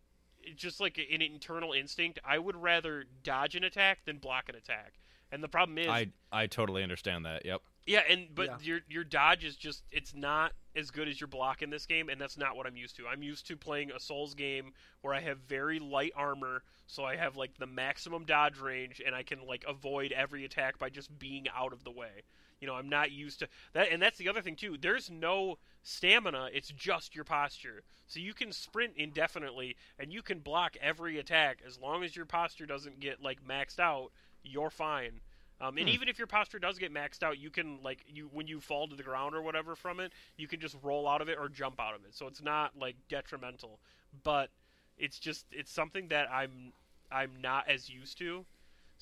just 0.56 0.80
like 0.80 0.98
an 1.12 1.22
internal 1.22 1.72
instinct 1.72 2.18
i 2.24 2.38
would 2.38 2.56
rather 2.56 3.04
dodge 3.22 3.54
an 3.54 3.64
attack 3.64 4.04
than 4.04 4.18
block 4.18 4.48
an 4.48 4.54
attack 4.54 4.94
and 5.32 5.42
the 5.42 5.48
problem 5.48 5.78
is 5.78 5.88
I 5.88 6.08
I 6.30 6.46
totally 6.46 6.82
understand 6.82 7.24
that. 7.24 7.44
Yep. 7.44 7.62
yeah 7.86 8.02
and 8.08 8.28
but 8.34 8.46
Yeah. 8.46 8.56
your 8.62 8.80
your 8.88 9.04
dodge 9.04 9.44
is 9.44 9.56
just 9.56 9.82
it's 9.90 10.14
not 10.14 10.52
as 10.76 10.90
good 10.90 11.08
as 11.08 11.20
your 11.20 11.28
block 11.28 11.62
in 11.62 11.70
this 11.70 11.86
game 11.86 12.08
and 12.08 12.20
that's 12.20 12.36
not 12.36 12.56
what 12.56 12.66
i'm 12.66 12.76
used 12.76 12.96
to 12.96 13.06
i'm 13.06 13.22
used 13.22 13.46
to 13.46 13.56
playing 13.56 13.90
a 13.90 13.98
souls 14.00 14.34
game 14.34 14.72
where 15.00 15.14
i 15.14 15.20
have 15.20 15.38
very 15.38 15.78
light 15.78 16.12
armor 16.16 16.62
so 16.86 17.04
i 17.04 17.16
have 17.16 17.36
like 17.36 17.56
the 17.58 17.66
maximum 17.66 18.24
dodge 18.24 18.58
range 18.58 19.00
and 19.04 19.14
i 19.14 19.22
can 19.22 19.38
like 19.46 19.64
avoid 19.66 20.12
every 20.12 20.44
attack 20.44 20.78
by 20.78 20.90
just 20.90 21.16
being 21.18 21.46
out 21.56 21.72
of 21.72 21.84
the 21.84 21.90
way 21.90 22.22
you 22.64 22.70
know 22.70 22.76
i'm 22.76 22.88
not 22.88 23.10
used 23.12 23.40
to 23.40 23.48
that. 23.74 23.92
And 23.92 24.00
that's 24.00 24.16
the 24.16 24.28
other 24.28 24.40
thing 24.40 24.56
too. 24.56 24.78
There's 24.80 25.10
no 25.10 25.58
stamina. 25.82 26.48
It's 26.54 26.70
just 26.70 27.14
your 27.14 27.24
posture. 27.24 27.82
So 28.06 28.20
you 28.20 28.32
can 28.32 28.52
sprint 28.52 28.94
indefinitely 28.96 29.76
and 29.98 30.10
you 30.12 30.22
can 30.22 30.38
block 30.38 30.76
every 30.80 31.18
attack. 31.18 31.58
As 31.66 31.78
long 31.78 32.02
as 32.02 32.16
your 32.16 32.24
posture 32.24 32.64
doesn't 32.66 33.00
get 33.00 33.22
like 33.22 33.46
maxed 33.46 33.78
out 33.78 34.12
you're 34.42 34.70
fine. 34.70 35.20
Um, 35.60 35.76
and 35.78 35.86
Hmm. 35.86 35.94
even 35.94 36.08
if 36.08 36.18
your 36.18 36.26
posture 36.26 36.58
does 36.58 36.78
get 36.78 36.92
maxed 36.92 37.22
out, 37.22 37.38
you 37.38 37.50
can 37.50 37.82
like 37.82 38.00
you 38.08 38.28
when 38.32 38.46
you 38.46 38.60
fall 38.60 38.88
to 38.88 38.96
the 38.96 39.02
ground 39.02 39.34
or 39.34 39.42
whatever 39.42 39.76
from 39.76 40.00
it, 40.00 40.12
you 40.36 40.48
can 40.48 40.60
just 40.60 40.76
roll 40.82 41.06
out 41.08 41.20
of 41.20 41.28
it 41.28 41.36
or 41.38 41.48
jump 41.48 41.80
out 41.80 41.94
of 41.94 42.04
it. 42.04 42.14
So 42.14 42.26
it's 42.26 42.42
not 42.42 42.72
like 42.78 42.96
detrimental, 43.08 43.78
but 44.24 44.50
it's 44.98 45.18
just 45.18 45.46
it's 45.52 45.70
something 45.72 46.08
that 46.08 46.30
I'm 46.32 46.72
I'm 47.10 47.32
not 47.40 47.68
as 47.68 47.88
used 47.90 48.18
to. 48.18 48.46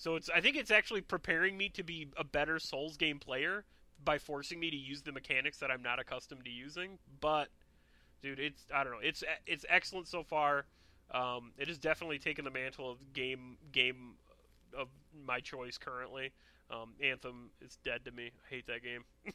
So 0.02 0.16
it's 0.16 0.28
I 0.28 0.40
think 0.40 0.56
it's 0.56 0.72
actually 0.72 1.00
preparing 1.00 1.56
me 1.56 1.68
to 1.68 1.84
be 1.84 2.08
a 2.16 2.24
better 2.24 2.58
Souls 2.58 2.96
game 2.96 3.20
player 3.20 3.64
by 4.04 4.18
forcing 4.18 4.58
me 4.58 4.68
to 4.68 4.76
use 4.76 5.02
the 5.02 5.12
mechanics 5.12 5.58
that 5.58 5.70
I'm 5.70 5.80
not 5.80 6.00
accustomed 6.00 6.44
to 6.44 6.50
using. 6.50 6.98
But 7.20 7.50
dude, 8.20 8.40
it's 8.40 8.66
I 8.74 8.82
don't 8.82 8.94
know, 8.94 8.98
it's 9.00 9.22
it's 9.46 9.64
excellent 9.68 10.08
so 10.08 10.24
far. 10.24 10.64
Um, 11.12 11.52
it 11.56 11.68
has 11.68 11.78
definitely 11.78 12.18
taken 12.18 12.44
the 12.44 12.50
mantle 12.50 12.90
of 12.90 13.12
game 13.12 13.58
game 13.70 14.14
of 14.76 14.88
my 15.24 15.38
choice 15.38 15.78
currently. 15.78 16.32
Um, 16.68 16.94
Anthem 17.00 17.50
is 17.64 17.78
dead 17.84 18.04
to 18.06 18.10
me. 18.10 18.32
I 18.44 18.54
hate 18.54 18.66
that 18.66 18.82
game. 18.82 19.04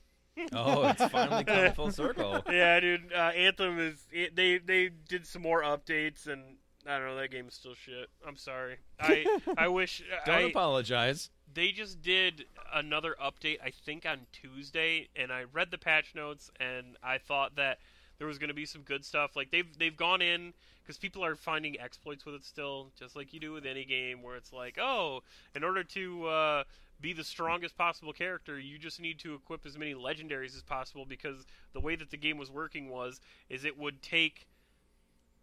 Oh, 0.54 0.88
it's 0.88 1.04
finally 1.06 1.44
come 1.44 1.72
full 1.76 1.92
circle. 1.92 2.44
yeah, 2.48 2.80
dude. 2.80 3.12
Uh, 3.12 3.32
Anthem 3.36 3.80
is 3.80 4.06
it, 4.12 4.36
they 4.36 4.60
they 4.60 4.90
did 4.90 5.26
some 5.26 5.42
more 5.42 5.64
updates 5.64 6.28
and 6.28 6.58
I 6.88 6.98
don't 6.98 7.08
know 7.08 7.16
that 7.18 7.32
game 7.32 7.48
is 7.48 7.54
still 7.54 7.76
shit. 7.76 8.10
I'm 8.26 8.38
sorry. 8.38 8.78
I 9.00 9.26
I 9.58 9.68
wish 9.80 10.02
Don't 10.26 10.36
I, 10.36 10.40
apologize. 10.42 11.30
they 11.54 11.72
just 11.72 12.02
did 12.02 12.46
another 12.74 13.16
update 13.22 13.58
I 13.64 13.72
think 13.72 14.06
on 14.06 14.22
Tuesday 14.32 15.10
and 15.16 15.32
I 15.32 15.46
read 15.52 15.72
the 15.72 15.78
patch 15.78 16.16
notes 16.16 16.50
and 16.60 16.98
I 17.04 17.18
thought 17.18 17.56
that 17.56 17.80
there 18.20 18.28
was 18.28 18.38
going 18.38 18.50
to 18.50 18.54
be 18.54 18.66
some 18.66 18.82
good 18.82 19.06
stuff 19.06 19.36
like 19.36 19.52
they've 19.52 19.78
they've 19.78 19.96
gone 19.96 20.22
in 20.22 20.54
because 20.84 20.98
people 20.98 21.24
are 21.26 21.36
finding 21.36 21.80
exploits 21.80 22.26
with 22.26 22.36
it 22.36 22.46
still 22.46 22.88
just 22.98 23.16
like 23.16 23.34
you 23.34 23.40
do 23.40 23.52
with 23.52 23.66
any 23.66 23.84
game 23.86 24.24
where 24.24 24.36
it's 24.36 24.54
like 24.54 24.78
oh 24.82 25.22
in 25.56 25.64
order 25.64 25.84
to 25.84 26.26
uh, 26.28 26.64
be 27.02 27.12
the 27.14 27.24
strongest 27.24 27.78
possible 27.78 28.14
character 28.14 28.58
you 28.58 28.78
just 28.78 29.00
need 29.02 29.20
to 29.20 29.34
equip 29.36 29.66
as 29.66 29.78
many 29.78 29.94
legendaries 29.94 30.56
as 30.56 30.64
possible 30.64 31.06
because 31.06 31.46
the 31.74 31.80
way 31.80 31.96
that 31.96 32.10
the 32.12 32.18
game 32.18 32.38
was 32.38 32.50
working 32.50 32.90
was 32.90 33.20
is 33.50 33.66
it 33.66 33.78
would 33.78 34.02
take 34.02 34.48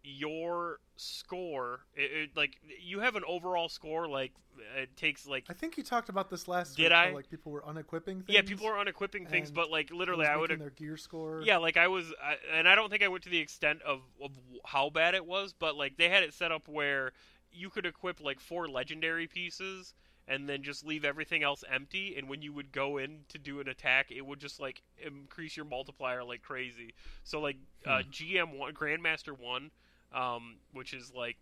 your 0.05 0.79
score 0.97 1.81
it, 1.95 2.11
it, 2.11 2.29
like 2.37 2.57
you 2.79 2.99
have 2.99 3.15
an 3.15 3.23
overall 3.27 3.67
score 3.67 4.07
like 4.07 4.31
it 4.77 4.95
takes 4.95 5.27
like 5.27 5.43
i 5.49 5.53
think 5.53 5.77
you 5.77 5.83
talked 5.83 6.09
about 6.09 6.29
this 6.29 6.47
last 6.47 6.77
Did 6.77 6.83
week, 6.83 6.91
how, 6.91 7.03
I? 7.05 7.11
like 7.11 7.29
people 7.29 7.51
were 7.51 7.65
unequipping 7.65 8.21
things 8.21 8.29
yeah 8.29 8.41
people 8.41 8.67
were 8.67 8.77
unequipping 8.77 9.25
things 9.25 9.51
but 9.51 9.69
like 9.69 9.91
literally 9.91 10.25
i 10.25 10.37
would 10.37 10.51
their 10.51 10.69
gear 10.69 10.95
score 10.95 11.41
yeah 11.43 11.57
like 11.57 11.75
i 11.75 11.87
was 11.87 12.13
I, 12.23 12.35
and 12.57 12.69
i 12.69 12.75
don't 12.75 12.89
think 12.89 13.03
i 13.03 13.07
went 13.07 13.23
to 13.23 13.29
the 13.29 13.39
extent 13.39 13.81
of, 13.81 14.01
of 14.23 14.31
how 14.63 14.89
bad 14.89 15.15
it 15.15 15.25
was 15.25 15.53
but 15.53 15.75
like 15.75 15.97
they 15.97 16.09
had 16.09 16.23
it 16.23 16.33
set 16.33 16.51
up 16.51 16.67
where 16.67 17.11
you 17.51 17.69
could 17.69 17.85
equip 17.85 18.21
like 18.21 18.39
four 18.39 18.67
legendary 18.67 19.27
pieces 19.27 19.93
and 20.27 20.49
then 20.49 20.63
just 20.63 20.85
leave 20.85 21.05
everything 21.05 21.43
else 21.43 21.63
empty. 21.71 22.15
And 22.17 22.27
when 22.27 22.41
you 22.41 22.51
would 22.53 22.71
go 22.71 22.97
in 22.97 23.19
to 23.29 23.37
do 23.37 23.59
an 23.59 23.67
attack, 23.67 24.11
it 24.11 24.25
would 24.25 24.39
just 24.39 24.59
like 24.59 24.81
increase 24.97 25.55
your 25.55 25.65
multiplier 25.65 26.23
like 26.23 26.41
crazy. 26.41 26.93
So 27.23 27.39
like 27.39 27.57
uh, 27.85 28.01
GM 28.11 28.57
one, 28.57 28.73
Grandmaster 28.73 29.37
one, 29.37 29.71
um, 30.13 30.55
which 30.73 30.93
is 30.93 31.11
like 31.15 31.37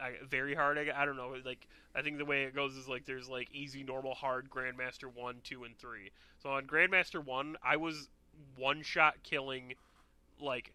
I, 0.00 0.12
very 0.28 0.54
hard. 0.54 0.78
I, 0.78 0.86
I 0.96 1.04
don't 1.04 1.16
know. 1.16 1.34
Like 1.44 1.66
I 1.94 2.02
think 2.02 2.18
the 2.18 2.24
way 2.24 2.44
it 2.44 2.54
goes 2.54 2.74
is 2.76 2.88
like 2.88 3.04
there's 3.06 3.28
like 3.28 3.48
easy, 3.52 3.82
normal, 3.82 4.14
hard, 4.14 4.48
Grandmaster 4.50 5.12
one, 5.12 5.36
two, 5.42 5.64
and 5.64 5.76
three. 5.78 6.10
So 6.42 6.50
on 6.50 6.66
Grandmaster 6.66 7.24
one, 7.24 7.56
I 7.62 7.76
was 7.76 8.08
one 8.56 8.82
shot 8.82 9.22
killing 9.22 9.74
like 10.40 10.72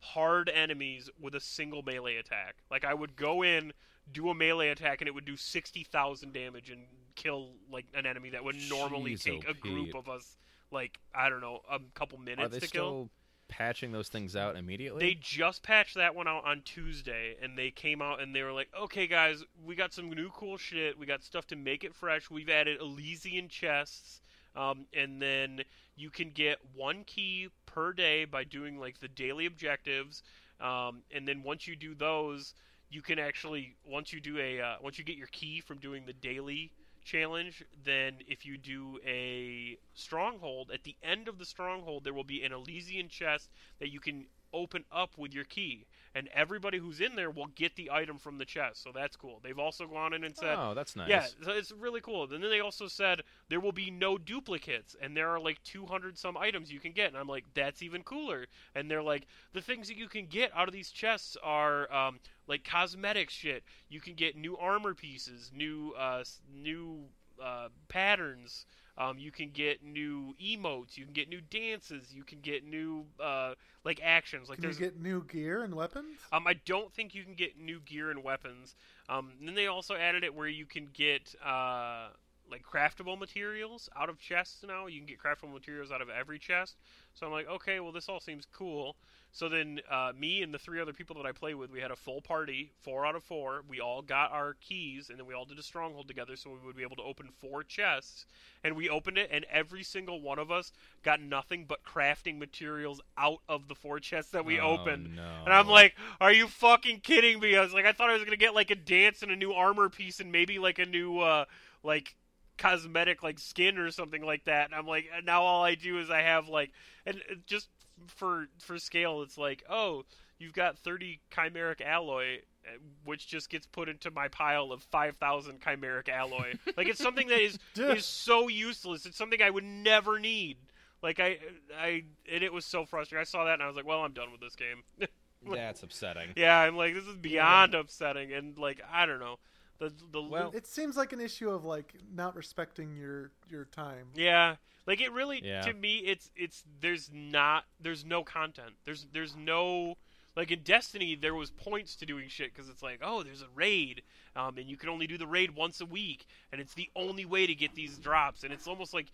hard 0.00 0.48
enemies 0.48 1.08
with 1.20 1.34
a 1.34 1.40
single 1.40 1.82
melee 1.82 2.16
attack. 2.16 2.56
Like 2.70 2.84
I 2.84 2.94
would 2.94 3.16
go 3.16 3.42
in, 3.42 3.72
do 4.12 4.28
a 4.30 4.34
melee 4.34 4.68
attack, 4.68 5.00
and 5.00 5.08
it 5.08 5.14
would 5.14 5.24
do 5.24 5.36
sixty 5.36 5.84
thousand 5.84 6.32
damage 6.32 6.70
and 6.70 6.82
kill 7.14 7.48
like 7.72 7.86
an 7.94 8.06
enemy 8.06 8.30
that 8.30 8.44
would 8.44 8.56
normally 8.68 9.12
Jeez, 9.12 9.24
take 9.24 9.44
oh, 9.48 9.52
a 9.52 9.54
group 9.54 9.86
Pete. 9.86 9.94
of 9.94 10.08
us 10.08 10.36
like 10.70 10.98
I 11.14 11.28
don't 11.28 11.40
know 11.40 11.60
a 11.70 11.78
couple 11.94 12.18
Are 12.18 12.22
minutes 12.22 12.52
they 12.52 12.60
to 12.60 12.66
still 12.66 12.90
kill. 12.90 13.10
Patching 13.48 13.92
those 13.92 14.08
things 14.08 14.36
out 14.36 14.56
immediately? 14.56 15.00
They 15.00 15.14
just 15.14 15.62
patched 15.62 15.94
that 15.96 16.14
one 16.14 16.28
out 16.28 16.44
on 16.44 16.62
Tuesday, 16.62 17.36
and 17.42 17.56
they 17.56 17.70
came 17.70 18.02
out 18.02 18.20
and 18.20 18.34
they 18.34 18.42
were 18.42 18.52
like, 18.52 18.68
"Okay, 18.78 19.06
guys, 19.06 19.44
we 19.64 19.74
got 19.74 19.92
some 19.92 20.10
new 20.10 20.30
cool 20.30 20.56
shit. 20.56 20.98
We 20.98 21.06
got 21.06 21.22
stuff 21.22 21.46
to 21.48 21.56
make 21.56 21.84
it 21.84 21.94
fresh. 21.94 22.30
We've 22.30 22.48
added 22.48 22.80
Elysian 22.80 23.48
chests, 23.48 24.20
um, 24.54 24.86
and 24.92 25.20
then 25.20 25.64
you 25.96 26.10
can 26.10 26.30
get 26.30 26.58
one 26.74 27.04
key 27.04 27.48
per 27.66 27.92
day 27.92 28.24
by 28.24 28.44
doing 28.44 28.78
like 28.78 28.98
the 28.98 29.08
daily 29.08 29.46
objectives, 29.46 30.22
um, 30.60 31.02
and 31.10 31.26
then 31.26 31.42
once 31.42 31.66
you 31.66 31.76
do 31.76 31.94
those, 31.94 32.54
you 32.90 33.02
can 33.02 33.18
actually 33.18 33.76
once 33.84 34.12
you 34.12 34.20
do 34.20 34.38
a 34.38 34.60
uh, 34.60 34.76
once 34.80 34.98
you 34.98 35.04
get 35.04 35.16
your 35.16 35.28
key 35.28 35.60
from 35.60 35.78
doing 35.78 36.06
the 36.06 36.12
daily." 36.12 36.72
Challenge 37.06 37.62
then 37.84 38.14
if 38.26 38.44
you 38.44 38.58
do 38.58 38.98
a 39.06 39.78
stronghold 39.94 40.70
at 40.74 40.82
the 40.82 40.96
end 41.02 41.28
of 41.28 41.38
the 41.38 41.46
stronghold 41.46 42.02
there 42.02 42.12
will 42.12 42.24
be 42.24 42.42
an 42.42 42.52
elysian 42.52 43.08
chest 43.08 43.48
that 43.78 43.92
you 43.92 44.00
can 44.00 44.26
open 44.52 44.84
up 44.90 45.16
with 45.16 45.32
your 45.32 45.44
key 45.44 45.86
and 46.16 46.28
everybody 46.34 46.78
who's 46.78 47.00
in 47.00 47.14
there 47.14 47.30
will 47.30 47.48
get 47.54 47.76
the 47.76 47.90
item 47.92 48.18
from 48.18 48.38
the 48.38 48.44
chest 48.44 48.82
so 48.82 48.90
that's 48.92 49.16
cool 49.16 49.40
they've 49.42 49.58
also 49.58 49.86
gone 49.86 50.12
in 50.12 50.24
and 50.24 50.36
said 50.36 50.56
oh, 50.56 50.74
that's 50.74 50.96
nice. 50.96 51.08
yeah, 51.08 51.26
so 51.42 51.52
it's 51.52 51.72
really 51.72 52.00
cool. 52.00 52.24
And 52.24 52.42
then 52.42 52.50
they 52.50 52.60
also 52.60 52.86
said 52.86 53.22
there 53.48 53.60
will 53.60 53.72
be 53.72 53.90
no 53.90 54.18
duplicates, 54.18 54.96
and 55.00 55.16
there 55.16 55.28
are 55.28 55.40
like 55.40 55.62
200 55.64 56.18
some 56.18 56.36
items 56.36 56.72
you 56.72 56.80
can 56.80 56.92
get. 56.92 57.08
And 57.08 57.16
I'm 57.16 57.28
like, 57.28 57.44
that's 57.54 57.82
even 57.82 58.02
cooler. 58.02 58.46
And 58.74 58.90
they're 58.90 59.02
like, 59.02 59.26
the 59.52 59.60
things 59.60 59.88
that 59.88 59.96
you 59.96 60.08
can 60.08 60.26
get 60.26 60.50
out 60.54 60.68
of 60.68 60.74
these 60.74 60.90
chests 60.90 61.36
are 61.42 61.92
um, 61.92 62.20
like 62.46 62.64
cosmetic 62.64 63.30
shit. 63.30 63.64
You 63.88 64.00
can 64.00 64.14
get 64.14 64.36
new 64.36 64.56
armor 64.56 64.94
pieces, 64.94 65.50
new 65.54 65.92
uh, 65.98 66.24
new 66.54 67.04
uh, 67.42 67.68
patterns. 67.88 68.66
Um, 68.98 69.18
you 69.18 69.30
can 69.30 69.50
get 69.50 69.82
new 69.82 70.34
emotes. 70.42 70.96
You 70.96 71.04
can 71.04 71.12
get 71.12 71.28
new 71.28 71.40
dances. 71.40 72.14
You 72.14 72.24
can 72.24 72.40
get 72.40 72.64
new 72.64 73.04
uh, 73.20 73.54
like 73.84 74.00
actions. 74.02 74.48
Like 74.48 74.60
Can 74.60 74.70
you 74.70 74.76
get 74.76 75.00
new 75.00 75.22
gear 75.22 75.62
and 75.62 75.74
weapons? 75.74 76.18
um, 76.32 76.46
I 76.46 76.54
don't 76.64 76.92
think 76.92 77.14
you 77.14 77.22
can 77.24 77.34
get 77.34 77.58
new 77.58 77.80
gear 77.80 78.10
and 78.10 78.22
weapons. 78.22 78.74
Um, 79.08 79.32
and 79.38 79.48
then 79.48 79.54
they 79.54 79.66
also 79.66 79.94
added 79.94 80.24
it 80.24 80.34
where 80.34 80.48
you 80.48 80.66
can 80.66 80.88
get 80.92 81.34
uh, 81.44 82.08
like 82.50 82.62
craftable 82.64 83.18
materials 83.18 83.88
out 83.98 84.08
of 84.08 84.18
chests 84.18 84.64
now. 84.66 84.86
You 84.86 84.98
can 85.00 85.06
get 85.06 85.18
craftable 85.18 85.52
materials 85.52 85.90
out 85.90 86.00
of 86.00 86.08
every 86.08 86.38
chest. 86.38 86.76
So 87.14 87.26
I'm 87.26 87.32
like, 87.32 87.48
okay, 87.48 87.80
well 87.80 87.92
this 87.92 88.08
all 88.08 88.20
seems 88.20 88.46
cool. 88.52 88.96
So 89.32 89.50
then 89.50 89.80
uh, 89.90 90.12
me 90.18 90.42
and 90.42 90.54
the 90.54 90.58
three 90.58 90.80
other 90.80 90.94
people 90.94 91.14
that 91.16 91.26
I 91.26 91.32
play 91.32 91.52
with, 91.52 91.70
we 91.70 91.80
had 91.80 91.90
a 91.90 91.96
full 91.96 92.22
party, 92.22 92.70
four 92.80 93.04
out 93.04 93.16
of 93.16 93.22
four. 93.22 93.62
We 93.68 93.80
all 93.80 94.00
got 94.00 94.32
our 94.32 94.54
keys, 94.62 95.10
and 95.10 95.18
then 95.18 95.26
we 95.26 95.34
all 95.34 95.44
did 95.44 95.58
a 95.58 95.62
stronghold 95.62 96.08
together, 96.08 96.36
so 96.36 96.48
we 96.50 96.66
would 96.66 96.76
be 96.76 96.82
able 96.82 96.96
to 96.96 97.02
open 97.02 97.28
four 97.38 97.62
chests. 97.62 98.24
And 98.64 98.76
we 98.76 98.88
opened 98.88 99.18
it, 99.18 99.28
and 99.30 99.44
every 99.50 99.82
single 99.82 100.22
one 100.22 100.38
of 100.38 100.50
us 100.50 100.72
got 101.02 101.20
nothing 101.20 101.66
but 101.68 101.80
crafting 101.84 102.38
materials 102.38 103.02
out 103.18 103.40
of 103.46 103.68
the 103.68 103.74
four 103.74 104.00
chests 104.00 104.30
that 104.32 104.46
we 104.46 104.58
Oh, 104.58 104.68
opened. 104.78 105.16
no. 105.16 105.42
And 105.44 105.52
I'm 105.52 105.68
like, 105.68 105.94
are 106.18 106.32
you 106.32 106.48
fucking 106.48 107.00
kidding 107.00 107.38
me? 107.38 107.56
I 107.58 107.60
was 107.60 107.74
like, 107.74 107.84
I 107.84 107.92
thought 107.92 108.08
I 108.08 108.14
was 108.14 108.24
gonna 108.24 108.36
get 108.38 108.54
like 108.54 108.70
a 108.70 108.74
dance 108.74 109.22
and 109.22 109.30
a 109.30 109.36
new 109.36 109.52
armor 109.52 109.90
piece 109.90 110.18
and 110.18 110.32
maybe 110.32 110.58
like 110.58 110.78
a 110.78 110.86
new 110.86 111.18
uh 111.18 111.44
like 111.82 112.14
cosmetic 112.58 113.22
like 113.22 113.38
skin 113.38 113.78
or 113.78 113.90
something 113.90 114.24
like 114.24 114.44
that. 114.44 114.66
And 114.66 114.74
I'm 114.74 114.86
like, 114.86 115.06
now 115.24 115.42
all 115.42 115.64
I 115.64 115.74
do 115.74 115.98
is 115.98 116.10
I 116.10 116.22
have 116.22 116.48
like, 116.48 116.70
and 117.04 117.20
just 117.46 117.68
for 118.06 118.46
for 118.58 118.78
scale, 118.78 119.22
it's 119.22 119.38
like, 119.38 119.62
oh, 119.68 120.04
you've 120.38 120.52
got 120.52 120.78
30 120.78 121.20
chimeric 121.30 121.80
alloy. 121.80 122.38
uh, 122.66 122.78
Which 123.04 123.26
just 123.26 123.48
gets 123.50 123.66
put 123.66 123.88
into 123.88 124.10
my 124.10 124.28
pile 124.28 124.72
of 124.72 124.82
five 124.82 125.16
thousand 125.16 125.60
chimeric 125.60 126.08
alloy. 126.08 126.54
like 126.76 126.88
it's 126.88 127.02
something 127.02 127.28
that 127.28 127.40
is 127.40 127.58
is 127.76 128.04
so 128.04 128.48
useless. 128.48 129.06
It's 129.06 129.16
something 129.16 129.40
I 129.42 129.50
would 129.50 129.64
never 129.64 130.18
need. 130.18 130.56
Like 131.02 131.20
I, 131.20 131.38
I, 131.78 132.04
and 132.30 132.42
it 132.42 132.52
was 132.52 132.64
so 132.64 132.84
frustrating. 132.84 133.20
I 133.20 133.24
saw 133.24 133.44
that 133.44 133.54
and 133.54 133.62
I 133.62 133.66
was 133.66 133.76
like, 133.76 133.86
well, 133.86 134.00
I'm 134.00 134.12
done 134.12 134.32
with 134.32 134.40
this 134.40 134.56
game. 134.56 134.82
That's 135.54 135.82
upsetting. 135.82 136.30
Yeah, 136.36 136.58
I'm 136.58 136.76
like, 136.76 136.94
this 136.94 137.04
is 137.04 137.14
beyond 137.16 137.74
upsetting, 137.74 138.32
and 138.32 138.58
like, 138.58 138.80
I 138.92 139.06
don't 139.06 139.20
know, 139.20 139.38
the 139.78 139.92
the 140.12 140.22
Well- 140.22 140.52
It 140.54 140.66
seems 140.66 140.96
like 140.96 141.12
an 141.12 141.20
issue 141.20 141.50
of 141.50 141.64
like 141.64 141.94
not 142.12 142.34
respecting 142.36 142.96
your 142.96 143.32
your 143.50 143.64
time. 143.64 144.08
yeah, 144.14 144.56
like 144.86 145.00
it 145.00 145.12
really 145.12 145.44
Yeah. 145.44 145.62
to 145.62 145.72
me, 145.74 145.98
it's 145.98 146.30
it's 146.36 146.64
there's 146.80 147.10
not 147.12 147.64
there's 147.80 148.04
no 148.04 148.24
content. 148.24 148.74
There's 148.84 149.06
there's 149.12 149.36
no 149.36 149.96
like 150.36 150.50
in 150.50 150.60
Destiny 150.60 151.14
there 151.14 151.34
was 151.34 151.50
points 151.50 151.96
to 151.96 152.04
doing 152.06 152.28
shit 152.28 152.52
because 152.54 152.68
it's 152.68 152.82
like 152.82 153.00
oh 153.02 153.22
there's 153.22 153.42
a 153.42 153.48
raid, 153.54 154.02
um, 154.34 154.58
and 154.58 154.68
you 154.68 154.76
can 154.76 154.88
only 154.88 155.06
do 155.06 155.16
the 155.18 155.26
raid 155.26 155.54
once 155.54 155.80
a 155.80 155.86
week, 155.86 156.26
and 156.52 156.60
it's 156.60 156.74
the 156.74 156.90
only 156.94 157.24
way 157.24 157.46
to 157.46 157.54
get 157.54 157.74
these 157.74 157.98
drops, 157.98 158.44
and 158.44 158.52
it's 158.52 158.66
almost 158.66 158.92
like 158.94 159.06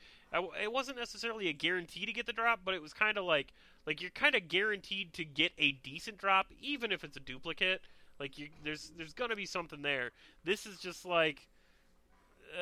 it 0.61 0.73
wasn't 0.73 0.97
necessarily 0.99 1.49
a 1.49 1.53
guarantee 1.53 2.07
to 2.07 2.13
get 2.13 2.27
the 2.27 2.33
drop, 2.33 2.61
but 2.65 2.75
it 2.75 2.83
was 2.83 2.93
kind 2.93 3.19
of 3.19 3.25
like 3.25 3.53
like 3.87 4.01
you're 4.01 4.11
kind 4.11 4.35
of 4.35 4.49
guaranteed 4.49 5.13
to 5.13 5.25
get 5.25 5.53
a 5.59 5.73
decent 5.73 6.19
drop 6.19 6.47
even 6.61 6.91
if 6.93 7.03
it's 7.05 7.17
a 7.17 7.21
duplicate. 7.21 7.83
Like 8.23 8.39
you, 8.39 8.51
there's 8.63 8.93
there's 8.97 9.15
gonna 9.15 9.35
be 9.35 9.47
something 9.47 9.83
there. 9.83 10.13
This 10.45 10.65
is 10.65 10.79
just 10.79 11.05
like, 11.05 11.49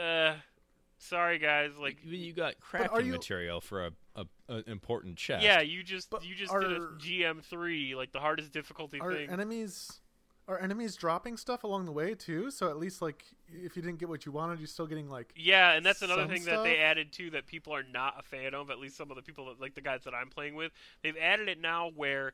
uh, 0.02 0.32
sorry 0.96 1.38
guys, 1.38 1.72
like 1.78 1.98
you, 2.02 2.16
you 2.16 2.32
got 2.32 2.54
But 2.72 2.80
crafting 2.90 3.04
you- 3.06 3.12
material 3.12 3.60
for 3.60 3.84
a, 3.88 3.90
a, 4.16 4.24
a 4.48 4.70
important 4.70 5.16
chest. 5.18 5.44
yeah, 5.44 5.60
you 5.60 5.82
just 5.82 6.08
But 6.08 6.24
you 6.24 6.34
just 6.34 6.50
did 6.50 6.72
a 6.72 6.78
GM 6.98 7.42
three, 7.44 7.94
like 7.94 8.12
the 8.12 8.20
hardest 8.20 8.52
difficulty 8.52 9.00
Are 9.00 9.12
thing. 9.12 9.28
enemies 9.28 10.00
are 10.48 10.58
enemies 10.58 10.96
dropping 10.96 11.36
stuff 11.36 11.62
along 11.62 11.84
the 11.84 11.92
way 11.92 12.14
too? 12.14 12.50
So 12.50 12.70
at 12.70 12.78
least 12.78 13.02
like 13.02 13.22
if 13.52 13.76
you 13.76 13.82
didn't 13.82 13.98
get 13.98 14.08
what 14.08 14.24
you 14.24 14.32
wanted, 14.32 14.60
you're 14.60 14.66
still 14.66 14.86
getting 14.86 15.10
like 15.10 15.30
Yeah, 15.36 15.72
and 15.72 15.84
that's 15.84 16.00
another 16.00 16.22
some 16.22 16.30
thing 16.30 16.44
that 16.46 16.62
they 16.64 16.78
added 16.78 17.12
too 17.12 17.28
that 17.32 17.46
people 17.46 17.74
are 17.74 17.82
not 17.84 18.14
a 18.18 18.22
fan 18.22 18.54
of. 18.54 18.70
At 18.70 18.78
least 18.78 18.96
some 18.96 19.10
of 19.10 19.16
the 19.16 19.22
people 19.22 19.44
that 19.44 19.60
like 19.60 19.74
the 19.74 19.82
guys 19.82 20.04
that 20.04 20.14
I'm 20.14 20.30
playing 20.30 20.54
with, 20.54 20.72
they've 21.02 21.16
added 21.20 21.48
it 21.50 21.60
now 21.60 21.90
where 21.94 22.32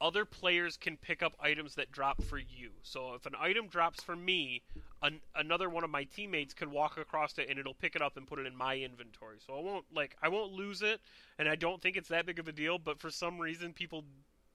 other 0.00 0.24
players 0.24 0.76
can 0.76 0.96
pick 0.96 1.22
up 1.22 1.32
items 1.40 1.74
that 1.74 1.90
drop 1.90 2.22
for 2.22 2.38
you. 2.38 2.70
So 2.82 3.14
if 3.14 3.26
an 3.26 3.34
item 3.38 3.66
drops 3.66 4.02
for 4.02 4.14
me, 4.14 4.62
an, 5.02 5.20
another 5.34 5.68
one 5.68 5.82
of 5.84 5.90
my 5.90 6.04
teammates 6.04 6.54
can 6.54 6.70
walk 6.70 6.96
across 6.98 7.36
it 7.38 7.48
and 7.50 7.58
it'll 7.58 7.74
pick 7.74 7.96
it 7.96 8.02
up 8.02 8.16
and 8.16 8.26
put 8.26 8.38
it 8.38 8.46
in 8.46 8.54
my 8.56 8.76
inventory. 8.76 9.38
So 9.44 9.54
I 9.56 9.60
won't 9.60 9.84
like 9.94 10.16
I 10.22 10.28
won't 10.28 10.52
lose 10.52 10.82
it, 10.82 11.00
and 11.38 11.48
I 11.48 11.56
don't 11.56 11.82
think 11.82 11.96
it's 11.96 12.08
that 12.10 12.26
big 12.26 12.38
of 12.38 12.46
a 12.48 12.52
deal. 12.52 12.78
But 12.78 13.00
for 13.00 13.10
some 13.10 13.38
reason, 13.38 13.72
people 13.72 14.04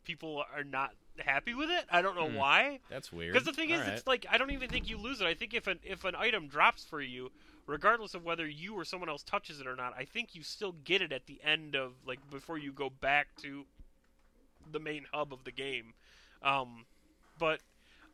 people 0.06 0.44
are 0.56 0.64
not 0.64 0.91
happy 1.20 1.54
with 1.54 1.70
it. 1.70 1.86
I 1.91 2.02
don't 2.02 2.16
know 2.16 2.28
Hmm. 2.30 2.36
why. 2.36 2.80
That's 2.89 3.12
weird. 3.12 3.34
Because 3.34 3.46
the 3.46 3.54
thing 3.54 3.70
is, 3.70 3.80
All 3.80 3.86
right. 3.88 3.94
it's 3.98 4.08
like 4.08 4.26
I 4.30 4.38
don't 4.38 4.52
even 4.52 4.70
think 4.70 4.89
you 4.89 4.98
lose 4.98 5.22
it. 5.22 5.28
I 5.28 5.34
think 5.34 5.54
if 5.54 5.68
an 5.68 5.80
if 5.84 6.04
an 6.06 6.16
item 6.16 6.48
drops 6.48 6.84
for 6.84 7.02
you, 7.02 7.32
regardless 7.68 8.14
of 8.14 8.24
whether 8.26 8.48
you 8.48 8.76
or 8.76 8.84
someone 8.86 9.10
else 9.10 9.24
touches 9.24 9.60
it 9.62 9.68
or 9.68 9.76
not, 9.76 9.94
I 9.98 10.06
think 10.06 10.36
you 10.36 10.44
still 10.44 10.74
get 10.84 11.02
it 11.02 11.12
at 11.12 11.26
the 11.26 11.39
end 11.44 11.76
of 11.76 11.94
like 12.06 12.20
before 12.30 12.58
you 12.58 12.72
go 12.74 12.89
back 12.89 13.28
to 13.41 13.66
the 14.72 14.80
main 14.80 15.05
hub 15.11 15.34
of 15.34 15.43
the 15.43 15.51
game. 15.51 15.93
Um, 16.41 16.86
but 17.39 17.59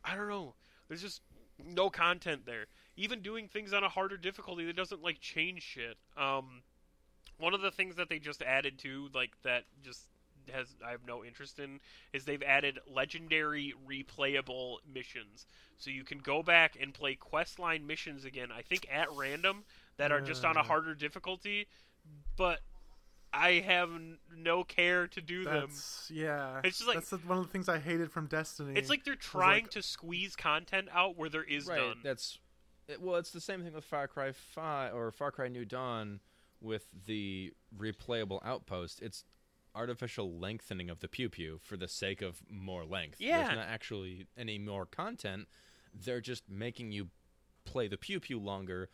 I 0.04 0.14
don't 0.14 0.28
know. 0.28 0.54
There's 0.88 1.02
just 1.02 1.22
no 1.64 1.90
content 1.90 2.46
there. 2.46 2.66
Even 2.96 3.20
doing 3.20 3.48
things 3.48 3.72
on 3.72 3.84
a 3.84 3.88
harder 3.88 4.16
difficulty 4.16 4.64
that 4.66 4.76
doesn't 4.76 5.02
like 5.02 5.20
change 5.20 5.62
shit. 5.62 5.96
Um, 6.16 6.62
one 7.38 7.54
of 7.54 7.60
the 7.60 7.70
things 7.70 7.96
that 7.96 8.08
they 8.08 8.18
just 8.18 8.42
added 8.42 8.78
to 8.80 9.08
like 9.14 9.30
that 9.42 9.64
just 9.82 10.06
has 10.52 10.66
I 10.86 10.90
have 10.90 11.06
no 11.06 11.24
interest 11.24 11.58
in 11.58 11.80
is 12.12 12.24
they've 12.24 12.42
added 12.42 12.78
legendary 12.92 13.74
replayable 13.88 14.76
missions. 14.92 15.46
So 15.78 15.90
you 15.90 16.04
can 16.04 16.18
go 16.18 16.42
back 16.42 16.76
and 16.80 16.92
play 16.92 17.16
questline 17.16 17.86
missions 17.86 18.24
again, 18.24 18.48
I 18.52 18.62
think 18.62 18.86
at 18.92 19.08
random 19.12 19.64
that 19.96 20.12
are 20.12 20.20
just 20.20 20.44
on 20.44 20.56
a 20.56 20.62
harder 20.62 20.94
difficulty, 20.94 21.66
but 22.36 22.60
I 23.32 23.62
have 23.66 23.90
no 24.36 24.64
care 24.64 25.06
to 25.08 25.20
do 25.20 25.44
them. 25.44 25.70
yeah. 26.10 26.60
It's 26.64 26.78
just 26.78 26.88
like- 26.88 26.96
that's 27.04 27.12
one 27.24 27.38
of 27.38 27.44
the 27.46 27.50
things 27.52 27.68
I 27.68 27.78
hated 27.78 28.10
from 28.10 28.26
Destiny. 28.26 28.74
It's 28.76 28.90
like 28.90 29.04
they're 29.04 29.14
trying 29.14 29.64
like- 29.64 29.70
to 29.72 29.82
squeeze 29.82 30.34
content 30.36 30.88
out 30.92 31.16
where 31.16 31.28
there 31.28 31.44
is 31.44 31.66
right. 31.66 31.80
none. 31.80 32.00
That's 32.02 32.38
it, 32.88 33.00
well, 33.00 33.16
it's 33.16 33.30
the 33.30 33.40
same 33.40 33.62
thing 33.62 33.72
with 33.72 33.84
Far 33.84 34.08
Cry 34.08 34.32
Five 34.32 34.94
or 34.94 35.12
Far 35.12 35.30
Cry 35.30 35.46
New 35.48 35.64
Dawn 35.64 36.18
with 36.60 36.86
the 37.06 37.52
replayable 37.78 38.44
outpost. 38.44 39.00
It's 39.00 39.24
artificial 39.76 40.36
lengthening 40.36 40.90
of 40.90 40.98
the 40.98 41.06
pew 41.06 41.28
pew 41.28 41.58
for 41.62 41.76
the 41.76 41.86
sake 41.86 42.20
of 42.22 42.42
more 42.50 42.84
length. 42.84 43.20
Yeah. 43.20 43.44
There's 43.44 43.56
not 43.56 43.68
actually 43.68 44.26
any 44.36 44.58
more 44.58 44.86
content. 44.86 45.46
They're 45.94 46.20
just 46.20 46.48
making 46.50 46.90
you 46.90 47.10
play 47.64 47.86
the 47.86 47.96
pew 47.96 48.18
pew 48.18 48.40
longer 48.40 48.90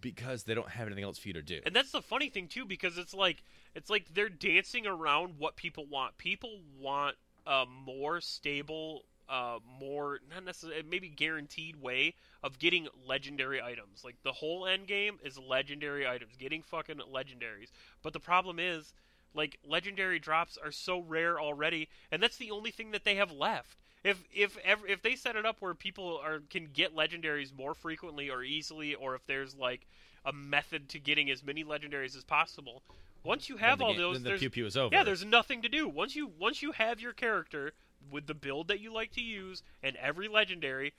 because 0.00 0.42
they 0.44 0.54
don't 0.54 0.70
have 0.70 0.86
anything 0.86 1.04
else 1.04 1.18
for 1.18 1.28
you 1.28 1.34
to 1.34 1.42
do. 1.42 1.60
And 1.64 1.74
that's 1.74 1.92
the 1.92 2.02
funny 2.02 2.28
thing 2.28 2.48
too, 2.48 2.64
because 2.64 2.98
it's 2.98 3.14
like 3.14 3.42
it's 3.74 3.90
like 3.90 4.14
they're 4.14 4.28
dancing 4.28 4.86
around 4.86 5.34
what 5.38 5.56
people 5.56 5.86
want. 5.86 6.18
People 6.18 6.58
want 6.80 7.16
a 7.46 7.64
more 7.66 8.20
stable, 8.20 9.04
uh, 9.28 9.58
more 9.80 10.20
not 10.30 10.44
necessarily 10.44 10.82
maybe 10.88 11.08
guaranteed 11.08 11.80
way 11.80 12.14
of 12.42 12.58
getting 12.58 12.88
legendary 13.06 13.60
items. 13.60 14.04
Like 14.04 14.16
the 14.22 14.32
whole 14.32 14.66
end 14.66 14.86
game 14.86 15.18
is 15.24 15.38
legendary 15.38 16.06
items, 16.06 16.36
getting 16.36 16.62
fucking 16.62 17.00
legendaries. 17.12 17.70
But 18.02 18.12
the 18.12 18.20
problem 18.20 18.58
is, 18.58 18.92
like 19.34 19.58
legendary 19.66 20.18
drops 20.18 20.56
are 20.62 20.72
so 20.72 21.00
rare 21.00 21.40
already, 21.40 21.88
and 22.10 22.22
that's 22.22 22.36
the 22.36 22.50
only 22.50 22.70
thing 22.70 22.90
that 22.92 23.04
they 23.04 23.16
have 23.16 23.30
left. 23.30 23.76
If 24.04 24.24
if 24.32 24.58
if 24.64 25.02
they 25.02 25.16
set 25.16 25.36
it 25.36 25.44
up 25.44 25.56
where 25.60 25.74
people 25.74 26.20
are 26.22 26.40
can 26.50 26.68
get 26.72 26.94
legendaries 26.96 27.56
more 27.56 27.74
frequently 27.74 28.30
or 28.30 28.42
easily, 28.42 28.94
or 28.94 29.14
if 29.14 29.26
there's 29.26 29.54
like 29.54 29.86
a 30.24 30.32
method 30.32 30.88
to 30.90 30.98
getting 30.98 31.30
as 31.30 31.44
many 31.44 31.64
legendaries 31.64 32.16
as 32.16 32.24
possible, 32.24 32.82
once 33.24 33.48
you 33.48 33.56
have 33.56 33.78
the 33.78 33.84
all 33.84 33.92
game- 33.92 34.00
those, 34.00 34.14
then 34.16 34.22
the 34.22 34.28
there's, 34.30 34.40
pew 34.40 34.50
pew 34.50 34.66
is 34.66 34.76
over. 34.76 34.94
yeah, 34.94 35.02
there's 35.04 35.24
nothing 35.24 35.62
to 35.62 35.68
do. 35.68 35.88
Once 35.88 36.14
you 36.16 36.30
once 36.38 36.62
you 36.62 36.72
have 36.72 37.00
your 37.00 37.12
character 37.12 37.72
with 38.10 38.26
the 38.26 38.34
build 38.34 38.68
that 38.68 38.80
you 38.80 38.92
like 38.92 39.10
to 39.12 39.20
use 39.20 39.62
and 39.82 39.96
every 39.96 40.28
legendary, 40.28 40.94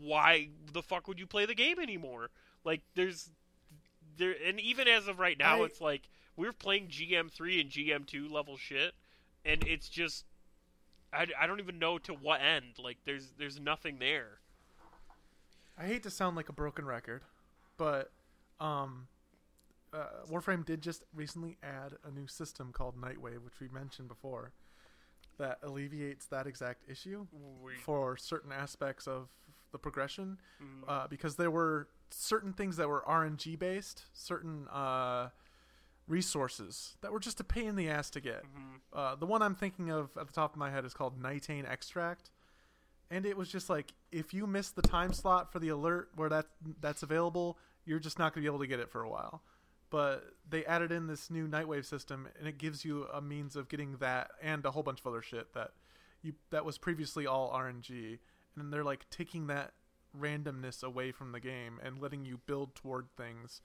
why 0.00 0.48
the 0.72 0.82
fuck 0.82 1.06
would 1.08 1.18
you 1.18 1.26
play 1.26 1.46
the 1.46 1.54
game 1.54 1.78
anymore? 1.78 2.30
Like 2.64 2.80
there's 2.94 3.30
there 4.16 4.34
and 4.46 4.58
even 4.60 4.88
as 4.88 5.08
of 5.08 5.18
right 5.18 5.38
now, 5.38 5.62
I- 5.62 5.66
it's 5.66 5.80
like 5.80 6.02
we're 6.36 6.52
playing 6.52 6.88
GM 6.88 7.30
three 7.30 7.60
and 7.60 7.70
GM 7.70 8.06
two 8.06 8.28
level 8.28 8.56
shit, 8.56 8.94
and 9.44 9.62
it's 9.66 9.88
just 9.88 10.24
I, 11.12 11.26
I 11.38 11.46
don't 11.46 11.60
even 11.60 11.78
know 11.78 11.98
to 11.98 12.14
what 12.14 12.40
end. 12.40 12.78
Like 12.78 12.96
there's 13.04 13.32
there's 13.38 13.60
nothing 13.60 13.98
there. 13.98 14.38
I 15.78 15.86
hate 15.86 16.02
to 16.04 16.10
sound 16.10 16.36
like 16.36 16.48
a 16.48 16.52
broken 16.52 16.84
record, 16.84 17.22
but 17.76 18.10
um, 18.60 19.08
uh, 19.92 20.26
Warframe 20.30 20.64
did 20.64 20.80
just 20.82 21.02
recently 21.14 21.58
add 21.62 21.94
a 22.04 22.10
new 22.10 22.26
system 22.26 22.72
called 22.72 22.96
Nightwave, 23.00 23.42
which 23.44 23.60
we 23.60 23.68
mentioned 23.68 24.08
before, 24.08 24.52
that 25.38 25.58
alleviates 25.62 26.26
that 26.26 26.46
exact 26.46 26.84
issue 26.88 27.26
We, 27.62 27.74
for 27.74 28.16
certain 28.16 28.52
aspects 28.52 29.06
of 29.06 29.28
the 29.72 29.78
progression. 29.78 30.38
mm, 30.62 30.88
Uh, 30.88 31.06
because 31.08 31.36
there 31.36 31.50
were 31.50 31.88
certain 32.10 32.52
things 32.52 32.76
that 32.76 32.88
were 32.88 33.02
RNG 33.06 33.56
based, 33.58 34.04
certain 34.12 34.68
uh, 34.68 35.30
resources 36.08 36.96
that 37.00 37.12
were 37.12 37.20
just 37.20 37.40
a 37.40 37.44
pain 37.44 37.68
in 37.68 37.76
the 37.76 37.88
ass 37.88 38.10
to 38.10 38.20
get. 38.20 38.44
mhm. 38.44 38.80
Uh, 38.92 39.14
the 39.14 39.26
one 39.26 39.40
I'm 39.42 39.54
thinking 39.54 39.90
of 39.90 40.10
at 40.16 40.26
the 40.26 40.32
top 40.32 40.52
of 40.52 40.58
my 40.58 40.70
head 40.70 40.84
is 40.84 40.92
called 40.94 41.20
Nitane 41.20 41.68
Extract, 41.68 42.30
and 43.10 43.24
it 43.24 43.36
was 43.36 43.48
just 43.48 43.70
like 43.70 43.92
if 44.10 44.34
you 44.34 44.46
miss 44.46 44.70
the 44.70 44.82
time 44.82 45.12
slot 45.12 45.52
for 45.52 45.58
the 45.58 45.68
alert 45.68 46.10
where 46.16 46.28
that 46.28 46.46
that's 46.80 47.02
available, 47.02 47.56
you're 47.84 47.98
just 48.00 48.18
not 48.18 48.34
going 48.34 48.42
to 48.42 48.50
be 48.50 48.52
able 48.52 48.58
to 48.60 48.66
get 48.66 48.80
it 48.80 48.90
for 48.90 49.02
a 49.02 49.08
while. 49.08 49.42
But 49.92 50.24
they 50.48 50.64
added 50.64 50.90
in 50.90 51.06
this 51.06 51.28
new 51.30 51.46
Nightwave 51.46 51.84
system, 51.84 52.26
and 52.38 52.48
it 52.48 52.56
gives 52.56 52.82
you 52.82 53.06
a 53.12 53.20
means 53.20 53.56
of 53.56 53.68
getting 53.68 53.98
that 53.98 54.30
and 54.40 54.64
a 54.64 54.70
whole 54.70 54.82
bunch 54.82 55.00
of 55.00 55.06
other 55.06 55.20
shit 55.20 55.52
that 55.52 55.72
you 56.22 56.32
that 56.50 56.64
was 56.64 56.78
previously 56.78 57.26
all 57.26 57.52
RNG, 57.52 58.18
and 58.56 58.72
they're 58.72 58.84
like 58.84 59.04
taking 59.10 59.48
that 59.48 59.72
randomness 60.18 60.82
away 60.82 61.12
from 61.12 61.32
the 61.32 61.40
game 61.40 61.78
and 61.84 62.00
letting 62.00 62.24
you 62.24 62.38
build 62.46 62.74
toward 62.74 63.06
things 63.18 63.60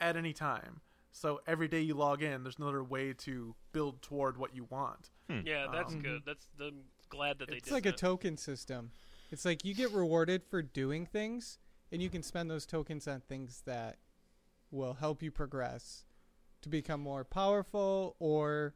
at 0.00 0.16
any 0.16 0.32
time. 0.32 0.80
So 1.12 1.42
every 1.46 1.68
day 1.68 1.80
you 1.82 1.92
log 1.94 2.22
in, 2.22 2.42
there's 2.42 2.56
another 2.58 2.82
way 2.82 3.12
to 3.12 3.54
build 3.72 4.00
toward 4.00 4.38
what 4.38 4.54
you 4.54 4.66
want. 4.70 5.10
yeah, 5.28 5.66
that's 5.70 5.92
Um, 5.92 6.00
good. 6.00 6.22
That's 6.24 6.46
I'm 6.58 6.84
glad 7.10 7.38
that 7.38 7.50
they 7.50 7.56
It's 7.56 7.68
did 7.68 7.74
like 7.74 7.84
a 7.86 7.92
token 7.92 8.38
system. 8.38 8.92
It's 9.30 9.44
like 9.44 9.62
you 9.64 9.74
get 9.74 9.90
rewarded 9.92 10.42
for 10.48 10.62
doing 10.62 11.04
things, 11.04 11.58
and 11.92 12.00
you 12.00 12.08
can 12.08 12.22
spend 12.22 12.50
those 12.50 12.64
tokens 12.64 13.06
on 13.06 13.20
things 13.20 13.62
that 13.66 13.98
will 14.70 14.94
help 14.94 15.22
you 15.22 15.30
progress 15.30 16.04
to 16.62 16.68
become 16.68 17.00
more 17.00 17.24
powerful 17.24 18.16
or 18.18 18.74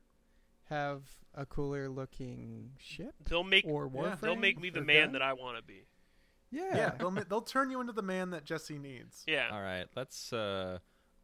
have 0.70 1.02
a 1.34 1.44
cooler 1.44 1.88
looking 1.88 2.70
ship 2.78 3.14
they'll 3.28 3.44
make 3.44 3.64
or 3.66 3.84
Yeah. 3.92 4.00
warframe. 4.00 4.20
they'll 4.20 4.36
make 4.36 4.58
me 4.60 4.70
the 4.70 4.80
man 4.80 5.06
gun. 5.06 5.12
that 5.14 5.22
I 5.22 5.32
want 5.34 5.56
to 5.58 5.62
be. 5.62 5.86
Yeah. 6.50 6.76
Yeah, 6.76 6.90
they'll 6.98 7.10
ma- 7.10 7.24
they'll 7.28 7.42
turn 7.42 7.70
you 7.70 7.80
into 7.80 7.92
the 7.92 8.02
man 8.02 8.30
that 8.30 8.44
Jesse 8.44 8.78
needs. 8.78 9.24
Yeah. 9.26 9.48
All 9.52 9.60
right, 9.60 9.86
let's. 9.96 10.32
uh 10.32 10.78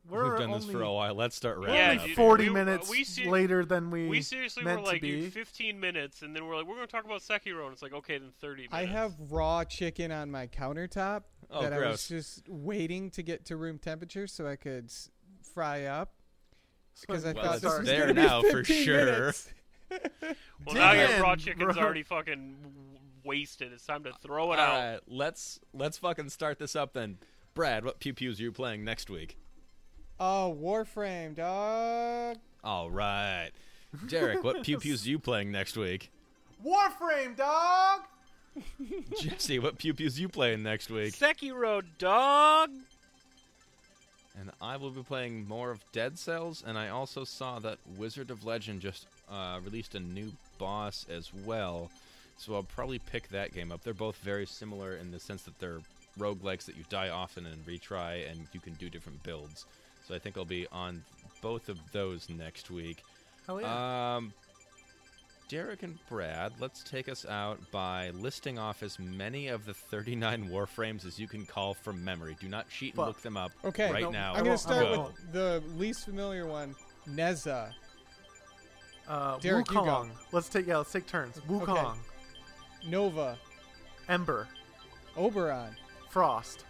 We're 0.08 0.30
We've 0.30 0.38
done 0.40 0.50
this 0.52 0.64
for 0.68 0.82
a 0.82 0.92
while. 0.92 1.14
Let's 1.14 1.36
start 1.36 1.60
We're 1.60 1.66
wrapping 1.68 1.98
Yeah, 2.00 2.04
up. 2.12 2.16
forty 2.16 2.48
we- 2.48 2.54
minutes 2.54 2.90
we 2.90 3.04
ser- 3.04 3.30
later 3.30 3.64
than 3.64 3.90
we. 3.90 4.08
We 4.08 4.22
seriously 4.22 4.64
meant 4.64 4.80
were 4.80 4.86
like 4.86 5.02
dude, 5.02 5.32
15 5.32 5.78
minutes, 5.78 6.22
and 6.22 6.34
then 6.34 6.46
we're 6.46 6.56
like, 6.56 6.66
we're 6.66 6.74
going 6.76 6.86
to 6.86 6.92
talk 6.92 7.04
about 7.04 7.20
Sekiro, 7.20 7.64
and 7.64 7.72
it's 7.72 7.82
like, 7.82 7.92
okay, 7.92 8.18
then 8.18 8.32
30 8.40 8.62
minutes. 8.62 8.74
I 8.74 8.86
have 8.86 9.12
raw 9.30 9.62
chicken 9.64 10.10
on 10.10 10.30
my 10.30 10.46
countertop 10.48 11.24
Oh, 11.52 11.62
that 11.62 11.72
I 11.72 11.88
was 11.88 12.06
just 12.08 12.48
waiting 12.48 13.10
to 13.10 13.22
get 13.22 13.44
to 13.46 13.56
room 13.56 13.78
temperature 13.78 14.26
so 14.26 14.46
I 14.46 14.56
could 14.56 14.84
s- 14.86 15.10
fry 15.54 15.84
up 15.84 16.12
because 17.00 17.24
I 17.24 17.32
Well, 17.32 17.44
thought 17.44 17.54
it's 17.54 17.62
this 17.64 17.78
was 17.78 17.86
there 17.88 18.00
gonna 18.02 18.14
be 18.14 18.22
now 18.22 18.42
for 18.42 18.62
15 18.64 18.84
sure. 18.84 19.04
minutes. 19.04 19.48
Well, 20.64 20.76
now 20.76 20.92
your 20.92 21.20
raw 21.20 21.34
chicken's 21.34 21.74
bro. 21.74 21.82
already 21.82 22.04
fucking 22.04 22.56
wasted. 23.24 23.72
It's 23.72 23.84
time 23.84 24.04
to 24.04 24.12
throw 24.22 24.46
All 24.48 24.52
it 24.52 24.58
out. 24.60 24.78
right, 24.92 25.00
let's 25.08 25.58
let's 25.74 25.98
fucking 25.98 26.28
start 26.28 26.58
this 26.60 26.76
up 26.76 26.92
then. 26.92 27.18
Brad, 27.54 27.84
what 27.84 27.98
pew 27.98 28.14
pews 28.14 28.38
are 28.38 28.44
you 28.44 28.52
playing 28.52 28.84
next 28.84 29.10
week? 29.10 29.36
Oh, 30.20 30.56
Warframe, 30.62 31.34
dog. 31.34 32.36
All 32.62 32.90
right, 32.90 33.50
Derek, 34.06 34.44
what 34.44 34.62
pew 34.62 34.78
pews 34.80 35.04
are 35.06 35.10
you 35.10 35.18
playing 35.18 35.50
next 35.50 35.76
week? 35.76 36.12
Warframe, 36.64 37.34
dog. 37.36 38.02
Jesse, 39.20 39.58
what 39.58 39.78
pew 39.78 39.94
pews 39.94 40.18
you 40.18 40.28
playing 40.28 40.62
next 40.62 40.90
week? 40.90 41.14
Sekiro, 41.14 41.82
dog. 41.98 42.70
And 44.38 44.50
I 44.62 44.76
will 44.76 44.90
be 44.90 45.02
playing 45.02 45.46
more 45.46 45.70
of 45.70 45.80
Dead 45.92 46.18
Cells, 46.18 46.62
and 46.66 46.78
I 46.78 46.88
also 46.88 47.24
saw 47.24 47.58
that 47.58 47.78
Wizard 47.98 48.30
of 48.30 48.44
Legend 48.44 48.80
just 48.80 49.06
uh, 49.30 49.60
released 49.64 49.94
a 49.94 50.00
new 50.00 50.32
boss 50.58 51.04
as 51.10 51.30
well. 51.44 51.90
So 52.38 52.54
I'll 52.54 52.62
probably 52.62 52.98
pick 52.98 53.28
that 53.28 53.52
game 53.52 53.70
up. 53.70 53.82
They're 53.82 53.92
both 53.92 54.16
very 54.16 54.46
similar 54.46 54.96
in 54.96 55.10
the 55.10 55.20
sense 55.20 55.42
that 55.42 55.58
they're 55.58 55.80
roguelikes 56.18 56.64
that 56.64 56.76
you 56.76 56.84
die 56.88 57.10
often 57.10 57.46
and 57.46 57.66
retry, 57.66 58.30
and 58.30 58.46
you 58.52 58.60
can 58.60 58.74
do 58.74 58.88
different 58.88 59.22
builds. 59.22 59.66
So 60.08 60.14
I 60.14 60.18
think 60.18 60.38
I'll 60.38 60.44
be 60.44 60.66
on 60.72 61.02
both 61.42 61.68
of 61.68 61.78
those 61.92 62.28
next 62.28 62.70
week. 62.70 63.02
Hell 63.46 63.60
yeah. 63.60 64.16
Um, 64.16 64.32
Derek 65.50 65.82
and 65.82 65.98
Brad, 66.08 66.52
let's 66.60 66.84
take 66.84 67.08
us 67.08 67.26
out 67.26 67.58
by 67.72 68.10
listing 68.10 68.56
off 68.56 68.84
as 68.84 69.00
many 69.00 69.48
of 69.48 69.64
the 69.66 69.74
39 69.74 70.48
Warframes 70.48 71.04
as 71.04 71.18
you 71.18 71.26
can 71.26 71.44
call 71.44 71.74
from 71.74 72.04
memory. 72.04 72.36
Do 72.40 72.48
not 72.48 72.68
cheat 72.68 72.90
and 72.94 72.98
Fuck. 72.98 73.06
look 73.08 73.22
them 73.22 73.36
up 73.36 73.50
Okay, 73.64 73.90
right 73.90 74.02
no, 74.04 74.10
now. 74.10 74.32
I 74.34 74.38
I'm 74.38 74.44
going 74.44 74.56
to 74.56 74.62
start 74.62 74.88
won't. 74.96 75.12
with 75.12 75.32
the 75.32 75.60
least 75.76 76.04
familiar 76.04 76.46
one, 76.46 76.76
Nezha. 77.08 77.72
uh, 79.08 79.38
Derek, 79.38 79.68
you 79.70 79.74
go. 79.74 79.80
Wukong. 79.82 80.10
Let's 80.30 80.48
take 80.48 80.68
yeah. 80.68 80.76
Let's 80.76 80.92
take 80.92 81.08
turns. 81.08 81.36
Wukong, 81.48 81.96
Nova, 82.86 83.36
Ember, 84.08 84.46
Oberon, 85.16 85.74
Frost, 86.10 86.64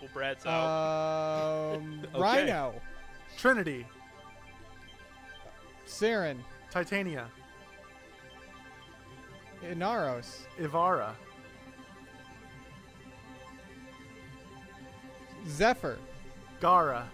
Well, 0.00 0.10
Brad's 0.12 0.44
out. 0.46 1.74
um, 1.76 2.00
Okay. 2.14 2.20
Rhino, 2.20 2.74
Trinity, 3.38 3.86
Saryn, 5.86 6.38
Titania, 6.70 7.26
Inaros, 9.62 10.42
Ivara, 10.58 11.12
Zephyr, 15.48 15.98
Gara, 16.60 17.08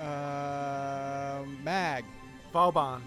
um, 0.00 1.58
Mag. 1.64 2.04
Vauban, 2.52 3.02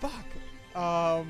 Fuck. 0.00 0.24
Um, 0.74 1.28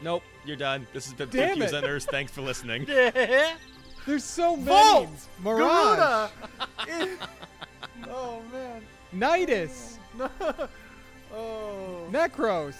Nope, 0.00 0.22
you're 0.44 0.56
done. 0.56 0.86
This 0.92 1.04
has 1.06 1.14
been 1.14 1.28
Damn 1.30 1.54
Pew 1.54 1.62
Pews 1.62 1.72
it. 1.72 1.76
on 1.76 1.84
Earth. 1.84 2.08
Thanks 2.10 2.32
for 2.32 2.42
listening. 2.42 2.86
there's 4.08 4.24
so 4.24 4.56
many. 4.56 4.66
Volt, 4.68 5.08
Mirage, 5.42 5.98
Garuda. 5.98 6.30
oh 8.10 8.42
man. 8.52 8.82
Nidus, 9.14 9.98
oh. 11.34 12.06
Nekros. 12.10 12.74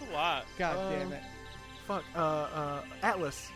That's 0.00 0.10
a 0.10 0.12
lot. 0.14 0.44
God 0.58 0.76
Um, 0.76 0.92
damn 0.98 1.12
it. 1.12 1.22
Fuck. 1.86 2.04
Uh. 2.14 2.18
Uh. 2.18 2.80
Atlas, 3.02 3.48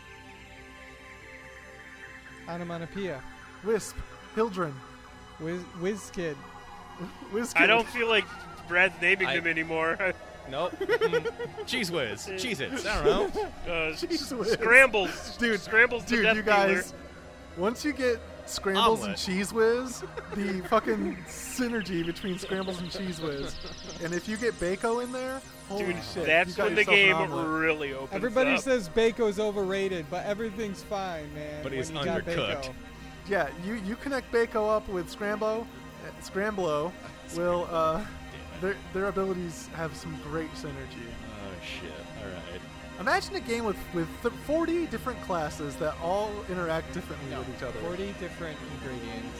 Onomatopoeia. 2.47 3.21
Wisp, 3.63 3.95
Hildryn, 4.35 4.73
Wiz, 5.39 5.61
Wizkid. 5.79 6.35
Wizkid. 7.33 7.59
I 7.61 7.67
don't 7.67 7.87
feel 7.87 8.07
like 8.07 8.25
Brad's 8.67 8.99
naming 9.01 9.27
I- 9.27 9.35
them 9.35 9.47
anymore. 9.47 9.97
Nope. 10.51 10.73
Mm, 10.79 11.31
Cheese 11.65 11.89
whiz. 11.91 12.29
Cheese 12.37 12.59
its. 12.59 12.85
I 12.85 13.03
don't 13.03 13.33
know. 13.35 13.41
Uh, 13.65 13.69
Jeez 13.95 14.37
Whiz. 14.37 14.51
scrambles, 14.51 15.37
Dude, 15.37 15.59
scrambles. 15.61 16.03
the 16.05 16.09
Dude, 16.17 16.23
death 16.23 16.35
you 16.35 16.41
dealer. 16.41 16.55
guys. 16.75 16.93
Once 17.57 17.85
you 17.85 17.93
get 17.93 18.19
Scrambles 18.47 19.03
and 19.05 19.15
Cheese 19.15 19.53
Whiz, 19.53 20.03
the 20.35 20.61
fucking 20.69 21.15
synergy 21.27 22.05
between 22.05 22.37
Scrambles 22.37 22.79
and 22.81 22.91
Cheese 22.91 23.21
Whiz. 23.21 23.55
And 24.03 24.13
if 24.13 24.27
you 24.27 24.35
get 24.35 24.53
Bako 24.55 25.03
in 25.03 25.11
there, 25.11 25.41
holy 25.69 25.85
Dude, 25.93 25.95
shit. 26.13 26.25
that's 26.25 26.49
you 26.49 26.55
got 26.57 26.65
when 26.65 26.75
the 26.75 26.81
yourself 26.81 26.97
an 26.97 27.05
game 27.05 27.15
omelet. 27.15 27.61
really 27.61 27.93
opens 27.93 28.09
up. 28.09 28.15
Everybody 28.15 28.51
up. 28.53 28.59
says 28.59 28.89
Baco's 28.89 29.39
overrated, 29.39 30.05
but 30.09 30.25
everything's 30.25 30.83
fine, 30.83 31.33
man. 31.33 31.61
But 31.63 31.71
when 31.71 31.79
he's 31.79 31.91
you 31.91 32.03
got 32.03 32.23
undercooked. 32.25 32.63
Bako. 32.65 32.73
Yeah, 33.29 33.47
you, 33.65 33.75
you 33.85 33.95
connect 33.97 34.31
Bako 34.33 34.75
up 34.75 34.89
with 34.89 35.07
Scrambo, 35.15 35.61
uh, 35.61 35.65
Scramblo 36.21 36.91
will, 37.37 37.67
uh, 37.71 38.03
their, 38.61 38.75
their 38.93 39.05
abilities 39.07 39.67
have 39.75 39.95
some 39.95 40.17
great 40.23 40.51
synergy. 40.53 41.07
Oh 41.43 41.53
shit! 41.63 41.91
All 42.23 42.31
right. 42.31 42.61
Imagine 42.99 43.35
a 43.35 43.39
game 43.39 43.65
with, 43.65 43.77
with 43.95 44.07
th- 44.21 44.33
40 44.45 44.85
different 44.87 45.19
classes 45.23 45.75
that 45.77 45.95
all 46.03 46.31
interact 46.49 46.93
differently 46.93 47.31
No, 47.31 47.39
with 47.39 47.49
each 47.57 47.63
other. 47.63 47.79
40 47.79 48.13
different 48.19 48.57
ingredients. 48.75 49.39